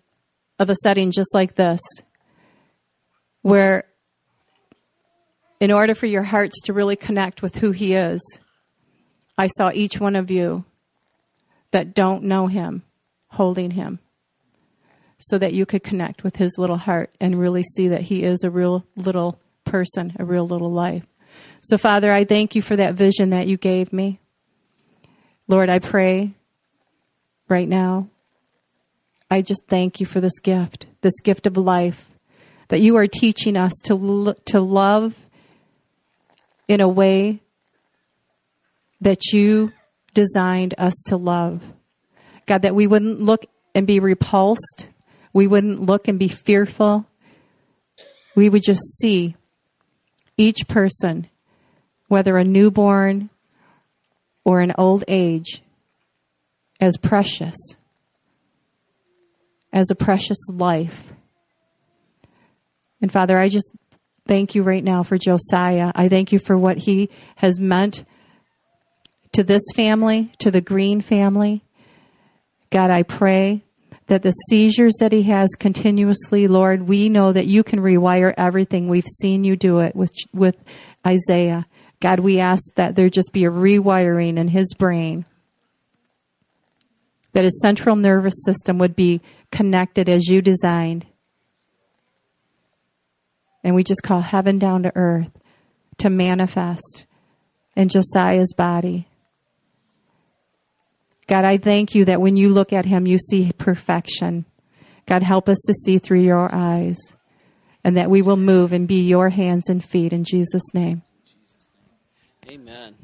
of 0.58 0.70
a 0.70 0.74
setting 0.82 1.10
just 1.10 1.34
like 1.34 1.56
this, 1.56 1.80
where 3.42 3.84
in 5.60 5.70
order 5.70 5.94
for 5.94 6.06
your 6.06 6.22
hearts 6.22 6.62
to 6.62 6.72
really 6.72 6.96
connect 6.96 7.42
with 7.42 7.56
who 7.56 7.72
He 7.72 7.92
is, 7.92 8.20
I 9.36 9.46
saw 9.46 9.70
each 9.72 9.98
one 9.98 10.16
of 10.16 10.30
you 10.30 10.64
that 11.70 11.94
don't 11.94 12.24
know 12.24 12.46
Him 12.46 12.82
holding 13.28 13.72
Him. 13.72 13.98
so 15.24 15.38
that 15.38 15.52
you 15.52 15.64
could 15.64 15.84
connect 15.84 16.24
with 16.24 16.36
his 16.36 16.58
little 16.58 16.76
heart 16.76 17.10
and 17.20 17.38
really 17.38 17.62
see 17.62 17.88
that 17.88 18.02
he 18.02 18.24
is 18.24 18.42
a 18.42 18.50
real 18.50 18.84
little 18.96 19.38
person, 19.64 20.14
a 20.18 20.24
real 20.24 20.46
little 20.46 20.72
life. 20.72 21.06
So, 21.62 21.78
Father, 21.78 22.12
I 22.12 22.24
thank 22.24 22.54
you 22.54 22.62
for 22.62 22.76
that 22.76 22.94
vision 22.94 23.30
that 23.30 23.46
you 23.46 23.56
gave 23.56 23.92
me. 23.92 24.18
Lord, 25.46 25.70
I 25.70 25.78
pray 25.78 26.32
right 27.48 27.68
now. 27.68 28.08
I 29.30 29.42
just 29.42 29.62
thank 29.68 30.00
you 30.00 30.06
for 30.06 30.20
this 30.20 30.40
gift, 30.40 30.86
this 31.00 31.20
gift 31.20 31.46
of 31.46 31.56
life, 31.56 32.06
that 32.68 32.80
you 32.80 32.96
are 32.96 33.06
teaching 33.06 33.56
us 33.56 33.72
to, 33.84 34.34
to 34.46 34.60
love 34.60 35.14
in 36.68 36.80
a 36.80 36.88
way 36.88 37.40
that 39.02 39.32
you 39.32 39.72
designed 40.14 40.74
us 40.78 40.94
to 41.08 41.16
love. 41.16 41.62
God, 42.46 42.62
that 42.62 42.74
we 42.74 42.86
wouldn't 42.86 43.20
look 43.20 43.44
and 43.74 43.86
be 43.86 44.00
repulsed, 44.00 44.88
we 45.32 45.46
wouldn't 45.46 45.80
look 45.80 46.08
and 46.08 46.18
be 46.18 46.28
fearful. 46.28 47.06
We 48.34 48.48
would 48.48 48.62
just 48.62 48.98
see 48.98 49.36
each 50.36 50.68
person, 50.68 51.28
whether 52.08 52.36
a 52.36 52.44
newborn 52.44 53.30
or 54.44 54.60
an 54.60 54.72
old 54.78 55.04
age, 55.08 55.62
as 56.80 56.96
precious, 56.96 57.56
as 59.72 59.90
a 59.90 59.94
precious 59.94 60.38
life. 60.50 61.12
And 63.00 63.12
Father, 63.12 63.38
I 63.38 63.48
just 63.48 63.72
thank 64.26 64.54
you 64.54 64.62
right 64.62 64.84
now 64.84 65.02
for 65.02 65.16
Josiah. 65.16 65.92
I 65.94 66.08
thank 66.08 66.32
you 66.32 66.38
for 66.38 66.56
what 66.56 66.78
he 66.78 67.10
has 67.36 67.58
meant 67.58 68.04
to 69.32 69.42
this 69.42 69.62
family, 69.74 70.32
to 70.38 70.50
the 70.50 70.60
Green 70.60 71.00
family. 71.00 71.62
God, 72.70 72.90
I 72.90 73.02
pray 73.02 73.62
that 74.06 74.22
the 74.22 74.30
seizures 74.30 74.94
that 75.00 75.12
he 75.12 75.22
has 75.24 75.50
continuously, 75.58 76.46
Lord, 76.46 76.88
we 76.88 77.08
know 77.08 77.32
that 77.32 77.46
you 77.46 77.62
can 77.62 77.80
rewire 77.80 78.34
everything. 78.36 78.88
We've 78.88 79.06
seen 79.20 79.44
you 79.44 79.56
do 79.56 79.80
it 79.80 79.94
with 79.96 80.12
with 80.32 80.56
Isaiah. 81.06 81.66
God, 82.00 82.20
we 82.20 82.40
ask 82.40 82.62
that 82.74 82.96
there 82.96 83.08
just 83.08 83.32
be 83.32 83.44
a 83.44 83.50
rewiring 83.50 84.36
in 84.36 84.48
his 84.48 84.74
brain. 84.74 85.24
That 87.32 87.44
his 87.44 87.60
central 87.62 87.96
nervous 87.96 88.34
system 88.44 88.78
would 88.78 88.96
be 88.96 89.20
connected 89.50 90.08
as 90.08 90.26
you 90.26 90.42
designed. 90.42 91.06
And 93.64 93.74
we 93.74 93.84
just 93.84 94.02
call 94.02 94.20
heaven 94.20 94.58
down 94.58 94.82
to 94.82 94.92
earth 94.96 95.30
to 95.98 96.10
manifest 96.10 97.06
in 97.76 97.88
Josiah's 97.88 98.52
body. 98.54 99.06
God, 101.26 101.44
I 101.44 101.56
thank 101.56 101.94
you 101.94 102.04
that 102.06 102.20
when 102.20 102.36
you 102.36 102.48
look 102.48 102.72
at 102.72 102.84
him, 102.84 103.06
you 103.06 103.18
see 103.18 103.52
perfection. 103.56 104.44
God, 105.06 105.22
help 105.22 105.48
us 105.48 105.58
to 105.66 105.74
see 105.74 105.98
through 105.98 106.20
your 106.20 106.52
eyes 106.52 106.98
and 107.84 107.96
that 107.96 108.10
we 108.10 108.22
will 108.22 108.36
move 108.36 108.72
and 108.72 108.86
be 108.86 109.06
your 109.06 109.30
hands 109.30 109.68
and 109.68 109.84
feet 109.84 110.12
in 110.12 110.24
Jesus' 110.24 110.74
name. 110.74 111.02
Amen. 112.50 112.94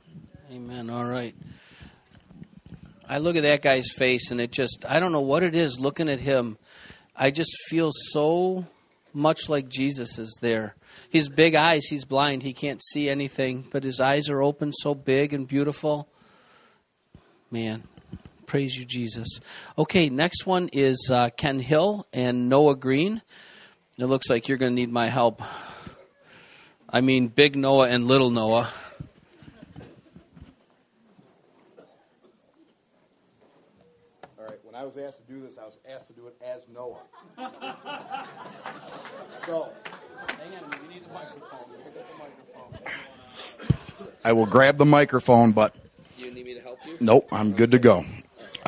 Amen. 0.52 0.90
All 0.90 1.04
right. 1.04 1.34
I 3.08 3.18
look 3.18 3.36
at 3.36 3.42
that 3.42 3.62
guy's 3.62 3.90
face 3.90 4.30
and 4.30 4.40
it 4.40 4.52
just, 4.52 4.84
I 4.86 5.00
don't 5.00 5.12
know 5.12 5.20
what 5.20 5.42
it 5.42 5.54
is 5.54 5.80
looking 5.80 6.08
at 6.08 6.20
him. 6.20 6.58
I 7.16 7.30
just 7.30 7.56
feel 7.68 7.90
so 7.92 8.66
much 9.14 9.48
like 9.48 9.68
Jesus 9.68 10.18
is 10.18 10.38
there. 10.42 10.74
His 11.08 11.28
big 11.28 11.54
eyes, 11.54 11.86
he's 11.86 12.04
blind, 12.04 12.42
he 12.42 12.52
can't 12.52 12.82
see 12.84 13.08
anything, 13.08 13.66
but 13.70 13.82
his 13.82 14.00
eyes 14.00 14.28
are 14.28 14.42
open 14.42 14.72
so 14.72 14.94
big 14.94 15.32
and 15.32 15.48
beautiful. 15.48 16.08
Man, 17.50 17.84
praise 18.48 18.76
you, 18.76 18.84
Jesus. 18.86 19.40
Okay, 19.76 20.08
next 20.08 20.46
one 20.46 20.70
is 20.72 21.10
uh, 21.12 21.28
Ken 21.36 21.60
Hill 21.60 22.08
and 22.14 22.48
Noah 22.48 22.76
Green. 22.76 23.20
It 23.98 24.06
looks 24.06 24.30
like 24.30 24.48
you're 24.48 24.56
going 24.56 24.72
to 24.72 24.74
need 24.74 24.90
my 24.90 25.08
help. 25.08 25.42
I 26.88 27.02
mean, 27.02 27.28
big 27.28 27.56
Noah 27.56 27.90
and 27.90 28.06
little 28.06 28.30
Noah. 28.30 28.70
All 34.38 34.46
right, 34.46 34.58
when 34.64 34.74
I 34.74 34.82
was 34.82 34.96
asked 34.96 35.26
to 35.26 35.30
do 35.30 35.42
this, 35.42 35.58
I 35.58 35.66
was 35.66 35.78
asked 35.86 36.06
to 36.06 36.14
do 36.14 36.28
it 36.28 36.36
as 36.42 36.66
Noah. 36.72 37.02
so, 39.36 39.68
hang 40.38 40.54
on, 40.54 40.70
we 40.80 40.94
need 40.94 41.04
the 41.04 41.12
microphone. 41.12 41.70
the 41.70 42.00
microphone. 42.18 44.08
I 44.24 44.32
will 44.32 44.46
grab 44.46 44.78
the 44.78 44.86
microphone, 44.86 45.52
but. 45.52 45.74
Do 46.16 46.24
you 46.24 46.30
need 46.30 46.46
me 46.46 46.54
to 46.54 46.62
help 46.62 46.78
you? 46.86 46.96
Nope, 46.98 47.28
I'm 47.30 47.52
good 47.52 47.72
to 47.72 47.78
go. 47.78 48.06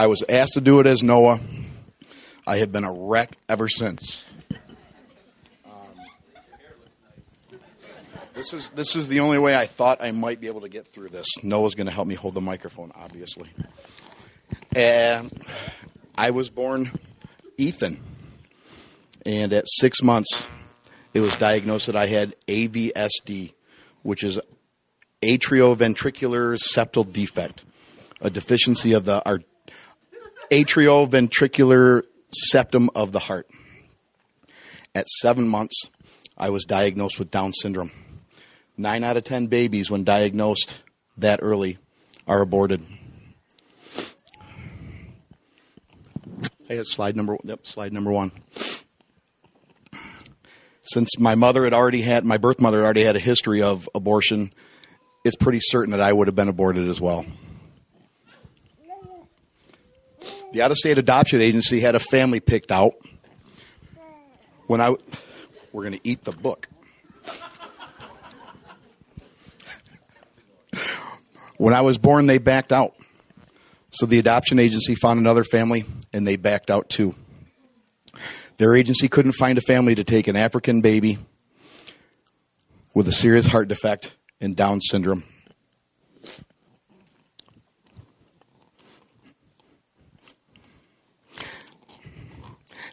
I 0.01 0.07
was 0.07 0.25
asked 0.31 0.55
to 0.55 0.63
do 0.63 0.81
it 0.81 0.87
as 0.87 1.03
Noah. 1.03 1.39
I 2.47 2.57
have 2.57 2.73
been 2.73 2.85
a 2.85 2.91
wreck 2.91 3.37
ever 3.51 3.69
since. 3.69 4.25
Um, 5.67 5.73
this 8.33 8.55
is 8.55 8.71
this 8.71 8.97
is 8.97 9.09
the 9.09 9.21
only 9.21 9.39
way 9.39 9.55
I 9.55 9.67
thought 9.67 10.03
I 10.03 10.11
might 10.13 10.41
be 10.41 10.47
able 10.47 10.63
to 10.63 10.71
get 10.71 10.87
through 10.87 11.11
this. 11.11 11.27
Noah's 11.43 11.75
going 11.75 11.87
to 11.87 11.93
help 11.93 12.09
me 12.09 12.15
hold 12.15 12.33
the 12.33 12.41
microphone, 12.41 12.93
obviously. 12.95 13.51
And 14.75 15.39
I 16.17 16.31
was 16.31 16.49
born 16.49 16.99
Ethan. 17.59 18.03
And 19.27 19.53
at 19.53 19.67
six 19.67 20.03
months, 20.03 20.49
it 21.13 21.21
was 21.21 21.37
diagnosed 21.37 21.89
that 21.89 21.97
I 21.97 22.07
had 22.07 22.35
AVSD, 22.49 23.53
which 24.03 24.25
is 24.25 24.41
atrioventricular 25.21 26.57
septal 26.57 27.13
defect, 27.13 27.65
a 28.23 28.31
deficiency 28.31 28.95
of 28.95 29.05
the 29.05 29.23
atrioventricular 30.51 32.03
septum 32.33 32.91
of 32.95 33.13
the 33.13 33.19
heart. 33.19 33.49
At 34.95 35.07
seven 35.09 35.49
months, 35.49 35.91
I 36.37 36.51
was 36.51 36.65
diagnosed 36.65 37.19
with 37.19 37.31
Down 37.31 37.53
syndrome. 37.53 37.93
Nine 38.77 39.05
out 39.05 39.17
of 39.17 39.25
ten 39.25 39.47
babies, 39.47 39.91
when 39.91 40.05
diagnosed 40.05 40.83
that 41.19 41.41
early, 41.43 41.79
are 42.27 42.41
aborted. 42.41 42.85
Had 46.69 46.87
slide 46.87 47.17
number 47.17 47.37
yep, 47.45 47.67
slide 47.67 47.93
number 47.93 48.11
one. 48.11 48.33
Since 50.83 51.19
my 51.19 51.35
mother 51.35 51.65
had 51.65 51.73
already 51.73 52.01
had 52.01 52.25
my 52.25 52.37
birth 52.37 52.61
mother 52.61 52.83
already 52.83 53.03
had 53.03 53.17
a 53.17 53.21
history 53.21 53.61
of 53.61 53.89
abortion, 53.95 54.53
it's 55.25 55.37
pretty 55.37 55.61
certain 55.61 55.93
that 55.93 56.01
I 56.01 56.13
would 56.13 56.27
have 56.27 56.35
been 56.35 56.49
aborted 56.49 56.89
as 56.89 57.01
well. 57.01 57.27
The 60.53 60.63
out 60.63 60.71
of 60.71 60.77
state 60.77 60.99
adoption 60.99 61.41
agency 61.41 61.81
had 61.81 61.95
a 61.95 62.01
family 62.01 62.41
picked 62.41 62.73
out. 62.73 62.93
When 64.67 64.81
I 64.81 64.97
we're 65.73 65.83
going 65.83 65.95
to 65.95 66.09
eat 66.09 66.25
the 66.25 66.33
book. 66.33 66.69
when 71.57 71.75
I 71.75 71.83
was 71.83 71.99
born, 71.99 72.27
they 72.27 72.39
backed 72.39 72.73
out. 72.73 72.95
So 73.91 74.07
the 74.07 74.19
adoption 74.19 74.59
agency 74.59 74.95
found 74.95 75.21
another 75.21 75.45
family 75.45 75.85
and 76.13 76.27
they 76.27 76.37
backed 76.37 76.71
out 76.71 76.89
too. 76.89 77.15
Their 78.57 78.75
agency 78.75 79.09
couldn't 79.09 79.33
find 79.33 79.57
a 79.57 79.63
family 79.63 79.95
to 79.95 80.05
take 80.05 80.29
an 80.29 80.37
African 80.37 80.81
baby 80.81 81.19
with 82.93 83.07
a 83.09 83.13
serious 83.13 83.47
heart 83.47 83.69
defect 83.69 84.15
and 84.41 84.57
Down 84.57 84.81
syndrome. 84.81 85.25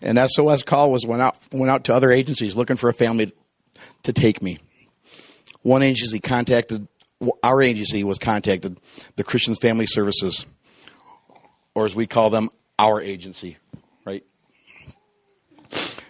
And 0.02 0.20
SOS 0.30 0.64
call 0.64 0.92
was 0.92 1.06
went 1.06 1.22
out 1.22 1.38
went 1.52 1.72
out 1.72 1.86
to 1.86 1.94
other 1.94 2.12
agencies 2.12 2.56
looking 2.56 2.78
for 2.78 2.90
a 2.90 2.94
family 2.94 3.34
to 4.04 4.14
take 4.14 4.42
me. 4.42 4.58
One 5.62 5.84
agency 5.84 6.20
contacted 6.20 6.88
our 7.44 7.62
agency 7.62 8.04
was 8.04 8.20
contacted 8.20 8.80
the 9.16 9.24
Christian 9.24 9.56
Family 9.56 9.88
Services 9.88 10.46
or 11.78 11.86
as 11.86 11.96
we 11.96 12.08
call 12.08 12.32
them, 12.32 12.50
our 12.80 13.00
agency, 13.00 13.58
right? 14.04 14.24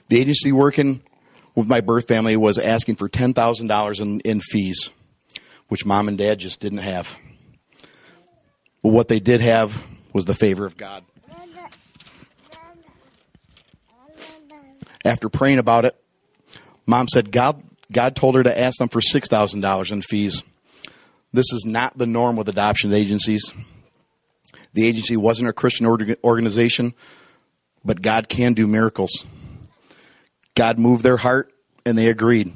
The 0.08 0.18
agency 0.18 0.54
working 0.54 1.04
with 1.56 1.68
my 1.68 1.82
birth 1.82 2.08
family 2.08 2.38
was 2.38 2.58
asking 2.58 2.96
for 2.96 3.10
$10,000 3.10 4.00
in, 4.00 4.22
in 4.22 4.40
fees, 4.40 4.92
which 5.68 5.86
mom 5.86 6.08
and 6.08 6.18
dad 6.18 6.40
just 6.40 6.62
didn't 6.62 6.78
have. 6.78 7.18
But 8.82 8.94
what 8.94 9.10
they 9.10 9.20
did 9.20 9.42
have 9.42 9.84
was 10.14 10.24
the 10.24 10.34
favor 10.34 10.66
of 10.66 10.78
God. 10.78 11.04
After 15.06 15.30
praying 15.30 15.60
about 15.60 15.86
it, 15.86 15.96
mom 16.86 17.08
said 17.08 17.32
God, 17.32 17.64
God 17.92 18.16
told 18.16 18.36
her 18.36 18.44
to 18.44 18.60
ask 18.60 18.80
them 18.80 18.90
for 18.90 19.00
$6,000 19.00 19.92
in 19.92 20.02
fees. 20.02 20.44
This 21.34 21.52
is 21.54 21.66
not 21.66 21.98
the 21.98 22.08
norm 22.08 22.36
with 22.36 22.50
adoption 22.50 22.94
agencies. 22.94 23.54
The 24.74 24.86
agency 24.88 25.18
wasn't 25.18 25.50
a 25.50 25.54
Christian 25.54 25.86
organization, 25.86 26.94
but 27.84 28.02
God 28.02 28.30
can 28.30 28.54
do 28.54 28.68
miracles. 28.68 29.26
God 30.56 30.80
moved 30.80 31.04
their 31.04 31.18
heart 31.18 31.52
and 31.86 31.98
they 31.98 32.10
agreed. 32.10 32.54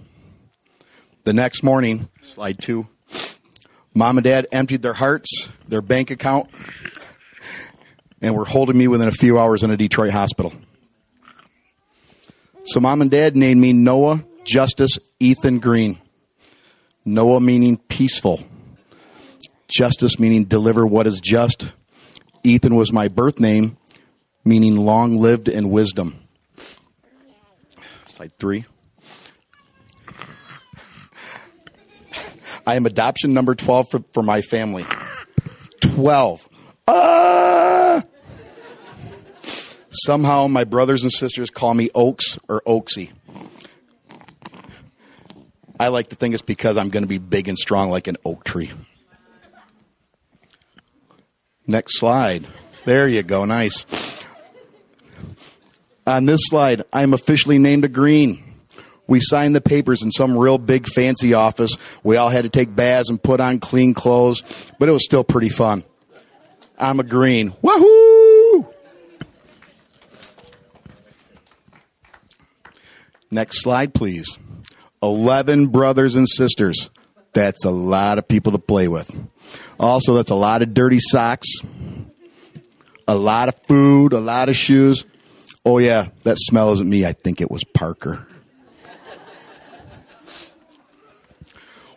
The 1.24 1.34
next 1.34 1.64
morning, 1.64 2.10
slide 2.22 2.60
two, 2.60 2.88
mom 3.94 4.18
and 4.18 4.24
dad 4.24 4.48
emptied 4.52 4.82
their 4.82 4.94
hearts, 4.94 5.50
their 5.68 5.82
bank 5.82 6.10
account, 6.10 6.50
and 8.22 8.36
were 8.36 8.46
holding 8.46 8.78
me 8.78 8.88
within 8.88 9.08
a 9.08 9.12
few 9.12 9.39
hours 9.39 9.64
in 9.64 9.72
a 9.72 9.78
Detroit 9.78 10.12
hospital. 10.12 10.54
So 12.64 12.80
mom 12.80 13.01
and 13.01 13.09
dad 13.09 13.36
named 13.36 13.59
me 13.59 13.74
Noah 13.74 14.24
Justice 14.43 14.99
Ethan 15.20 15.59
Green. 15.59 15.99
Noah 17.03 17.39
meaning 17.39 17.78
peaceful. 17.78 18.39
Justice 19.68 20.20
meaning 20.20 20.43
deliver 20.43 20.86
what 20.86 21.07
is 21.07 21.20
just. 21.20 21.72
Ethan 22.43 22.76
was 22.76 22.93
my 22.93 23.07
birth 23.07 23.39
name, 23.39 23.78
meaning 24.45 24.76
long 24.76 25.18
lived 25.18 25.47
in 25.47 25.70
wisdom. 25.70 26.20
Slide 28.05 28.32
three. 28.38 28.66
I 32.68 32.76
am 32.76 32.86
adoption 32.86 33.34
number 33.34 33.55
12 33.55 33.89
for, 33.89 34.03
for 34.14 34.22
my 34.22 34.41
family. 34.41 34.86
12. 35.82 36.47
Ah! 36.88 38.03
Somehow 39.92 40.48
my 40.48 40.64
brothers 40.64 41.04
and 41.04 41.12
sisters 41.12 41.50
call 41.50 41.74
me 41.74 41.89
Oaks 41.94 42.39
or 42.48 42.62
Oaksy. 42.66 43.12
I 45.80 45.89
like 45.89 46.10
to 46.10 46.16
think 46.16 46.34
it's 46.34 46.42
because 46.44 46.78
I'm 46.78 46.89
going 46.89 47.04
to 47.04 47.10
be 47.10 47.18
big 47.18 47.48
and 47.48 47.58
strong 47.58 47.89
like 47.89 48.08
an 48.08 48.18
oak 48.24 48.44
tree. 48.44 48.72
Next 51.68 52.00
slide. 52.00 52.48
There 52.86 53.08
you 53.08 53.24
go. 53.24 53.46
Nice. 53.46 54.24
On 56.08 56.26
this 56.26 56.39
slide, 56.44 56.84
I'm 56.94 57.14
officially 57.14 57.58
named 57.58 57.84
a 57.84 57.89
green. 57.89 58.44
We 59.08 59.20
signed 59.20 59.56
the 59.56 59.62
papers 59.62 60.04
in 60.04 60.12
some 60.12 60.38
real 60.38 60.58
big 60.58 60.88
fancy 60.88 61.34
office. 61.34 61.76
We 62.04 62.16
all 62.16 62.30
had 62.30 62.44
to 62.44 62.50
take 62.50 62.74
baths 62.74 63.10
and 63.10 63.22
put 63.22 63.39
on 63.39 63.60
clean 63.60 63.94
clothes, 63.94 64.72
but 64.80 64.88
it 64.88 64.92
was 64.94 65.04
still 65.04 65.24
pretty 65.24 65.50
fun. 65.50 65.84
I'm 66.78 67.00
a 67.00 67.04
green. 67.04 67.54
Wahoo! 67.62 68.41
Next 73.32 73.61
slide, 73.61 73.93
please. 73.93 74.38
11 75.01 75.67
brothers 75.67 76.15
and 76.15 76.27
sisters. 76.27 76.89
That's 77.34 77.63
a 77.63 77.71
lot 77.71 78.17
of 78.17 78.27
people 78.27 78.51
to 78.51 78.59
play 78.59 78.88
with. 78.88 79.09
Also, 79.79 80.13
that's 80.13 80.32
a 80.32 80.36
lot 80.36 80.61
of 80.61 80.73
dirty 80.73 80.99
socks, 80.99 81.47
a 83.07 83.15
lot 83.15 83.47
of 83.47 83.55
food, 83.67 84.13
a 84.13 84.19
lot 84.19 84.49
of 84.49 84.55
shoes. 84.55 85.05
Oh, 85.65 85.77
yeah, 85.77 86.09
that 86.23 86.38
smell 86.38 86.71
isn't 86.73 86.89
me. 86.89 87.05
I 87.05 87.13
think 87.13 87.39
it 87.39 87.49
was 87.49 87.63
Parker. 87.63 88.27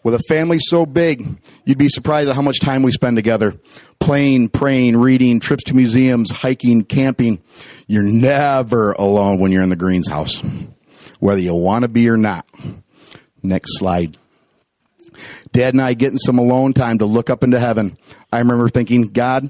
With 0.05 0.15
a 0.15 0.21
family 0.29 0.59
so 0.59 0.85
big, 0.85 1.39
you'd 1.65 1.79
be 1.79 1.89
surprised 1.89 2.29
at 2.29 2.37
how 2.37 2.43
much 2.43 2.61
time 2.61 2.83
we 2.83 2.93
spend 2.93 3.17
together. 3.17 3.55
Playing, 4.01 4.51
praying, 4.51 4.99
reading, 4.99 5.41
trips 5.41 5.65
to 5.65 5.75
museums, 5.75 6.31
hiking, 6.31 6.85
camping. 6.85 7.43
You're 7.87 8.03
never 8.03 8.93
alone 8.93 9.39
when 9.39 9.51
you're 9.51 9.63
in 9.63 9.71
the 9.71 9.77
Greens 9.77 10.09
house, 10.09 10.43
whether 11.25 11.41
you 11.41 11.55
want 11.55 11.85
to 11.85 11.89
be 11.89 12.07
or 12.11 12.19
not. 12.19 12.47
Next 13.43 13.79
slide. 13.79 14.19
Dad 15.53 15.73
and 15.73 15.81
I 15.81 15.95
getting 15.95 16.19
some 16.19 16.39
alone 16.39 16.75
time 16.75 16.99
to 16.99 17.07
look 17.07 17.31
up 17.31 17.43
into 17.43 17.59
heaven. 17.59 17.97
I 18.31 18.41
remember 18.41 18.69
thinking, 18.69 19.05
God, 19.05 19.49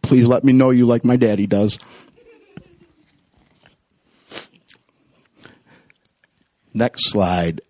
please 0.00 0.24
let 0.26 0.44
me 0.44 0.54
know 0.54 0.70
you 0.70 0.86
like 0.86 1.04
my 1.04 1.16
daddy 1.16 1.46
does. 1.46 1.78
Next 6.72 7.10
slide. 7.10 7.60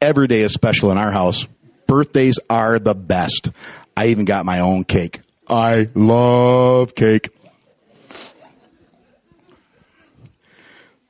Every 0.00 0.26
day 0.26 0.40
is 0.40 0.52
special 0.52 0.90
in 0.90 0.98
our 0.98 1.12
house. 1.12 1.46
Birthdays 1.86 2.40
are 2.50 2.80
the 2.80 2.96
best. 2.96 3.50
I 3.96 4.08
even 4.08 4.24
got 4.24 4.44
my 4.44 4.58
own 4.58 4.82
cake. 4.82 5.20
I 5.52 5.88
love 5.94 6.94
cake. 6.94 7.28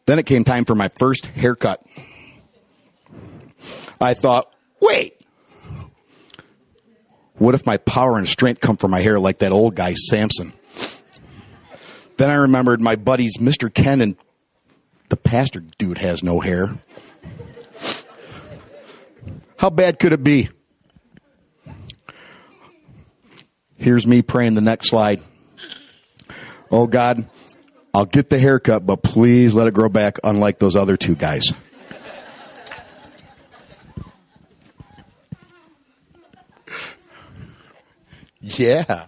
Then 0.07 0.19
it 0.19 0.27
came 0.27 0.43
time 0.43 0.65
for 0.65 0.75
my 0.75 0.89
first 0.89 1.27
haircut. 1.27 1.81
I 4.01 4.15
thought, 4.15 4.53
wait, 4.81 5.15
what 7.35 7.55
if 7.55 7.65
my 7.65 7.77
power 7.77 8.19
and 8.19 8.29
strength 8.29 8.61
come 8.61 8.77
from 8.77 8.91
my 8.91 9.01
hair 9.01 9.21
like 9.21 9.39
that 9.39 9.53
old 9.53 9.77
guy, 9.77 9.93
Samson? 9.95 10.53
Then 12.17 12.29
I 12.29 12.35
remembered 12.35 12.81
my 12.81 12.97
buddies, 12.97 13.37
Mr. 13.37 13.73
Ken 13.73 14.01
and 14.01 14.17
the 15.09 15.17
pastor 15.17 15.61
dude 15.79 15.99
has 15.99 16.25
no 16.25 16.41
hair. 16.41 16.81
How 19.57 19.71
bad 19.71 20.01
could 20.01 20.13
it 20.13 20.25
be? 20.25 20.49
Here's 23.83 24.07
me 24.07 24.23
praying 24.23 24.55
the 24.55 24.61
next 24.61 24.91
slide. 24.91 25.21
Oh 26.71 26.87
God, 26.87 27.29
I'll 27.93 28.05
get 28.05 28.31
the 28.31 28.39
haircut, 28.39 28.87
but 28.87 29.03
please 29.03 29.55
let 29.55 29.67
it 29.67 29.75
grow 29.75 29.89
back, 29.89 30.21
unlike 30.23 30.61
those 30.61 30.77
other 30.77 30.97
two 30.97 31.17
guys. 31.17 31.53
Yeah. 38.41 39.07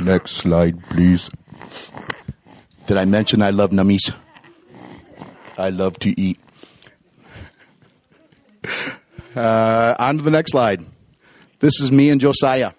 Next 0.00 0.32
slide, 0.32 0.84
please. 0.90 1.30
Did 2.88 2.96
I 2.96 3.04
mention 3.04 3.42
I 3.42 3.50
love 3.50 3.70
nummies? 3.70 4.12
I 5.56 5.70
love 5.70 6.00
to 6.00 6.20
eat. 6.20 6.40
Uh, 9.36 9.94
on 10.00 10.16
to 10.16 10.22
the 10.24 10.32
next 10.32 10.50
slide. 10.50 10.84
This 11.60 11.80
is 11.80 11.92
me 11.92 12.10
and 12.10 12.20
Josiah. 12.20 12.72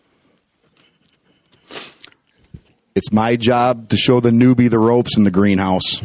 It's 2.96 3.12
my 3.12 3.36
job 3.36 3.90
to 3.90 3.98
show 3.98 4.22
the 4.22 4.30
newbie 4.30 4.70
the 4.70 4.80
ropes 4.80 5.18
in 5.18 5.26
the 5.26 5.32
greenhouse. 5.32 6.02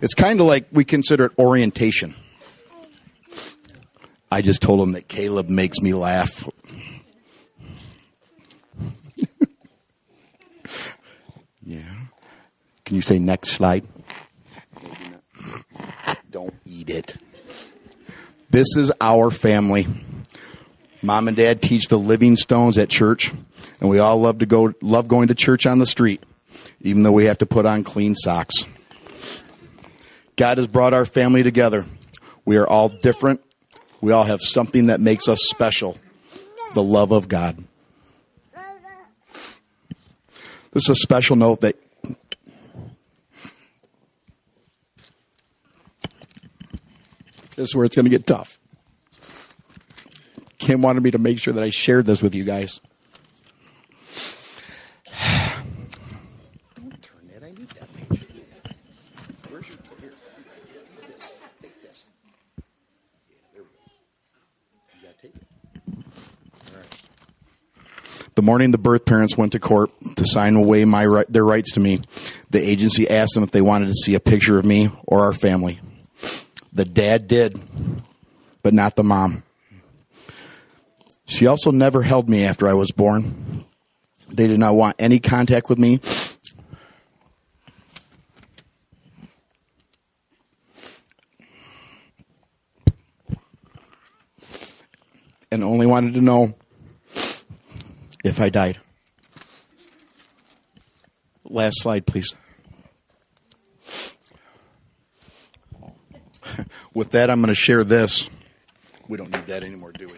It's 0.00 0.14
kind 0.14 0.40
of 0.40 0.46
like 0.46 0.64
we 0.72 0.86
consider 0.86 1.26
it 1.26 1.32
orientation. 1.38 2.14
I 4.32 4.40
just 4.40 4.62
told 4.62 4.80
him 4.80 4.92
that 4.92 5.06
Caleb 5.06 5.50
makes 5.50 5.80
me 5.80 5.92
laugh. 5.92 6.48
yeah. 11.62 11.82
Can 12.86 12.96
you 12.96 13.02
say 13.02 13.18
next 13.18 13.50
slide? 13.50 13.86
Don't 16.30 16.54
eat 16.64 16.88
it. 16.88 17.16
This 18.48 18.78
is 18.78 18.90
our 18.98 19.30
family. 19.30 19.86
Mom 21.02 21.28
and 21.28 21.36
dad 21.36 21.60
teach 21.60 21.88
the 21.88 21.98
living 21.98 22.36
stones 22.36 22.78
at 22.78 22.88
church, 22.88 23.32
and 23.80 23.88
we 23.90 23.98
all 23.98 24.20
love 24.20 24.38
to 24.38 24.46
go 24.46 24.72
love 24.80 25.08
going 25.08 25.28
to 25.28 25.34
church 25.34 25.66
on 25.66 25.78
the 25.78 25.86
street, 25.86 26.22
even 26.80 27.02
though 27.02 27.12
we 27.12 27.24
have 27.24 27.38
to 27.38 27.46
put 27.46 27.66
on 27.66 27.84
clean 27.84 28.14
socks. 28.14 28.66
God 30.36 30.58
has 30.58 30.66
brought 30.66 30.94
our 30.94 31.04
family 31.04 31.42
together. 31.42 31.84
We 32.44 32.56
are 32.56 32.66
all 32.66 32.88
different. 32.88 33.40
We 34.00 34.12
all 34.12 34.24
have 34.24 34.40
something 34.40 34.86
that 34.86 35.00
makes 35.00 35.28
us 35.28 35.42
special. 35.42 35.98
The 36.74 36.82
love 36.82 37.12
of 37.12 37.28
God. 37.28 37.64
This 40.72 40.84
is 40.84 40.90
a 40.90 40.94
special 40.94 41.34
note 41.34 41.62
that 41.62 41.76
this 47.56 47.68
is 47.68 47.74
where 47.74 47.84
it's 47.84 47.96
going 47.96 48.04
to 48.04 48.10
get 48.10 48.24
tough. 48.24 48.60
Kim 50.58 50.80
wanted 50.80 51.02
me 51.02 51.10
to 51.10 51.18
make 51.18 51.40
sure 51.40 51.52
that 51.52 51.64
I 51.64 51.70
shared 51.70 52.06
this 52.06 52.22
with 52.22 52.34
you 52.36 52.44
guys. 52.44 52.80
Don't 56.76 57.02
turn 57.02 57.30
it. 57.34 57.42
I 57.42 57.50
need 57.50 57.68
that 57.70 57.88
page. 57.96 58.24
Where's 59.50 59.68
your 59.68 59.78
here? 60.00 60.12
Take 60.80 61.06
this. 61.06 61.28
Take 61.60 61.82
this. 61.82 62.08
Yeah, 63.28 63.36
there 63.52 63.62
we 63.62 63.68
go. 63.68 63.80
You 64.94 65.02
gotta 65.02 65.18
take 65.20 65.34
it. 65.34 65.42
All 66.68 66.76
right. 66.78 66.92
The 68.40 68.46
morning 68.46 68.70
the 68.70 68.78
birth 68.78 69.04
parents 69.04 69.36
went 69.36 69.52
to 69.52 69.60
court 69.60 69.90
to 70.16 70.24
sign 70.24 70.56
away 70.56 70.86
my 70.86 71.24
their 71.28 71.44
rights 71.44 71.72
to 71.72 71.80
me, 71.80 72.00
the 72.48 72.58
agency 72.58 73.06
asked 73.06 73.34
them 73.34 73.44
if 73.44 73.50
they 73.50 73.60
wanted 73.60 73.88
to 73.88 73.92
see 73.92 74.14
a 74.14 74.18
picture 74.18 74.58
of 74.58 74.64
me 74.64 74.90
or 75.06 75.26
our 75.26 75.34
family. 75.34 75.78
The 76.72 76.86
dad 76.86 77.28
did, 77.28 77.60
but 78.62 78.72
not 78.72 78.96
the 78.96 79.02
mom. 79.02 79.42
She 81.26 81.46
also 81.46 81.70
never 81.70 82.00
held 82.00 82.30
me 82.30 82.46
after 82.46 82.66
I 82.66 82.72
was 82.72 82.90
born. 82.92 83.66
They 84.30 84.46
did 84.46 84.58
not 84.58 84.74
want 84.74 84.96
any 84.98 85.18
contact 85.18 85.68
with 85.68 85.78
me. 85.78 86.00
And 95.52 95.62
only 95.62 95.84
wanted 95.84 96.14
to 96.14 96.22
know 96.22 96.54
if 98.24 98.40
I 98.40 98.48
died. 98.48 98.78
Last 101.44 101.80
slide, 101.82 102.06
please. 102.06 102.34
With 106.94 107.10
that, 107.10 107.30
I'm 107.30 107.40
going 107.40 107.48
to 107.48 107.54
share 107.54 107.84
this. 107.84 108.30
We 109.08 109.16
don't 109.16 109.30
need 109.34 109.46
that 109.46 109.64
anymore, 109.64 109.92
do 109.92 110.08
we? 110.08 110.14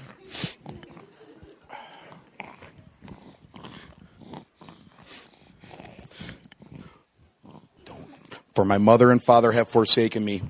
For 8.55 8.67
my 8.67 8.77
mother 8.77 9.11
and 9.11 9.23
father 9.23 9.53
have 9.53 9.71
forsaken 9.71 10.23
me, 10.23 10.43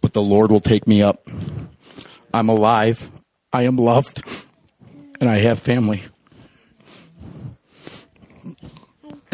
but 0.00 0.14
the 0.14 0.22
Lord 0.22 0.50
will 0.50 0.60
take 0.60 0.86
me 0.86 1.02
up. 1.02 1.28
I'm 2.32 2.48
alive, 2.48 3.10
I 3.52 3.64
am 3.64 3.76
loved, 3.76 4.22
and 5.20 5.28
I 5.28 5.40
have 5.40 5.58
family. 5.58 6.04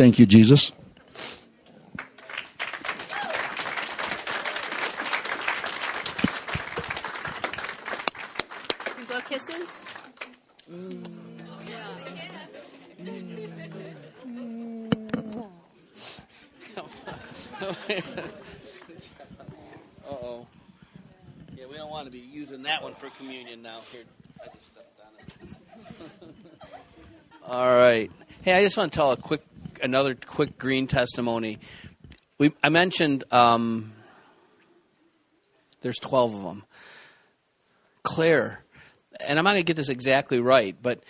Thank 0.01 0.17
you, 0.19 0.25
Jesus. 0.25 0.73
We 8.97 9.05
go 9.05 9.21
kisses. 9.21 9.69
Uh 20.09 20.13
oh. 20.13 20.47
Yeah, 21.55 21.67
we 21.67 21.77
don't 21.77 21.91
want 21.91 22.07
to 22.07 22.11
be 22.11 22.21
using 22.21 22.63
that 22.63 22.83
one 22.83 22.95
for 22.95 23.11
communion 23.11 23.61
now. 23.61 23.81
Here, 23.93 24.05
I 24.43 24.47
just 24.55 24.69
stepped 24.69 24.99
on 25.05 25.13
it. 25.19 25.27
All 27.47 27.77
right. 27.77 28.11
Hey, 28.41 28.55
I 28.55 28.63
just 28.63 28.79
want 28.79 28.93
to 28.93 28.97
tell 28.97 29.13
a 29.13 29.19
quick, 29.19 29.43
another 29.83 30.15
quick 30.15 30.59
green 30.59 30.87
testimony. 30.87 31.59
We, 32.39 32.53
I 32.63 32.69
mentioned 32.69 33.25
um, 33.33 33.93
there's 35.83 35.99
12 35.99 36.35
of 36.35 36.43
them. 36.43 36.65
Claire, 38.03 38.65
and 39.27 39.39
I'm 39.39 39.45
not 39.45 39.53
going 39.53 39.63
to 39.63 39.67
get 39.67 39.77
this 39.77 39.89
exactly 39.89 40.41
right, 40.41 40.77
but 40.81 41.03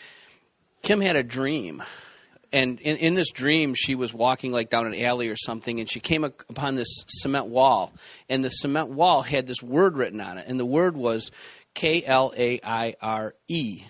Kim 0.82 1.00
had 1.00 1.16
a 1.16 1.22
dream. 1.22 1.82
And 2.52 2.80
in, 2.80 2.96
in 2.96 3.14
this 3.14 3.30
dream, 3.30 3.74
she 3.74 3.94
was 3.94 4.12
walking 4.12 4.50
like 4.50 4.70
down 4.70 4.86
an 4.86 5.00
alley 5.00 5.28
or 5.28 5.36
something, 5.36 5.78
and 5.78 5.88
she 5.88 6.00
came 6.00 6.24
upon 6.24 6.74
this 6.74 7.04
cement 7.06 7.46
wall. 7.46 7.92
And 8.28 8.44
the 8.44 8.50
cement 8.50 8.88
wall 8.88 9.22
had 9.22 9.46
this 9.46 9.62
word 9.62 9.96
written 9.96 10.20
on 10.20 10.38
it, 10.38 10.46
and 10.48 10.58
the 10.58 10.66
word 10.66 10.96
was 10.96 11.30
K 11.74 12.02
L 12.04 12.32
A 12.36 12.60
I 12.64 12.94
R 13.00 13.34
E. 13.46 13.82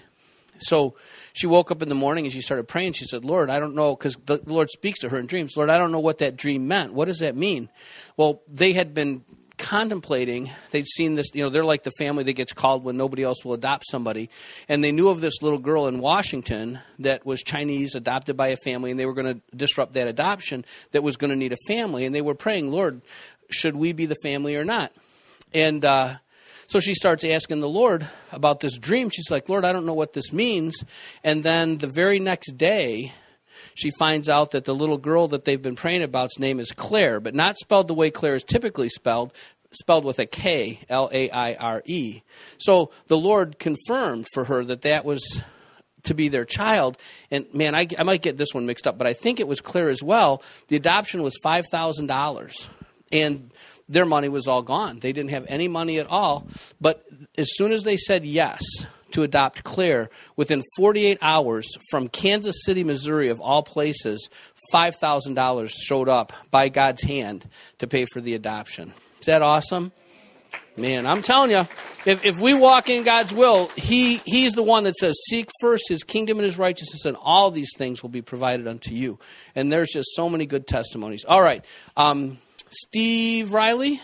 So 0.61 0.95
she 1.33 1.47
woke 1.47 1.71
up 1.71 1.83
in 1.83 1.89
the 1.89 1.95
morning 1.95 2.25
and 2.25 2.33
she 2.33 2.41
started 2.41 2.69
praying. 2.69 2.93
She 2.95 3.05
said, 3.05 3.25
Lord, 3.25 3.51
I 3.51 3.59
don't 3.59 3.75
know, 3.75 3.95
because 3.95 4.17
the 4.27 4.41
Lord 4.47 4.71
speaks 4.71 5.01
to 5.01 5.09
her 5.09 5.19
in 5.19 5.27
dreams. 5.27 5.57
Lord, 5.57 5.71
I 5.71 5.79
don't 5.79 5.93
know 5.93 6.01
what 6.01 6.19
that 6.19 6.37
dream 6.37 6.69
meant. 6.69 6.93
What 6.93 7.07
does 7.07 7.19
that 7.19 7.37
mean? 7.37 7.69
Well, 8.17 8.43
they 8.49 8.73
had 8.73 8.95
been 8.95 9.25
contemplating 9.61 10.51
they'd 10.71 10.87
seen 10.87 11.17
this 11.17 11.35
you 11.35 11.43
know 11.43 11.51
they're 11.51 11.63
like 11.63 11.83
the 11.83 11.93
family 11.99 12.25
that 12.25 12.33
gets 12.33 12.55
called 12.55 12.83
when 12.83 12.97
nobody 12.97 13.23
else 13.23 13.45
will 13.45 13.53
adopt 13.53 13.85
somebody 13.87 14.31
and 14.71 14.83
they 14.83 14.91
knew 14.91 15.11
of 15.11 15.21
this 15.21 15.43
little 15.43 15.59
girl 15.59 15.87
in 15.87 15.99
washington 15.99 16.79
that 16.99 17.27
was 17.27 17.43
chinese 17.43 17.95
adopted 17.95 18.39
by 18.39 18.49
a 18.49 18.57
family 18.57 18.91
and 18.91 18.99
they 18.99 19.05
were 19.05 19.13
going 19.13 19.35
to 19.35 19.41
disrupt 19.55 19.93
that 19.93 20.09
adoption 20.09 20.65
that 20.93 21.03
was 21.03 21.19
going 21.19 21.31
to 21.31 21.37
need 21.37 21.53
a 21.53 21.59
family 21.69 22.07
and 22.07 22.15
they 22.15 22.23
were 22.23 22.35
praying 22.35 22.71
lord 22.71 23.03
should 23.51 23.77
we 23.77 23.93
be 23.93 24.07
the 24.07 24.17
family 24.23 24.57
or 24.57 24.65
not 24.65 24.93
and 25.53 25.85
uh, 25.85 26.15
so 26.71 26.81
she 26.81 26.95
starts 26.95 27.25
asking 27.25 27.61
the 27.61 27.69
lord 27.69 28.07
about 28.33 28.61
this 28.61 28.79
dream 28.79 29.11
she's 29.11 29.31
like 29.31 29.49
lord 29.49 29.65
i 29.65 29.73
don't 29.73 29.87
know 29.87 29.95
what 29.95 30.13
this 30.13 30.33
means 30.33 30.85
and 31.25 31.43
then 31.43 31.79
the 31.79 31.87
very 31.87 32.19
next 32.19 32.53
day 32.53 33.13
she 33.75 33.91
finds 33.99 34.29
out 34.29 34.51
that 34.53 34.65
the 34.65 34.75
little 34.75 34.99
girl 34.99 35.29
that 35.29 35.45
they've 35.45 35.63
been 35.63 35.77
praying 35.77 36.03
about's 36.03 36.39
name 36.39 36.61
is 36.61 36.73
Claire, 36.73 37.21
but 37.21 37.35
not 37.35 37.57
spelled 37.57 37.89
the 37.89 37.95
way 37.95 38.11
Claire 38.11 38.35
is 38.35 38.45
typically 38.45 38.89
spelled, 38.89 39.33
spelled 39.73 40.05
with 40.05 40.19
a 40.19 40.27
K, 40.27 40.81
L 40.89 41.09
A 41.13 41.31
I 41.31 41.55
R 41.55 41.83
E. 41.87 42.23
So 42.59 42.91
the 43.07 43.17
Lord 43.17 43.59
confirmed 43.59 44.27
for 44.35 44.45
her 44.45 44.65
that 44.65 44.83
that 44.83 45.05
was 45.05 45.43
to 46.05 46.15
be 46.15 46.29
their 46.29 46.45
child. 46.45 46.97
And 47.31 47.47
man, 47.55 47.75
I, 47.75 47.87
I 47.99 48.03
might 48.03 48.23
get 48.23 48.37
this 48.37 48.53
one 48.53 48.67
mixed 48.67 48.87
up, 48.87 48.97
but 48.97 49.07
I 49.07 49.13
think 49.13 49.39
it 49.39 49.49
was 49.49 49.61
Claire 49.61 49.91
as 49.91 50.03
well. 50.03 50.43
The 50.69 50.77
adoption 50.77 51.23
was 51.23 51.37
$5,000. 51.45 52.69
And 53.13 53.51
their 53.91 54.07
money 54.07 54.29
was 54.29 54.47
all 54.47 54.63
gone. 54.63 55.01
They 55.01 55.13
didn't 55.13 55.31
have 55.31 55.45
any 55.49 55.69
money 55.69 55.99
at 55.99 56.07
all. 56.07 56.47
But 56.81 57.05
as 57.37 57.49
soon 57.57 57.73
as 57.73 57.85
they 57.85 57.97
said 57.97 58.25
yes, 58.25 58.63
to 59.13 59.23
adopt 59.23 59.65
Claire. 59.65 60.09
Within 60.37 60.63
48 60.77 61.19
hours 61.21 61.69
from 61.91 62.09
Kansas 62.09 62.65
City, 62.65 62.85
Missouri, 62.85 63.29
of 63.29 63.41
all 63.41 63.63
places, 63.63 64.31
$5,000 64.73 65.71
showed 65.71 66.09
up 66.09 66.33
by 66.51 66.69
God's 66.69 67.03
hand 67.03 67.49
to 67.79 67.87
pay 67.87 68.05
for 68.05 68.21
the 68.21 68.35
adoption. 68.35 68.93
Is 69.21 69.27
that 69.27 69.43
awesome? 69.43 69.93
Man, 70.77 71.07
I'm 71.07 71.23
telling 71.23 71.51
you, 71.51 71.67
if, 72.07 72.25
if 72.25 72.41
we 72.41 72.55
walk 72.55 72.89
in 72.89 73.03
God's 73.03 73.35
will, 73.35 73.69
he, 73.77 74.17
He's 74.25 74.53
the 74.53 74.63
one 74.63 74.85
that 74.85 74.97
says, 74.97 75.15
Seek 75.29 75.49
first 75.61 75.85
His 75.89 76.05
kingdom 76.05 76.39
and 76.39 76.45
His 76.45 76.59
righteousness, 76.59 77.05
and 77.05 77.17
all 77.21 77.51
these 77.51 77.71
things 77.77 78.03
will 78.03 78.11
be 78.11 78.23
provided 78.23 78.67
unto 78.67 78.95
you. 78.95 79.19
And 79.55 79.71
there's 79.71 79.91
just 79.91 80.09
so 80.15 80.29
many 80.29 80.47
good 80.47 80.67
testimonies. 80.67 81.25
All 81.25 81.43
right. 81.43 81.65
Um, 81.97 82.39
Steve 82.71 83.53
Riley? 83.53 84.01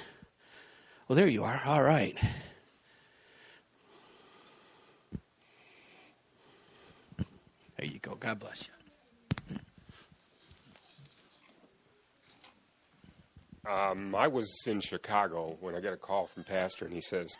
Well, 1.06 1.16
there 1.16 1.28
you 1.28 1.44
are. 1.44 1.62
All 1.64 1.82
right. 1.82 2.18
There 7.76 7.86
you 7.86 8.00
go. 8.00 8.16
God 8.16 8.40
bless 8.40 8.66
you. 8.66 8.72
Um, 13.70 14.14
I 14.14 14.26
was 14.28 14.52
in 14.66 14.80
Chicago 14.80 15.56
when 15.60 15.74
I 15.74 15.80
got 15.80 15.92
a 15.92 15.96
call 15.96 16.26
from 16.26 16.44
Pastor, 16.44 16.84
and 16.84 16.94
he 16.94 17.00
says, 17.00 17.36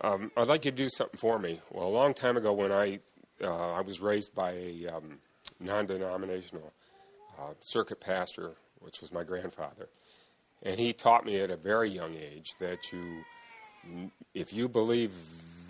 um, 0.00 0.30
"I'd 0.36 0.48
like 0.48 0.64
you 0.64 0.70
to 0.70 0.76
do 0.76 0.88
something 0.88 1.18
for 1.18 1.38
me." 1.38 1.60
Well, 1.70 1.86
a 1.86 1.88
long 1.88 2.14
time 2.14 2.36
ago, 2.36 2.52
when 2.52 2.72
I 2.72 3.00
uh, 3.42 3.72
I 3.72 3.80
was 3.82 4.00
raised 4.00 4.34
by 4.34 4.52
a 4.52 4.86
um, 4.86 5.18
non-denominational 5.60 6.72
uh, 7.38 7.54
circuit 7.60 8.00
pastor, 8.00 8.52
which 8.80 9.00
was 9.00 9.12
my 9.12 9.24
grandfather, 9.24 9.88
and 10.64 10.80
he 10.80 10.92
taught 10.92 11.26
me 11.26 11.40
at 11.40 11.50
a 11.50 11.56
very 11.56 11.90
young 11.90 12.14
age 12.14 12.54
that 12.58 12.92
you, 12.92 13.22
if 14.34 14.52
you 14.52 14.68
believe 14.68 15.12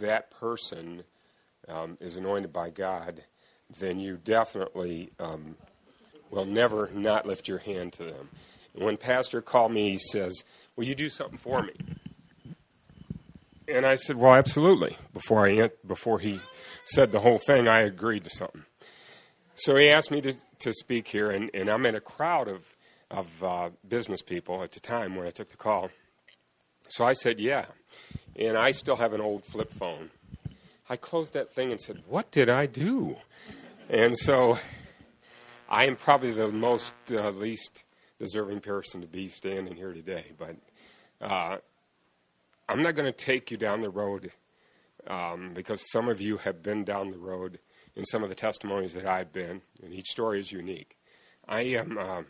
that 0.01 0.31
person 0.31 1.03
um, 1.69 1.99
is 2.01 2.17
anointed 2.17 2.53
by 2.53 2.71
God, 2.71 3.23
then 3.79 3.99
you 3.99 4.17
definitely 4.17 5.11
um, 5.19 5.57
will 6.31 6.45
never 6.45 6.91
not 6.93 7.27
lift 7.27 7.49
your 7.49 7.59
hand 7.59 7.93
to 7.95 8.05
them. 8.05 8.29
And 8.75 8.85
when 8.85 8.97
Pastor 8.97 9.41
called 9.41 9.73
me, 9.73 9.91
he 9.91 9.99
says, 9.99 10.45
Will 10.77 10.85
you 10.85 10.95
do 10.95 11.09
something 11.09 11.39
for 11.39 11.63
me? 11.63 11.73
And 13.69 13.87
I 13.87 13.95
said, 13.95 14.17
Well, 14.17 14.35
absolutely. 14.35 14.97
Before, 15.13 15.47
I, 15.47 15.71
before 15.87 16.19
he 16.19 16.41
said 16.85 17.13
the 17.13 17.21
whole 17.21 17.39
thing, 17.39 17.69
I 17.69 17.81
agreed 17.81 18.25
to 18.25 18.31
something. 18.31 18.65
So 19.55 19.77
he 19.77 19.89
asked 19.89 20.11
me 20.11 20.21
to, 20.23 20.35
to 20.61 20.73
speak 20.73 21.09
here, 21.09 21.31
and, 21.31 21.51
and 21.55 21.69
I'm 21.69 21.87
in 21.87 21.95
a 21.95 22.01
crowd 22.01 22.49
of, 22.49 22.77
of 23.15 23.45
uh, 23.45 23.71
business 23.87 24.23
people 24.23 24.63
at 24.63 24.73
the 24.73 24.81
time 24.81 25.15
when 25.15 25.27
I 25.27 25.31
took 25.31 25.51
the 25.51 25.57
call. 25.57 25.91
So 26.89 27.05
I 27.05 27.13
said, 27.13 27.41
Yeah. 27.41 27.67
And 28.37 28.57
I 28.57 28.73
still 28.73 28.97
have 28.97 29.13
an 29.13 29.21
old 29.21 29.45
flip 29.45 29.73
phone. 29.73 30.11
I 30.89 30.97
closed 30.97 31.33
that 31.35 31.55
thing 31.55 31.71
and 31.71 31.81
said, 31.81 32.03
What 32.09 32.31
did 32.31 32.51
I 32.51 32.67
do? 32.67 33.17
And 33.89 34.17
so 34.17 34.59
I 35.69 35.85
am 35.85 35.97
probably 35.97 36.33
the 36.33 36.49
most 36.49 36.95
uh, 37.13 37.31
least 37.31 37.85
deserving 38.19 38.61
person 38.61 39.01
to 39.01 39.07
be 39.07 39.29
standing 39.29 39.77
here 39.77 39.93
today. 39.93 40.33
But 40.37 40.57
uh, 41.21 41.59
I'm 42.69 42.83
not 42.83 42.95
going 42.95 43.11
to 43.11 43.13
take 43.13 43.51
you 43.51 43.57
down 43.57 43.83
the 43.83 43.91
road 43.91 44.33
um, 45.07 45.53
because 45.55 45.91
some 45.93 46.09
of 46.09 46.21
you 46.21 46.39
have 46.39 46.63
been 46.63 46.85
down 46.85 47.11
the 47.11 47.19
road 47.19 47.61
in 47.95 48.05
some 48.05 48.23
of 48.23 48.29
the 48.29 48.35
testimonies 48.35 48.95
that 48.95 49.07
I've 49.07 49.33
been, 49.33 49.63
and 49.83 49.93
each 49.93 50.07
story 50.07 50.41
is 50.41 50.51
unique. 50.51 50.97
I 51.47 51.61
am, 51.63 51.99
uh, 51.99 52.23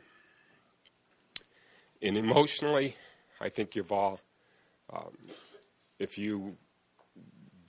and 2.05 2.17
emotionally, 2.17 2.97
I 3.41 3.49
think 3.49 3.75
you've 3.75 3.91
all, 3.91 4.21
um, 4.93 5.17
if 5.99 6.19
you 6.19 6.57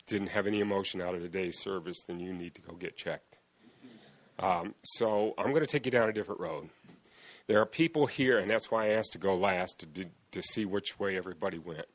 didn't 0.08 0.28
have 0.28 0.46
any 0.46 0.60
emotion 0.60 1.02
out 1.02 1.16
of 1.16 1.22
today's 1.22 1.60
service, 1.60 2.04
then 2.08 2.20
you 2.20 2.34
need 2.34 2.54
to 2.56 2.62
go 2.62 2.74
get 2.74 2.96
checked. 2.98 3.38
Um, 4.38 4.76
so 4.84 5.34
I'm 5.38 5.52
going 5.52 5.62
to 5.62 5.68
take 5.68 5.86
you 5.86 5.92
down 5.92 6.10
a 6.10 6.14
different 6.14 6.42
road. 6.42 6.70
There 7.48 7.60
are 7.62 7.66
people 7.66 8.06
here, 8.08 8.38
and 8.38 8.50
that's 8.50 8.70
why 8.70 8.88
I 8.88 8.90
asked 8.90 9.14
to 9.14 9.20
go 9.20 9.36
last 9.36 9.86
to, 9.96 10.06
to 10.32 10.42
see 10.42 10.66
which 10.66 11.00
way 11.00 11.16
everybody 11.16 11.58
went. 11.58 11.86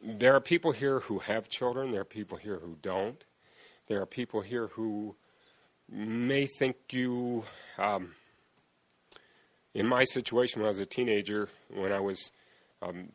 There 0.00 0.34
are 0.34 0.40
people 0.40 0.72
here 0.72 1.00
who 1.00 1.18
have 1.18 1.48
children. 1.48 1.90
There 1.90 2.02
are 2.02 2.04
people 2.04 2.38
here 2.38 2.58
who 2.58 2.76
don't. 2.80 3.24
There 3.88 4.00
are 4.00 4.06
people 4.06 4.42
here 4.42 4.68
who 4.68 5.16
may 5.90 6.46
think 6.46 6.76
you. 6.90 7.44
Um, 7.78 8.12
in 9.74 9.86
my 9.86 10.04
situation, 10.04 10.60
when 10.60 10.66
I 10.66 10.70
was 10.70 10.80
a 10.80 10.86
teenager, 10.86 11.48
when 11.72 11.92
I 11.92 12.00
was 12.00 12.30
um, 12.80 13.08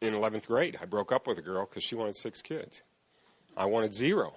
in 0.00 0.14
11th 0.14 0.46
grade, 0.46 0.78
I 0.80 0.86
broke 0.86 1.12
up 1.12 1.26
with 1.26 1.38
a 1.38 1.42
girl 1.42 1.66
because 1.66 1.84
she 1.84 1.94
wanted 1.94 2.16
six 2.16 2.40
kids. 2.40 2.82
I 3.56 3.66
wanted 3.66 3.94
zero. 3.94 4.34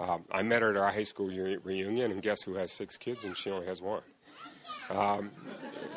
Um, 0.00 0.24
I 0.30 0.42
met 0.42 0.62
her 0.62 0.70
at 0.70 0.76
our 0.76 0.90
high 0.90 1.04
school 1.04 1.26
re- 1.26 1.58
reunion, 1.62 2.10
and 2.10 2.20
guess 2.20 2.42
who 2.42 2.54
has 2.54 2.72
six 2.72 2.96
kids 2.96 3.24
and 3.24 3.36
she 3.36 3.50
only 3.50 3.66
has 3.66 3.80
one? 3.80 4.02
Um, 4.90 5.30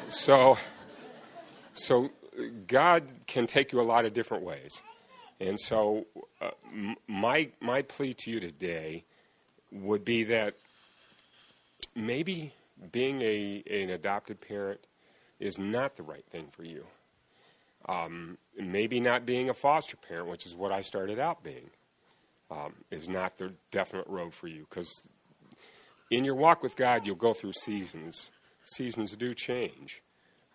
so, 0.09 0.57
so 1.73 2.11
God 2.67 3.03
can 3.25 3.47
take 3.47 3.71
you 3.71 3.81
a 3.81 3.83
lot 3.83 4.05
of 4.05 4.13
different 4.13 4.43
ways, 4.43 4.81
and 5.39 5.59
so 5.59 6.05
uh, 6.39 6.51
m- 6.71 6.95
my 7.07 7.49
my 7.59 7.81
plea 7.81 8.13
to 8.13 8.31
you 8.31 8.39
today 8.39 9.03
would 9.71 10.05
be 10.05 10.23
that 10.25 10.55
maybe 11.95 12.53
being 12.91 13.21
a 13.21 13.63
an 13.69 13.89
adopted 13.89 14.41
parent 14.41 14.88
is 15.39 15.57
not 15.57 15.95
the 15.95 16.03
right 16.03 16.25
thing 16.30 16.47
for 16.49 16.63
you. 16.63 16.86
Um, 17.88 18.38
maybe 18.57 18.99
not 18.99 19.25
being 19.25 19.49
a 19.49 19.53
foster 19.53 19.97
parent, 19.97 20.28
which 20.28 20.45
is 20.45 20.55
what 20.55 20.71
I 20.71 20.82
started 20.82 21.19
out 21.19 21.43
being, 21.43 21.69
um, 22.51 22.73
is 22.91 23.07
not 23.07 23.38
the 23.38 23.53
definite 23.71 24.07
road 24.07 24.34
for 24.34 24.47
you. 24.47 24.65
Because 24.69 25.07
in 26.09 26.25
your 26.25 26.36
walk 26.36 26.63
with 26.63 26.75
God, 26.75 27.05
you'll 27.05 27.15
go 27.15 27.34
through 27.34 27.53
seasons. 27.53 28.32
Seasons 28.65 29.15
do 29.15 29.34
change. 29.34 30.01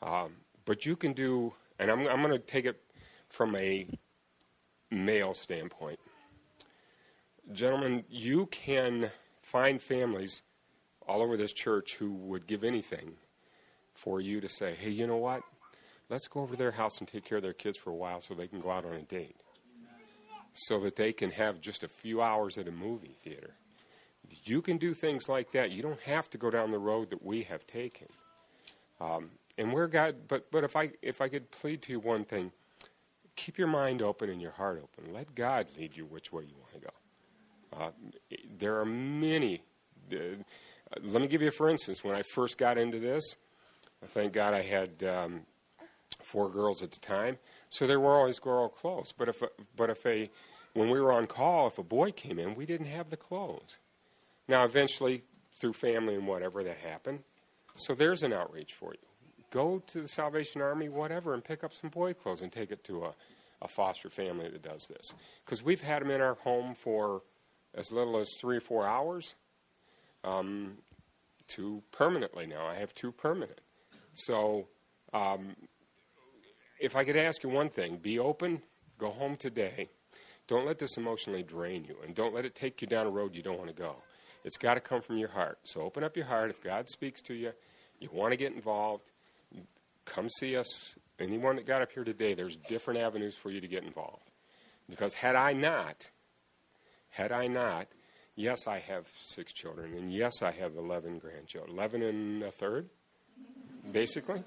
Um, 0.03 0.33
but 0.65 0.85
you 0.85 0.97
can 0.97 1.13
do, 1.13 1.55
and 1.79 1.91
I'm, 1.91 2.07
I'm 2.09 2.23
going 2.23 2.33
to 2.33 2.39
take 2.39 2.67
it 2.67 2.81
from 3.29 3.55
a 3.57 3.89
male 4.91 5.33
standpoint. 5.33 6.01
Gentlemen, 7.53 8.05
you 8.11 8.47
can 8.47 9.11
find 9.43 9.81
families 9.81 10.43
all 11.09 11.23
over 11.23 11.37
this 11.37 11.53
church 11.53 11.97
who 11.97 12.13
would 12.13 12.47
give 12.47 12.65
anything 12.65 13.13
for 13.95 14.21
you 14.21 14.41
to 14.41 14.49
say, 14.49 14.75
hey, 14.75 14.91
you 14.91 15.07
know 15.07 15.17
what? 15.17 15.43
Let's 16.09 16.27
go 16.29 16.41
over 16.41 16.55
to 16.55 16.59
their 16.59 16.73
house 16.73 16.99
and 16.99 17.09
take 17.09 17.25
care 17.25 17.39
of 17.39 17.43
their 17.43 17.53
kids 17.53 17.79
for 17.79 17.91
a 17.91 17.95
while 17.95 18.21
so 18.21 18.35
they 18.35 18.49
can 18.49 18.61
go 18.61 18.71
out 18.71 18.85
on 18.85 18.93
a 18.93 19.03
date. 19.03 19.37
So 20.53 20.81
that 20.81 20.97
they 20.97 21.13
can 21.13 21.31
have 21.31 21.61
just 21.61 21.83
a 21.83 21.89
few 21.89 22.21
hours 22.21 22.59
at 22.59 22.69
a 22.69 22.73
movie 22.73 23.17
theater. 23.23 23.55
You 24.45 24.61
can 24.61 24.77
do 24.77 24.93
things 24.93 25.29
like 25.29 25.53
that. 25.53 25.71
You 25.71 25.83
don't 25.83 26.01
have 26.03 26.29
to 26.31 26.39
go 26.39 26.51
down 26.51 26.71
the 26.71 26.79
road 26.79 27.11
that 27.11 27.25
we 27.25 27.43
have 27.45 27.67
taken. 27.67 28.09
Um, 29.01 29.31
and 29.59 29.73
where 29.73 29.89
God, 29.89 30.17
but 30.29 30.51
but 30.51 30.65
if 30.65 30.77
I 30.77 30.93
if 31.03 31.21
I 31.21 31.29
could 31.29 31.51
plead 31.51 31.83
to 31.83 31.93
you 31.93 32.01
one 32.01 32.25
thing, 32.25 32.53
keep 33.37 33.59
your 33.59 33.69
mind 33.69 34.03
open 34.03 34.31
and 34.31 34.41
your 34.41 34.53
heart 34.53 34.83
open. 34.83 35.13
Let 35.13 35.35
God 35.35 35.67
lead 35.79 35.97
you 35.97 36.05
which 36.05 36.33
way 36.33 36.45
you 36.45 36.55
want 36.61 36.75
to 36.75 36.81
go. 36.81 37.85
Uh, 37.85 37.91
there 38.59 38.79
are 38.79 38.85
many. 38.85 39.63
Uh, 40.13 40.43
let 41.03 41.23
me 41.23 41.29
give 41.29 41.43
you 41.43 41.51
for 41.51 41.69
instance. 41.69 42.05
When 42.05 42.15
I 42.15 42.23
first 42.23 42.59
got 42.59 42.79
into 42.79 42.99
this, 42.99 43.37
thank 44.09 44.33
God 44.33 44.55
I 44.55 44.63
had 44.63 45.03
um, 45.05 45.41
four 46.23 46.51
girls 46.51 46.83
at 46.83 46.91
the 46.93 47.01
time, 47.01 47.39
so 47.69 47.87
there 47.87 48.01
were 48.01 48.15
always 48.15 48.39
girl 48.39 48.69
clothes. 48.69 49.13
But 49.13 49.29
if 49.29 49.43
a, 49.43 49.49
but 49.77 49.91
if 49.91 50.05
a 50.07 50.31
when 50.75 50.91
we 50.91 51.01
were 51.01 51.13
on 51.13 51.27
call, 51.27 51.67
if 51.67 51.79
a 51.79 51.83
boy 51.83 52.13
came 52.13 52.39
in, 52.39 52.55
we 52.55 52.67
didn't 52.67 52.87
have 52.87 53.11
the 53.11 53.17
clothes. 53.17 53.79
Now, 54.49 54.65
eventually, 54.65 55.23
through 55.61 55.75
family 55.75 56.15
and 56.15 56.27
whatever, 56.27 56.65
that 56.65 56.79
happened. 56.79 57.21
So 57.75 57.95
there's 57.95 58.23
an 58.23 58.33
outreach 58.33 58.75
for 58.75 58.93
you. 58.93 58.99
Go 59.51 59.83
to 59.89 60.03
the 60.03 60.09
Salvation 60.09 60.63
Army, 60.63 60.89
whatever, 60.89 61.35
and 61.35 61.45
pick 61.45 61.63
up 61.63 61.75
some 61.75 61.91
boy 61.91 62.15
clothes 62.15 62.43
and 62.43 62.51
take 62.51 62.71
it 62.71 62.83
to 62.85 63.05
a, 63.05 63.15
a 63.61 63.69
foster 63.69 64.09
family 64.09 64.49
that 64.49 64.63
does 64.63 64.87
this. 64.89 65.13
Because 65.45 65.63
we've 65.63 65.83
had 65.83 66.03
them 66.03 66.11
in 66.11 66.21
our 66.21 66.35
home 66.35 66.75
for 66.75 67.23
as 67.75 67.93
little 67.93 68.17
as 68.17 68.31
three 68.41 68.57
or 68.57 68.61
four 68.61 68.87
hours 68.87 69.35
um, 70.25 70.79
to 71.49 71.83
permanently 71.93 72.47
now. 72.47 72.67
I 72.67 72.75
have 72.75 72.95
two 72.95 73.13
permanent. 73.13 73.61
So 74.13 74.69
um, 75.13 75.57
if 76.81 76.97
I 76.97 77.05
could 77.05 77.17
ask 77.17 77.43
you 77.43 77.49
one 77.49 77.69
thing 77.69 77.97
be 77.97 78.19
open, 78.19 78.63
go 78.99 79.11
home 79.11 79.37
today. 79.37 79.89
Don't 80.49 80.67
let 80.67 80.79
this 80.79 80.97
emotionally 80.97 81.43
drain 81.43 81.85
you, 81.85 81.97
and 82.05 82.15
don't 82.15 82.35
let 82.35 82.45
it 82.45 82.55
take 82.55 82.83
you 82.83 82.89
down 82.89 83.07
a 83.07 83.11
road 83.11 83.35
you 83.35 83.43
don't 83.43 83.59
want 83.59 83.75
to 83.75 83.81
go. 83.81 83.95
It's 84.45 84.57
got 84.57 84.75
to 84.75 84.81
come 84.81 85.01
from 85.01 85.17
your 85.19 85.29
heart. 85.29 85.59
So 85.63 85.83
open 85.83 86.03
up 86.03 86.17
your 86.17 86.27
heart. 86.27 86.51
If 86.51 86.63
God 86.63 86.91
speaks 86.91 87.23
to 87.23 87.35
you, 87.35 87.53
you 88.01 88.09
want 88.13 88.33
to 88.33 88.37
get 88.37 88.53
involved, 88.53 89.11
come 90.05 90.29
see 90.29 90.57
us. 90.57 90.97
Anyone 91.21 91.57
that 91.57 91.67
got 91.67 91.83
up 91.83 91.93
here 91.93 92.03
today, 92.03 92.35
there's 92.35 92.57
different 92.57 92.99
avenues 92.99 93.37
for 93.37 93.51
you 93.51 93.61
to 93.61 93.69
get 93.69 93.85
involved. 93.85 94.29
Because 94.91 95.15
had 95.15 95.37
I 95.37 95.53
not, 95.53 96.11
had 97.11 97.31
I 97.31 97.47
not, 97.47 97.87
yes, 98.37 98.67
I 98.67 98.79
have 98.81 99.07
six 99.25 99.53
children, 99.53 99.95
and 99.95 100.13
yes, 100.13 100.43
I 100.43 100.51
have 100.53 100.77
11 100.77 101.19
grandchildren. 101.19 101.77
11 101.77 102.03
and 102.03 102.43
a 102.43 102.51
third, 102.51 102.89
basically. 103.91 104.43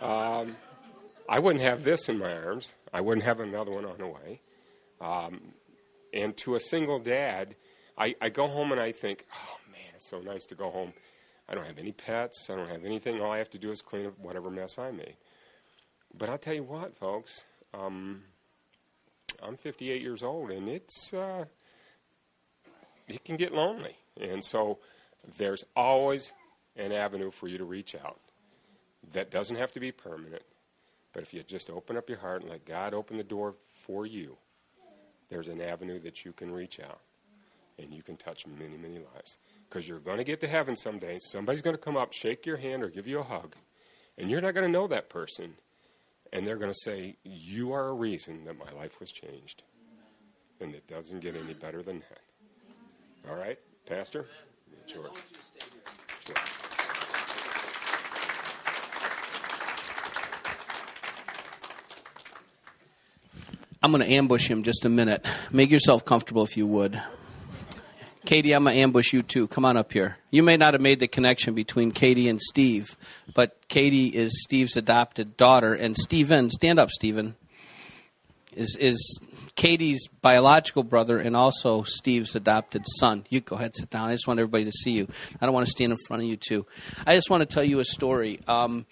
Um, 0.00 0.56
I 1.28 1.38
wouldn't 1.38 1.62
have 1.62 1.84
this 1.84 2.08
in 2.08 2.18
my 2.18 2.32
arms. 2.32 2.74
I 2.92 3.00
wouldn't 3.00 3.24
have 3.24 3.40
another 3.40 3.72
one 3.72 3.84
on 3.84 3.98
the 3.98 4.06
way. 4.06 4.40
Um, 5.00 5.40
and 6.12 6.36
to 6.38 6.54
a 6.54 6.60
single 6.60 6.98
dad, 6.98 7.56
I, 7.98 8.14
I 8.20 8.28
go 8.28 8.46
home 8.46 8.72
and 8.72 8.80
I 8.80 8.92
think, 8.92 9.26
oh 9.34 9.58
man, 9.70 9.90
it's 9.94 10.08
so 10.08 10.20
nice 10.20 10.46
to 10.46 10.54
go 10.54 10.70
home. 10.70 10.92
I 11.48 11.54
don't 11.54 11.66
have 11.66 11.78
any 11.78 11.92
pets. 11.92 12.48
I 12.50 12.56
don't 12.56 12.68
have 12.68 12.84
anything. 12.84 13.20
All 13.20 13.30
I 13.30 13.38
have 13.38 13.50
to 13.50 13.58
do 13.58 13.70
is 13.70 13.80
clean 13.80 14.06
up 14.06 14.18
whatever 14.18 14.50
mess 14.50 14.78
I 14.78 14.90
made. 14.90 15.16
But 16.16 16.28
I'll 16.28 16.38
tell 16.38 16.54
you 16.54 16.64
what, 16.64 16.96
folks. 16.96 17.44
Um, 17.74 18.22
I'm 19.42 19.56
58 19.56 20.00
years 20.00 20.22
old, 20.22 20.50
and 20.50 20.68
it's 20.68 21.12
uh, 21.12 21.44
it 23.08 23.24
can 23.24 23.36
get 23.36 23.52
lonely. 23.52 23.96
And 24.20 24.44
so 24.44 24.78
there's 25.38 25.64
always 25.74 26.32
an 26.76 26.92
avenue 26.92 27.30
for 27.30 27.48
you 27.48 27.58
to 27.58 27.64
reach 27.64 27.94
out. 27.94 28.18
That 29.12 29.30
doesn't 29.30 29.56
have 29.56 29.72
to 29.72 29.80
be 29.80 29.92
permanent, 29.92 30.42
but 31.12 31.22
if 31.22 31.32
you 31.32 31.42
just 31.42 31.70
open 31.70 31.96
up 31.96 32.08
your 32.08 32.18
heart 32.18 32.42
and 32.42 32.50
let 32.50 32.64
God 32.64 32.92
open 32.92 33.16
the 33.16 33.24
door 33.24 33.54
for 33.68 34.04
you, 34.04 34.36
there's 35.28 35.48
an 35.48 35.60
avenue 35.60 35.98
that 36.00 36.24
you 36.24 36.32
can 36.32 36.50
reach 36.52 36.80
out 36.80 37.00
and 37.78 37.92
you 37.92 38.02
can 38.02 38.16
touch 38.16 38.46
many, 38.46 38.76
many 38.76 38.98
lives. 38.98 39.38
Because 39.68 39.88
you're 39.88 39.98
going 39.98 40.18
to 40.18 40.24
get 40.24 40.40
to 40.40 40.48
heaven 40.48 40.76
someday. 40.76 41.18
Somebody's 41.20 41.60
going 41.60 41.76
to 41.76 41.82
come 41.82 41.96
up, 41.96 42.12
shake 42.12 42.46
your 42.46 42.56
hand, 42.56 42.82
or 42.82 42.88
give 42.88 43.06
you 43.06 43.18
a 43.18 43.24
hug. 43.24 43.54
And 44.16 44.30
you're 44.30 44.40
not 44.40 44.54
going 44.54 44.66
to 44.66 44.72
know 44.72 44.86
that 44.86 45.10
person. 45.10 45.54
And 46.32 46.46
they're 46.46 46.56
going 46.56 46.72
to 46.72 46.78
say, 46.82 47.16
You 47.22 47.72
are 47.72 47.88
a 47.88 47.94
reason 47.94 48.44
that 48.46 48.58
my 48.58 48.70
life 48.78 48.98
was 48.98 49.12
changed. 49.12 49.62
And 50.60 50.74
it 50.74 50.86
doesn't 50.86 51.20
get 51.20 51.36
any 51.36 51.52
better 51.52 51.82
than 51.82 52.00
that. 52.00 52.20
All 53.28 53.34
right, 53.34 53.58
Pastor? 53.86 54.26
It's 54.84 54.94
yours. 54.94 55.10
Sure. 56.24 56.34
I'm 63.82 63.90
going 63.90 64.02
to 64.02 64.10
ambush 64.10 64.48
him 64.48 64.62
just 64.62 64.84
a 64.84 64.88
minute. 64.88 65.24
Make 65.50 65.70
yourself 65.70 66.04
comfortable 66.04 66.44
if 66.44 66.56
you 66.56 66.66
would. 66.68 67.00
Katie, 68.24 68.52
I'm 68.52 68.64
going 68.64 68.74
to 68.74 68.80
ambush 68.80 69.12
you 69.12 69.22
too. 69.22 69.48
Come 69.48 69.64
on 69.64 69.76
up 69.76 69.92
here. 69.92 70.18
You 70.30 70.42
may 70.42 70.56
not 70.56 70.74
have 70.74 70.80
made 70.80 71.00
the 71.00 71.08
connection 71.08 71.54
between 71.54 71.92
Katie 71.92 72.28
and 72.28 72.40
Steve, 72.40 72.96
but 73.34 73.56
Katie 73.68 74.08
is 74.08 74.42
Steve's 74.42 74.76
adopted 74.76 75.36
daughter, 75.36 75.74
and 75.74 75.96
Steven, 75.96 76.50
stand 76.50 76.78
up, 76.78 76.90
Steven, 76.90 77.36
is, 78.54 78.76
is 78.80 79.20
Katie's 79.56 80.06
biological 80.20 80.82
brother 80.82 81.18
and 81.18 81.34
also 81.34 81.82
Steve's 81.82 82.36
adopted 82.36 82.84
son. 82.98 83.24
You 83.30 83.40
go 83.40 83.56
ahead, 83.56 83.74
sit 83.74 83.90
down. 83.90 84.10
I 84.10 84.12
just 84.12 84.28
want 84.28 84.38
everybody 84.38 84.64
to 84.64 84.72
see 84.72 84.92
you. 84.92 85.08
I 85.40 85.46
don't 85.46 85.54
want 85.54 85.66
to 85.66 85.70
stand 85.70 85.92
in 85.92 85.98
front 86.06 86.22
of 86.22 86.28
you, 86.28 86.36
too. 86.36 86.66
I 87.06 87.16
just 87.16 87.30
want 87.30 87.40
to 87.40 87.46
tell 87.46 87.64
you 87.64 87.80
a 87.80 87.84
story. 87.84 88.40
Um, 88.46 88.84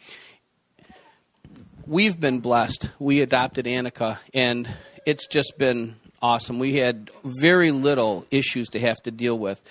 we've 1.87 2.19
been 2.19 2.41
blessed. 2.41 2.91
We 2.99 3.21
adopted 3.21 3.67
Annika, 3.67 4.19
and 4.33 4.67
it's 5.05 5.27
just 5.27 5.55
been 5.59 5.97
awesome. 6.23 6.59
We 6.59 6.77
had 6.77 7.11
very 7.25 7.71
little 7.71 8.27
issues 8.31 8.69
to 8.71 8.81
have 8.81 8.97
to 9.03 9.11
deal 9.11 9.39
with. 9.39 9.63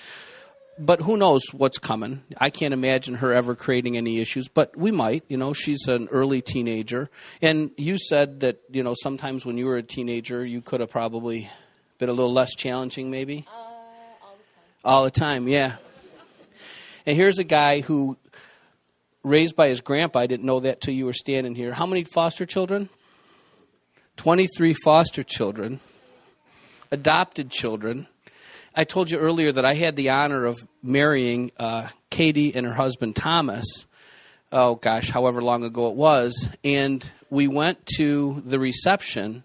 But 0.80 1.02
who 1.02 1.18
knows 1.18 1.44
what's 1.52 1.78
coming? 1.78 2.24
I 2.38 2.50
can't 2.50 2.74
imagine 2.74 3.16
her 3.16 3.32
ever 3.32 3.54
creating 3.54 3.96
any 3.96 4.20
issues, 4.20 4.48
but 4.48 4.76
we 4.76 4.92
might. 4.92 5.24
You 5.28 5.38
know, 5.38 5.54
she's 5.54 5.88
an 5.88 6.08
early 6.10 6.42
teenager. 6.42 7.10
And 7.42 7.72
you 7.78 7.98
said 7.98 8.40
that, 8.40 8.60
you 8.72 8.82
know, 8.82 8.96
sometimes 9.02 9.46
when 9.46 9.58
you 9.58 9.68
were 9.68 9.78
a 9.78 9.84
teenager, 9.84 10.44
you 10.44 10.62
could 10.62 10.80
have 10.80 10.90
probably 10.90 11.50
been 12.00 12.10
a 12.10 12.14
little 12.14 12.34
less 12.34 12.56
challenging, 12.56 13.12
maybe? 13.12 13.46
Uh, 13.48 13.56
all 13.56 13.72
the 13.74 14.42
time. 14.42 14.82
All 14.84 15.04
the 15.04 15.12
time, 15.12 15.48
yeah. 15.48 15.76
And 17.06 17.16
here's 17.16 17.38
a 17.38 17.44
guy 17.44 17.82
who, 17.82 18.18
raised 19.24 19.56
by 19.56 19.68
his 19.68 19.82
grandpa, 19.82 20.20
I 20.20 20.28
didn't 20.28 20.46
know 20.46 20.62
that 20.62 20.82
till 20.82 20.94
you 20.94 21.06
were 21.06 21.14
standing 21.14 21.54
here. 21.54 21.74
How 21.74 21.86
many 21.86 22.04
foster 22.04 22.46
children? 22.46 22.90
23 24.18 24.74
foster 24.74 25.24
children 25.24 25.80
adopted 26.94 27.50
children. 27.50 28.08
I 28.76 28.86
told 28.86 29.12
you 29.12 29.20
earlier 29.20 29.52
that 29.52 29.66
I 29.66 29.76
had 29.76 29.96
the 29.96 30.10
honor 30.10 30.46
of 30.46 30.58
marrying 30.82 31.52
uh, 31.58 31.90
Katie 32.10 32.56
and 32.56 32.66
her 32.66 32.74
husband 32.74 33.16
Thomas. 33.16 33.86
Oh 34.52 34.76
gosh, 34.76 35.12
however 35.12 35.44
long 35.44 35.64
ago 35.64 35.90
it 35.90 35.96
was, 35.96 36.50
and 36.64 37.08
we 37.30 37.48
went 37.48 37.86
to 37.98 38.42
the 38.46 38.60
reception 38.60 39.44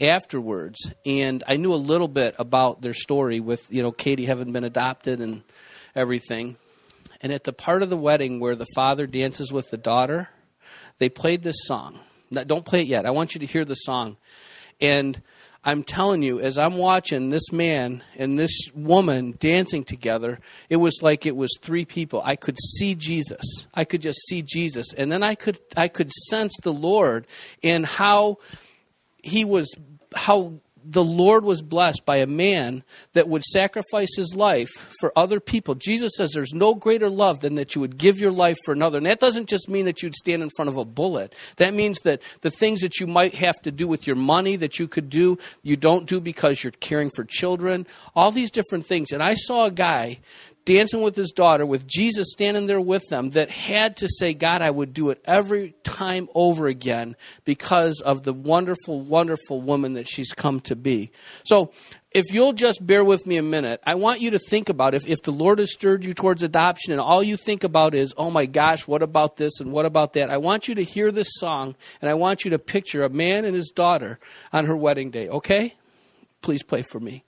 afterwards, 0.00 0.90
and 1.06 1.44
I 1.46 1.56
knew 1.56 1.72
a 1.72 1.76
little 1.76 2.08
bit 2.08 2.34
about 2.36 2.82
their 2.82 2.94
story 2.94 3.38
with 3.38 3.64
you 3.72 3.82
know 3.82 3.92
Katie 3.92 4.26
having 4.26 4.52
been 4.52 4.64
adopted 4.64 5.20
and 5.20 5.42
everything. 5.94 6.56
And 7.20 7.32
at 7.32 7.44
the 7.44 7.52
part 7.52 7.84
of 7.84 7.90
the 7.90 7.96
wedding 7.96 8.40
where 8.40 8.56
the 8.56 8.66
father 8.74 9.06
dances 9.06 9.52
with 9.52 9.70
the 9.70 9.76
daughter, 9.76 10.28
they 10.98 11.08
played 11.08 11.42
this 11.44 11.64
song. 11.64 12.00
Now, 12.30 12.42
don't 12.42 12.66
play 12.66 12.82
it 12.82 12.88
yet. 12.88 13.06
I 13.06 13.10
want 13.10 13.34
you 13.34 13.38
to 13.40 13.46
hear 13.46 13.64
the 13.64 13.76
song. 13.76 14.16
And 14.80 15.22
I'm 15.66 15.82
telling 15.82 16.22
you, 16.22 16.40
as 16.40 16.58
I'm 16.58 16.76
watching 16.76 17.30
this 17.30 17.50
man 17.50 18.02
and 18.16 18.38
this 18.38 18.70
woman 18.74 19.36
dancing 19.38 19.82
together, 19.82 20.38
it 20.68 20.76
was 20.76 20.98
like 21.00 21.24
it 21.24 21.36
was 21.36 21.56
three 21.60 21.86
people. 21.86 22.20
I 22.22 22.36
could 22.36 22.58
see 22.76 22.94
Jesus. 22.94 23.66
I 23.72 23.84
could 23.84 24.02
just 24.02 24.20
see 24.28 24.42
Jesus. 24.42 24.92
And 24.92 25.10
then 25.10 25.22
I 25.22 25.34
could 25.34 25.58
I 25.76 25.88
could 25.88 26.12
sense 26.12 26.52
the 26.62 26.72
Lord 26.72 27.26
and 27.62 27.86
how 27.86 28.38
he 29.22 29.44
was 29.46 29.74
how 30.14 30.60
the 30.84 31.04
Lord 31.04 31.44
was 31.44 31.62
blessed 31.62 32.04
by 32.04 32.16
a 32.16 32.26
man 32.26 32.84
that 33.14 33.28
would 33.28 33.42
sacrifice 33.42 34.14
his 34.16 34.34
life 34.36 34.68
for 35.00 35.16
other 35.16 35.40
people. 35.40 35.74
Jesus 35.74 36.12
says 36.16 36.32
there's 36.32 36.52
no 36.52 36.74
greater 36.74 37.08
love 37.08 37.40
than 37.40 37.54
that 37.54 37.74
you 37.74 37.80
would 37.80 37.96
give 37.96 38.18
your 38.18 38.32
life 38.32 38.56
for 38.64 38.72
another. 38.72 38.98
And 38.98 39.06
that 39.06 39.20
doesn't 39.20 39.48
just 39.48 39.68
mean 39.68 39.86
that 39.86 40.02
you'd 40.02 40.14
stand 40.14 40.42
in 40.42 40.50
front 40.56 40.68
of 40.68 40.76
a 40.76 40.84
bullet. 40.84 41.34
That 41.56 41.74
means 41.74 41.98
that 42.00 42.20
the 42.42 42.50
things 42.50 42.80
that 42.80 43.00
you 43.00 43.06
might 43.06 43.34
have 43.34 43.56
to 43.62 43.70
do 43.70 43.88
with 43.88 44.06
your 44.06 44.16
money 44.16 44.56
that 44.56 44.78
you 44.78 44.86
could 44.86 45.08
do, 45.08 45.38
you 45.62 45.76
don't 45.76 46.06
do 46.06 46.20
because 46.20 46.62
you're 46.62 46.72
caring 46.72 47.10
for 47.10 47.24
children, 47.24 47.86
all 48.14 48.30
these 48.30 48.50
different 48.50 48.86
things. 48.86 49.10
And 49.10 49.22
I 49.22 49.34
saw 49.34 49.66
a 49.66 49.70
guy 49.70 50.18
dancing 50.64 51.02
with 51.02 51.16
his 51.16 51.30
daughter, 51.30 51.66
with 51.66 51.86
Jesus 51.86 52.28
standing 52.32 52.66
there 52.66 52.80
with 52.80 53.02
them, 53.08 53.30
that 53.30 53.50
had 53.50 53.96
to 53.98 54.08
say, 54.08 54.34
God, 54.34 54.62
I 54.62 54.70
would 54.70 54.94
do 54.94 55.10
it 55.10 55.20
every 55.24 55.74
time 55.84 56.28
over 56.34 56.66
again 56.66 57.16
because 57.44 58.00
of 58.00 58.22
the 58.22 58.32
wonderful, 58.32 59.00
wonderful 59.00 59.60
woman 59.60 59.94
that 59.94 60.08
she's 60.08 60.32
come 60.32 60.60
to 60.60 60.76
be. 60.76 61.10
So, 61.44 61.72
if 62.14 62.32
you'll 62.32 62.52
just 62.52 62.86
bear 62.86 63.04
with 63.04 63.26
me 63.26 63.38
a 63.38 63.42
minute, 63.42 63.82
I 63.84 63.96
want 63.96 64.20
you 64.20 64.30
to 64.30 64.38
think 64.38 64.68
about 64.68 64.94
if, 64.94 65.04
if 65.08 65.22
the 65.22 65.32
Lord 65.32 65.58
has 65.58 65.72
stirred 65.72 66.04
you 66.04 66.14
towards 66.14 66.44
adoption 66.44 66.92
and 66.92 67.00
all 67.00 67.24
you 67.24 67.36
think 67.36 67.64
about 67.64 67.92
is, 67.92 68.14
oh 68.16 68.30
my 68.30 68.46
gosh, 68.46 68.86
what 68.86 69.02
about 69.02 69.36
this 69.36 69.58
and 69.58 69.72
what 69.72 69.84
about 69.84 70.12
that? 70.12 70.30
I 70.30 70.36
want 70.36 70.68
you 70.68 70.76
to 70.76 70.84
hear 70.84 71.10
this 71.10 71.26
song 71.32 71.74
and 72.00 72.08
I 72.08 72.14
want 72.14 72.44
you 72.44 72.52
to 72.52 72.58
picture 72.60 73.02
a 73.02 73.08
man 73.08 73.44
and 73.44 73.56
his 73.56 73.72
daughter 73.74 74.20
on 74.52 74.66
her 74.66 74.76
wedding 74.76 75.10
day, 75.10 75.28
okay? 75.28 75.74
Please 76.40 76.62
play 76.62 76.82
for 76.82 77.00
me. 77.00 77.24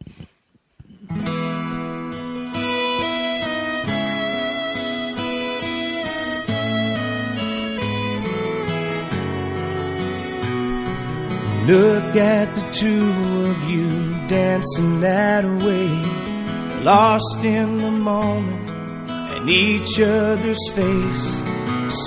Look 11.66 12.14
at 12.14 12.54
the 12.54 12.70
two 12.70 13.50
of 13.50 13.68
you 13.68 13.88
dancing 14.28 15.00
that 15.00 15.44
way, 15.44 15.88
lost 16.84 17.44
in 17.44 17.78
the 17.78 17.90
moment 17.90 18.70
and 18.70 19.50
each 19.50 20.00
other's 20.00 20.64
face. 20.76 21.42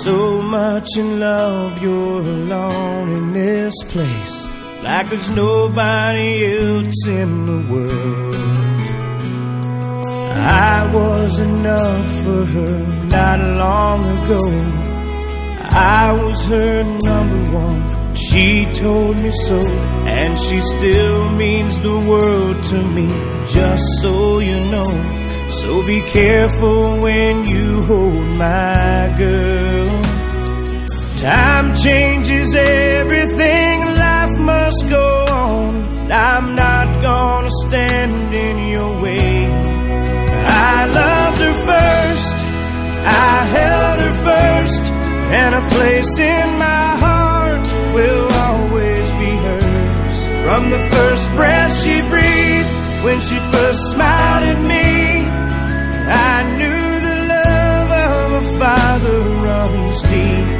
So 0.02 0.40
much 0.40 0.88
in 0.96 1.20
love, 1.20 1.82
you're 1.82 2.22
alone 2.22 3.10
in 3.10 3.32
this 3.34 3.74
place, 3.88 4.56
like 4.82 5.10
there's 5.10 5.28
nobody 5.28 6.56
else 6.56 7.06
in 7.06 7.44
the 7.44 7.60
world. 7.70 8.34
I 10.38 10.90
was 10.94 11.38
enough 11.38 12.24
for 12.24 12.46
her 12.46 12.78
not 13.08 13.40
long 13.58 14.24
ago. 14.24 14.40
I 15.68 16.12
was 16.12 16.46
her 16.46 16.82
number 16.82 17.52
one. 17.52 17.99
She 18.14 18.66
told 18.74 19.16
me 19.16 19.30
so, 19.30 19.60
and 19.60 20.38
she 20.38 20.60
still 20.60 21.30
means 21.30 21.80
the 21.80 21.98
world 21.98 22.64
to 22.64 22.82
me, 22.90 23.08
just 23.46 23.84
so 24.00 24.40
you 24.40 24.60
know. 24.70 24.92
So 25.48 25.84
be 25.86 26.00
careful 26.02 26.98
when 27.00 27.46
you 27.46 27.82
hold 27.84 28.36
my 28.36 29.14
girl. 29.18 30.02
Time 31.18 31.76
changes 31.76 32.54
everything, 32.54 33.80
life 33.84 34.38
must 34.38 34.88
go 34.88 35.24
on. 35.28 36.10
I'm 36.10 36.54
not 36.54 37.02
gonna 37.02 37.50
stand 37.66 38.34
in 38.34 38.68
your 38.68 39.02
way. 39.02 39.46
I 40.46 40.86
loved 40.86 41.38
her 41.38 41.56
first, 41.70 42.34
I 43.06 43.44
held 43.56 43.98
her 44.04 44.14
first, 44.24 44.82
and 45.40 45.54
a 45.54 45.68
place 45.68 46.18
in 46.18 46.58
my 46.58 46.99
From 50.60 50.68
the 50.68 50.90
first 50.90 51.26
breath 51.36 51.74
she 51.82 52.02
breathed, 52.02 52.72
when 53.02 53.18
she 53.20 53.38
first 53.50 53.80
smiled 53.92 54.44
at 54.52 54.60
me, 54.72 55.24
I 56.28 56.36
knew 56.58 56.84
the 57.08 57.18
love 57.34 57.90
of 58.06 58.32
a 58.42 58.58
father 58.58 59.20
runs 59.46 60.02
deep. 60.02 60.50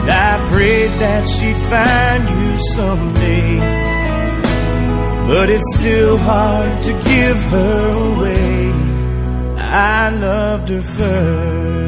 And 0.00 0.10
I 0.10 0.48
prayed 0.50 0.92
that 1.04 1.28
she'd 1.28 1.60
find 1.74 2.24
you 2.40 2.58
someday. 2.72 3.58
But 5.28 5.50
it's 5.50 5.74
still 5.74 6.16
hard 6.16 6.82
to 6.84 6.92
give 7.04 7.36
her 7.52 7.90
away. 7.90 8.72
I 9.58 10.08
loved 10.08 10.70
her 10.70 10.80
first. 10.80 11.87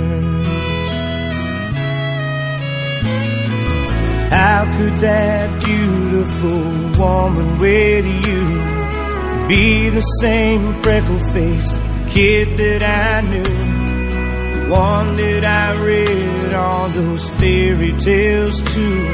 How 4.31 4.64
could 4.76 4.97
that 5.01 5.64
beautiful 5.64 7.03
woman 7.03 7.59
with 7.59 8.07
you 8.07 9.49
be 9.49 9.89
the 9.89 10.07
same 10.20 10.81
freckle 10.85 11.18
faced 11.33 11.76
kid 12.11 12.57
that 12.57 12.81
I 12.81 13.28
knew? 13.28 13.43
The 13.43 14.70
One 14.70 15.16
that 15.16 15.45
I 15.45 15.85
read 15.85 16.53
all 16.53 16.89
those 16.91 17.28
fairy 17.41 17.93
tales 17.99 18.62
to 18.62 19.07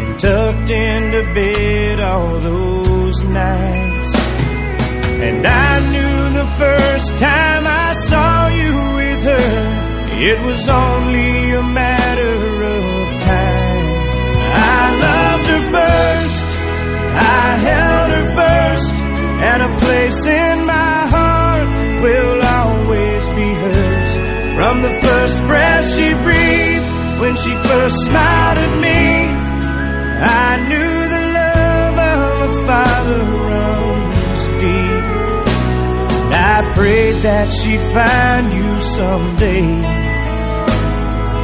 and 0.00 0.18
tucked 0.18 0.70
into 0.70 1.22
bed 1.34 2.00
all 2.00 2.40
those 2.40 3.22
nights. 3.22 4.12
And 5.22 5.46
I 5.46 5.72
knew 5.92 6.36
the 6.36 6.46
first 6.58 7.10
time 7.20 7.64
I 7.64 7.92
saw 7.92 8.48
you 8.48 8.72
with 8.98 9.22
her, 9.22 10.20
it 10.20 10.44
was 10.44 10.68
only 10.68 11.52
a 11.52 11.62
matter 11.62 11.97
first, 15.76 16.44
I 17.40 17.46
held 17.68 18.08
her 18.16 18.26
first, 18.40 18.94
and 19.48 19.58
a 19.62 19.72
place 19.78 20.26
in 20.26 20.56
my 20.66 20.98
heart 21.14 21.68
will 22.02 22.42
always 22.58 23.24
be 23.38 23.48
hers. 23.62 24.12
From 24.56 24.82
the 24.82 24.94
first 25.02 25.36
breath 25.46 25.86
she 25.94 26.08
breathed, 26.26 26.88
when 27.20 27.34
she 27.36 27.52
first 27.68 27.96
smiled 28.06 28.58
at 28.66 28.74
me, 28.86 29.02
I 30.20 30.50
knew 30.68 30.92
the 31.14 31.24
love 31.38 31.96
of 32.14 32.34
a 32.48 32.66
father 32.66 33.22
runs 33.48 34.42
deep. 34.62 35.04
I 36.34 36.72
prayed 36.74 37.18
that 37.22 37.52
she'd 37.52 37.84
find 37.96 38.52
you 38.52 38.82
someday. 38.96 39.98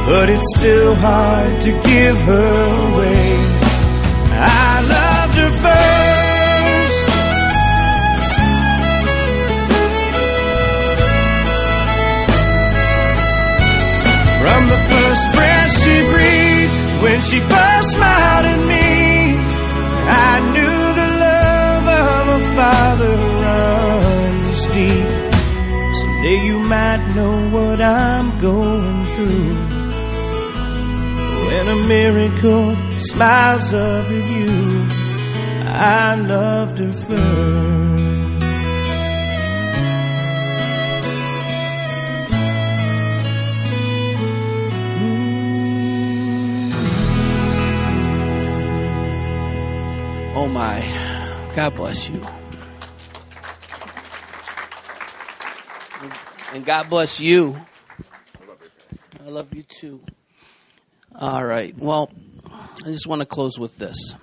But 0.07 0.29
it's 0.29 0.55
still 0.57 0.93
hard 0.95 1.61
to 1.61 1.71
give 1.71 2.17
her 2.21 2.93
away. 2.93 3.54
First. 5.65 7.05
From 14.41 14.61
the 14.73 14.79
first 14.91 15.25
breath 15.35 15.71
she 15.81 15.95
breathed, 16.13 16.75
when 17.03 17.19
she 17.27 17.39
first 17.39 17.89
smiled 17.95 18.45
at 18.53 18.61
me, 18.73 18.87
I 20.29 20.33
knew 20.53 20.77
the 21.01 21.09
love 21.25 21.85
of 22.03 22.23
a 22.37 22.41
father 22.57 23.15
runs 23.43 24.61
deep. 24.77 25.11
Someday 25.99 26.37
you 26.49 26.57
might 26.75 27.03
know 27.15 27.35
what 27.55 27.79
I'm 27.81 28.27
going 28.39 29.05
through. 29.15 29.55
When 31.47 31.67
a 31.67 31.79
miracle 31.95 32.75
smiles 32.99 33.73
at 33.73 34.09
you, 34.11 34.64
I 35.77 36.15
loved 36.15 36.79
her 36.79 36.93
first. 36.93 38.05
Oh 50.37 50.47
my. 50.47 50.81
God 51.53 51.75
bless 51.75 52.07
you. 52.09 52.25
And 56.53 56.65
God 56.65 56.89
bless 56.89 57.19
you. 57.19 57.59
I 59.25 59.29
love 59.29 59.53
you 59.53 59.63
too. 59.63 59.99
All 61.13 61.43
right. 61.43 61.77
Well, 61.77 62.09
I 62.45 62.85
just 62.85 63.07
want 63.07 63.19
to 63.19 63.25
close 63.25 63.59
with 63.59 63.77
this. 63.77 64.15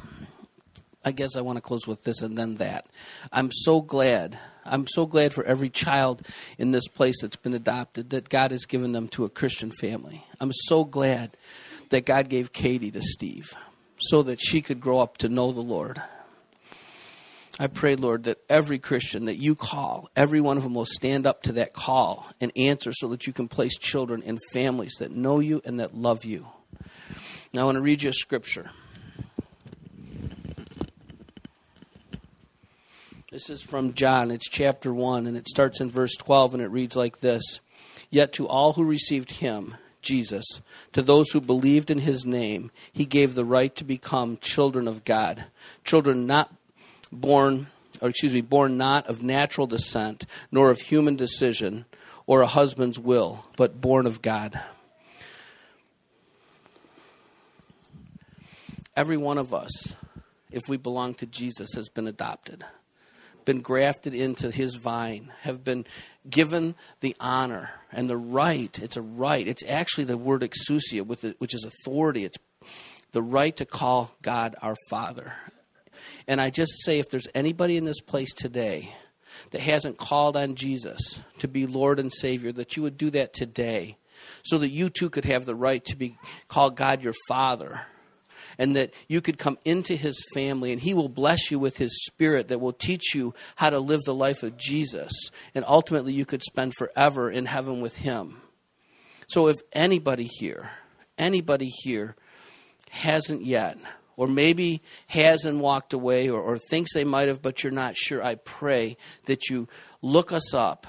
I 1.05 1.12
guess 1.12 1.36
I 1.36 1.40
want 1.40 1.57
to 1.57 1.62
close 1.62 1.86
with 1.86 2.05
this 2.05 2.20
and 2.22 2.36
then 2.38 2.57
that. 2.57 2.86
I'm 3.32 3.50
so 3.50 3.80
glad. 3.80 4.38
I'm 4.64 4.86
so 4.86 5.07
glad 5.07 5.34
for 5.34 5.44
every 5.44 5.68
child 5.68 6.26
in 6.59 6.70
this 6.70 6.86
place 6.86 7.20
that's 7.20 7.36
been 7.36 7.55
adopted 7.55 8.11
that 8.11 8.28
God 8.28 8.53
has 8.53 8.64
given 8.64 8.92
them 8.92 9.09
to 9.09 9.24
a 9.24 9.28
Christian 9.28 9.72
family. 9.72 10.24
I'm 10.40 10.53
so 10.53 10.84
glad 10.84 11.36
that 11.90 12.07
God 12.07 12.28
gave 12.28 12.53
Katie 12.53 12.90
to 12.92 13.03
Steve 13.03 13.55
so 13.98 14.22
that 14.22 14.40
she 14.40 14.62
could 14.62 14.80
grow 14.80 15.00
up 15.00 15.18
to 15.18 15.28
know 15.28 15.53
the 15.53 15.61
Lord. 15.61 16.00
I 17.61 17.66
pray, 17.66 17.96
Lord, 17.96 18.24
that 18.24 18.38
every 18.48 18.78
Christian 18.78 19.26
that 19.26 19.36
you 19.36 19.55
call, 19.55 20.09
every 20.16 20.40
one 20.40 20.57
of 20.57 20.62
them 20.62 20.74
will 20.74 20.86
stand 20.86 21.26
up 21.26 21.42
to 21.44 21.53
that 21.55 21.74
call 21.74 22.26
and 22.40 22.50
answer 22.57 22.92
so 22.92 23.09
that 23.09 23.26
you 23.26 23.32
can 23.32 23.46
place 23.46 23.76
children 23.76 24.22
in 24.22 24.38
families 24.53 24.94
that 25.00 25.12
know 25.12 25.38
you 25.38 25.61
and 25.64 25.78
that 25.78 25.94
love 25.94 26.24
you. 26.24 26.46
Now, 27.53 27.62
I 27.62 27.64
want 27.64 27.76
to 27.76 27.82
read 27.82 28.03
you 28.03 28.11
a 28.11 28.14
scripture. 28.14 28.70
This 33.33 33.49
is 33.49 33.62
from 33.62 33.95
John. 33.95 34.30
It's 34.30 34.47
chapter 34.47 34.93
1, 34.93 35.26
and 35.26 35.39
it 35.39 35.49
starts 35.49 35.80
in 35.80 35.89
verse 35.89 36.14
12, 36.18 36.53
and 36.53 36.62
it 36.62 36.66
reads 36.66 36.97
like 36.97 37.20
this 37.20 37.61
Yet 38.11 38.35
to 38.35 38.47
all 38.47 38.74
who 38.74 38.85
received 38.85 39.30
him, 39.30 39.78
Jesus, 40.03 40.45
to 40.93 41.01
those 41.01 41.30
who 41.30 41.41
believed 41.41 41.91
in 41.91 42.01
his 42.01 42.26
name, 42.26 42.70
he 42.93 43.07
gave 43.07 43.35
the 43.35 43.47
right 43.47 43.74
to 43.76 43.85
become 43.85 44.37
children 44.43 44.87
of 44.87 45.05
God. 45.05 45.47
Children 45.83 46.26
not 46.26 46.55
born, 47.11 47.68
or 48.03 48.11
excuse 48.11 48.35
me, 48.35 48.43
born 48.43 48.76
not 48.76 49.07
of 49.07 49.22
natural 49.22 49.66
descent, 49.66 50.26
nor 50.51 50.70
of 50.70 50.83
human 50.83 51.16
decision, 51.16 51.87
or 52.26 52.43
a 52.43 52.47
husband's 52.47 52.99
will, 52.99 53.47
but 53.57 53.80
born 53.80 54.07
of 54.07 54.20
God. 54.20 54.61
Every 58.95 59.16
one 59.16 59.39
of 59.39 59.55
us, 59.55 59.97
if 60.51 60.64
we 60.68 60.76
belong 60.76 61.14
to 61.14 61.24
Jesus, 61.24 61.72
has 61.72 61.89
been 61.89 62.07
adopted 62.07 62.66
been 63.45 63.61
grafted 63.61 64.14
into 64.14 64.51
his 64.51 64.76
vine, 64.76 65.32
have 65.40 65.64
been 65.64 65.86
given 66.28 66.74
the 67.01 67.16
honor 67.20 67.70
and 67.93 68.09
the 68.09 68.16
right. 68.16 68.78
It's 68.78 68.97
a 68.97 69.03
right. 69.03 69.47
It's 69.47 69.64
actually 69.66 70.05
the 70.05 70.16
word 70.16 70.43
exousia, 70.43 71.07
which 71.38 71.55
is 71.55 71.64
authority. 71.64 72.24
It's 72.24 72.38
the 73.12 73.22
right 73.22 73.57
to 73.57 73.64
call 73.64 74.14
God 74.22 74.57
our 74.62 74.76
Father. 74.88 75.34
And 76.26 76.40
I 76.40 76.51
just 76.51 76.72
say 76.84 76.99
if 76.99 77.07
there's 77.11 77.28
anybody 77.34 77.76
in 77.76 77.84
this 77.84 78.01
place 78.01 78.32
today 78.32 78.95
that 79.51 79.61
hasn't 79.61 79.99
called 79.99 80.36
on 80.36 80.55
Jesus 80.55 81.20
to 81.38 81.49
be 81.49 81.66
Lord 81.66 81.99
and 81.99 82.12
Savior, 82.12 82.53
that 82.53 82.76
you 82.76 82.82
would 82.82 82.97
do 82.97 83.11
that 83.11 83.34
today 83.34 83.97
so 84.45 84.59
that 84.59 84.70
you 84.70 84.88
too 84.88 85.11
could 85.11 85.24
have 85.24 85.45
the 85.45 85.55
right 85.55 85.84
to 85.86 85.97
be 85.97 86.16
called 86.49 86.76
God 86.76 87.03
your 87.03 87.14
Father 87.28 87.82
and 88.59 88.76
that 88.76 88.92
you 89.09 89.20
could 89.20 89.38
come 89.38 89.59
into 89.64 89.96
his 89.96 90.22
family 90.34 90.72
and 90.72 90.80
he 90.80 90.94
will 90.94 91.09
bless 91.09 91.50
you 91.50 91.59
with 91.59 91.76
his 91.76 92.05
spirit 92.05 92.48
that 92.48 92.61
will 92.61 92.72
teach 92.72 93.14
you 93.14 93.34
how 93.57 93.70
to 93.70 93.78
live 93.78 94.00
the 94.05 94.14
life 94.14 94.42
of 94.42 94.57
Jesus. 94.57 95.12
And 95.55 95.64
ultimately, 95.66 96.12
you 96.12 96.24
could 96.24 96.42
spend 96.42 96.74
forever 96.74 97.30
in 97.30 97.46
heaven 97.46 97.80
with 97.80 97.96
him. 97.96 98.42
So, 99.28 99.48
if 99.48 99.61
anybody 99.72 100.28
here, 100.38 100.70
anybody 101.16 101.70
here 101.82 102.16
hasn't 102.90 103.44
yet, 103.44 103.78
or 104.16 104.26
maybe 104.26 104.82
has 105.07 105.44
and 105.44 105.61
walked 105.61 105.94
away, 105.94 106.28
or, 106.28 106.40
or 106.40 106.59
thinks 106.59 106.92
they 106.92 107.05
might 107.05 107.28
have, 107.28 107.40
but 107.40 107.62
you're 107.62 107.72
not 107.72 107.96
sure, 107.96 108.22
I 108.22 108.34
pray 108.34 108.96
that 109.24 109.48
you 109.48 109.68
look 110.03 110.32
us 110.32 110.53
up 110.53 110.86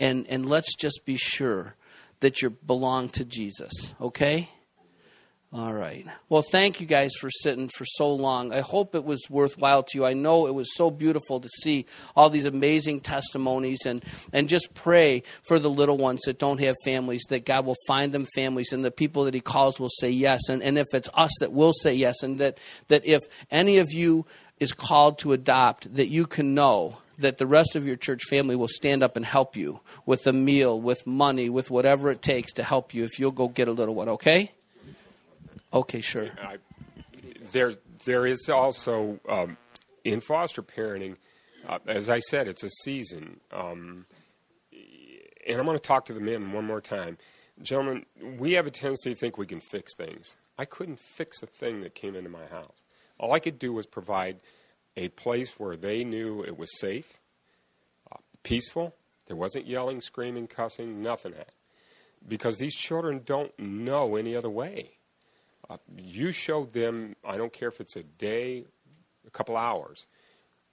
and, 0.00 0.26
and 0.28 0.48
let's 0.48 0.74
just 0.74 1.02
be 1.04 1.16
sure 1.16 1.74
that 2.20 2.42
you 2.42 2.50
belong 2.50 3.08
to 3.10 3.24
Jesus, 3.24 3.94
okay? 4.00 4.50
All 5.56 5.72
right. 5.72 6.04
Well, 6.28 6.42
thank 6.42 6.82
you 6.82 6.86
guys 6.86 7.14
for 7.18 7.30
sitting 7.30 7.70
for 7.70 7.86
so 7.86 8.12
long. 8.12 8.52
I 8.52 8.60
hope 8.60 8.94
it 8.94 9.04
was 9.04 9.24
worthwhile 9.30 9.82
to 9.84 9.96
you. 9.96 10.04
I 10.04 10.12
know 10.12 10.46
it 10.46 10.54
was 10.54 10.74
so 10.74 10.90
beautiful 10.90 11.40
to 11.40 11.48
see 11.48 11.86
all 12.14 12.28
these 12.28 12.44
amazing 12.44 13.00
testimonies 13.00 13.86
and, 13.86 14.04
and 14.34 14.50
just 14.50 14.74
pray 14.74 15.22
for 15.48 15.58
the 15.58 15.70
little 15.70 15.96
ones 15.96 16.20
that 16.26 16.38
don't 16.38 16.60
have 16.60 16.74
families, 16.84 17.22
that 17.30 17.46
God 17.46 17.64
will 17.64 17.76
find 17.86 18.12
them 18.12 18.26
families 18.34 18.70
and 18.70 18.84
the 18.84 18.90
people 18.90 19.24
that 19.24 19.32
He 19.32 19.40
calls 19.40 19.80
will 19.80 19.88
say 19.88 20.10
yes. 20.10 20.50
And, 20.50 20.62
and 20.62 20.76
if 20.76 20.88
it's 20.92 21.08
us 21.14 21.32
that 21.40 21.52
will 21.54 21.72
say 21.72 21.94
yes, 21.94 22.22
and 22.22 22.38
that, 22.38 22.58
that 22.88 23.06
if 23.06 23.22
any 23.50 23.78
of 23.78 23.92
you 23.92 24.26
is 24.60 24.74
called 24.74 25.18
to 25.20 25.32
adopt, 25.32 25.94
that 25.94 26.08
you 26.08 26.26
can 26.26 26.52
know 26.52 26.98
that 27.16 27.38
the 27.38 27.46
rest 27.46 27.76
of 27.76 27.86
your 27.86 27.96
church 27.96 28.24
family 28.24 28.56
will 28.56 28.68
stand 28.68 29.02
up 29.02 29.16
and 29.16 29.24
help 29.24 29.56
you 29.56 29.80
with 30.04 30.26
a 30.26 30.34
meal, 30.34 30.78
with 30.78 31.06
money, 31.06 31.48
with 31.48 31.70
whatever 31.70 32.10
it 32.10 32.20
takes 32.20 32.52
to 32.52 32.62
help 32.62 32.92
you 32.92 33.04
if 33.04 33.18
you'll 33.18 33.30
go 33.30 33.48
get 33.48 33.68
a 33.68 33.72
little 33.72 33.94
one, 33.94 34.10
okay? 34.10 34.52
Okay, 35.76 36.00
sure. 36.00 36.30
I, 36.40 36.56
there, 37.52 37.74
there 38.06 38.24
is 38.24 38.48
also 38.48 39.20
um, 39.28 39.58
in 40.04 40.20
foster 40.20 40.62
parenting. 40.62 41.16
Uh, 41.68 41.80
as 41.86 42.08
I 42.08 42.18
said, 42.18 42.48
it's 42.48 42.62
a 42.62 42.70
season, 42.70 43.40
um, 43.52 44.06
and 45.46 45.58
I'm 45.58 45.66
going 45.66 45.76
to 45.76 45.82
talk 45.82 46.06
to 46.06 46.14
the 46.14 46.20
men 46.20 46.52
one 46.52 46.64
more 46.64 46.80
time, 46.80 47.18
gentlemen. 47.60 48.06
We 48.38 48.52
have 48.52 48.66
a 48.66 48.70
tendency 48.70 49.10
to 49.12 49.20
think 49.20 49.36
we 49.36 49.44
can 49.44 49.60
fix 49.60 49.94
things. 49.94 50.38
I 50.56 50.64
couldn't 50.64 50.98
fix 50.98 51.42
a 51.42 51.46
thing 51.46 51.82
that 51.82 51.94
came 51.94 52.16
into 52.16 52.30
my 52.30 52.46
house. 52.46 52.82
All 53.18 53.34
I 53.34 53.38
could 53.38 53.58
do 53.58 53.74
was 53.74 53.84
provide 53.84 54.40
a 54.96 55.08
place 55.08 55.60
where 55.60 55.76
they 55.76 56.04
knew 56.04 56.42
it 56.42 56.56
was 56.56 56.70
safe, 56.80 57.20
uh, 58.10 58.16
peaceful. 58.42 58.94
There 59.26 59.36
wasn't 59.36 59.66
yelling, 59.66 60.00
screaming, 60.00 60.46
cussing, 60.46 61.02
nothing. 61.02 61.34
Because 62.26 62.56
these 62.56 62.74
children 62.74 63.20
don't 63.26 63.58
know 63.58 64.16
any 64.16 64.34
other 64.34 64.48
way. 64.48 64.95
Uh, 65.68 65.78
you 65.96 66.32
showed 66.32 66.72
them, 66.72 67.16
I 67.24 67.36
don't 67.36 67.52
care 67.52 67.68
if 67.68 67.80
it's 67.80 67.96
a 67.96 68.02
day, 68.02 68.64
a 69.26 69.30
couple 69.30 69.56
hours, 69.56 70.06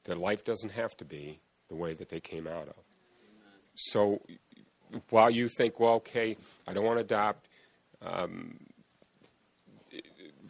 that 0.06 0.18
life 0.18 0.44
doesn't 0.44 0.72
have 0.72 0.96
to 0.98 1.06
be 1.06 1.40
the 1.70 1.76
way 1.76 1.94
that 1.94 2.10
they 2.10 2.20
came 2.20 2.48
out 2.48 2.68
of. 2.68 2.76
So 3.76 4.22
while 5.10 5.32
you 5.32 5.50
think, 5.50 5.80
well, 5.80 5.94
okay, 5.96 6.38
I 6.68 6.74
don't 6.74 6.86
want 6.86 6.98
to 6.98 7.04
adopt, 7.04 7.48
um, 8.02 8.60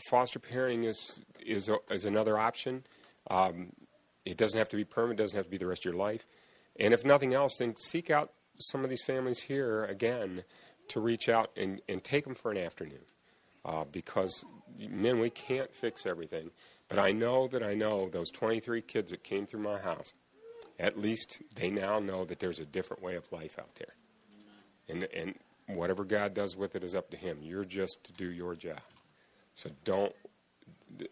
foster 0.09 0.39
parenting 0.39 0.85
is, 0.85 1.21
is, 1.45 1.69
a, 1.69 1.77
is 1.89 2.05
another 2.05 2.37
option. 2.37 2.83
Um, 3.29 3.71
it 4.25 4.37
doesn't 4.37 4.57
have 4.57 4.69
to 4.69 4.75
be 4.75 4.83
permanent, 4.83 5.19
it 5.19 5.23
doesn't 5.23 5.37
have 5.37 5.45
to 5.45 5.51
be 5.51 5.57
the 5.57 5.67
rest 5.67 5.85
of 5.85 5.93
your 5.93 6.01
life. 6.01 6.25
And 6.77 6.93
if 6.93 7.05
nothing 7.05 7.33
else, 7.33 7.57
then 7.59 7.75
seek 7.77 8.09
out 8.09 8.31
some 8.57 8.83
of 8.83 8.89
these 8.89 9.03
families 9.03 9.39
here 9.39 9.85
again 9.85 10.43
to 10.89 10.99
reach 10.99 11.29
out 11.29 11.51
and, 11.55 11.81
and 11.87 12.03
take 12.03 12.25
them 12.25 12.35
for 12.35 12.51
an 12.51 12.57
afternoon 12.57 13.05
uh, 13.66 13.86
because 13.91 14.45
men, 14.89 15.20
we 15.20 15.30
can't 15.30 15.74
fix 15.74 16.05
everything. 16.05 16.51
But 16.88 16.99
I 16.99 17.11
know 17.11 17.47
that 17.47 17.64
I 17.64 17.74
know 17.74 18.09
those 18.09 18.30
23 18.30 18.82
kids 18.82 19.11
that 19.11 19.24
came 19.24 19.45
through 19.45 19.61
my 19.61 19.80
house, 19.80 20.14
at 20.80 20.99
least 20.99 21.41
they 21.55 21.70
now 21.70 21.99
know 21.99 22.26
that 22.26 22.39
there's 22.39 22.59
a 22.59 22.66
different 22.66 23.01
way 23.01 23.16
of 23.16 23.32
life 23.32 23.57
out 23.57 23.74
there. 23.76 23.95
And, 24.89 25.07
and 25.16 25.36
whatever 25.68 26.03
God 26.03 26.34
does 26.34 26.55
with 26.55 26.76
it 26.76 26.84
is 26.84 26.93
up 26.93 27.09
to 27.11 27.18
Him. 27.18 27.39
You're 27.41 27.66
just 27.66 28.03
to 28.05 28.14
do 28.14 28.30
your 28.30 28.55
job. 28.55 28.82
So 29.55 29.70
don't, 29.86 30.14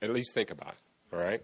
at 0.02 0.12
least 0.12 0.34
think 0.34 0.52
about 0.52 0.74
it, 0.74 1.16
all 1.16 1.20
right? 1.20 1.41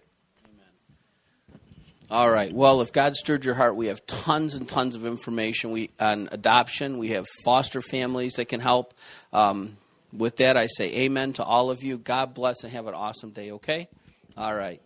All 2.10 2.30
right. 2.30 2.50
Well, 2.52 2.80
if 2.80 2.90
God 2.90 3.16
stirred 3.16 3.44
your 3.44 3.54
heart, 3.54 3.76
we 3.76 3.88
have 3.88 4.06
tons 4.06 4.54
and 4.54 4.66
tons 4.66 4.94
of 4.94 5.04
information 5.04 5.70
we, 5.70 5.90
on 6.00 6.30
adoption. 6.32 6.96
We 6.96 7.08
have 7.08 7.26
foster 7.44 7.82
families 7.82 8.34
that 8.34 8.46
can 8.46 8.60
help. 8.60 8.94
Um, 9.30 9.76
with 10.12 10.36
that, 10.38 10.56
I 10.56 10.66
say 10.66 10.94
amen 11.00 11.34
to 11.34 11.44
all 11.44 11.70
of 11.70 11.82
you. 11.82 11.98
God 11.98 12.34
bless 12.34 12.62
and 12.64 12.72
have 12.72 12.86
an 12.86 12.94
awesome 12.94 13.30
day, 13.30 13.52
okay? 13.52 13.88
All 14.36 14.54
right. 14.54 14.80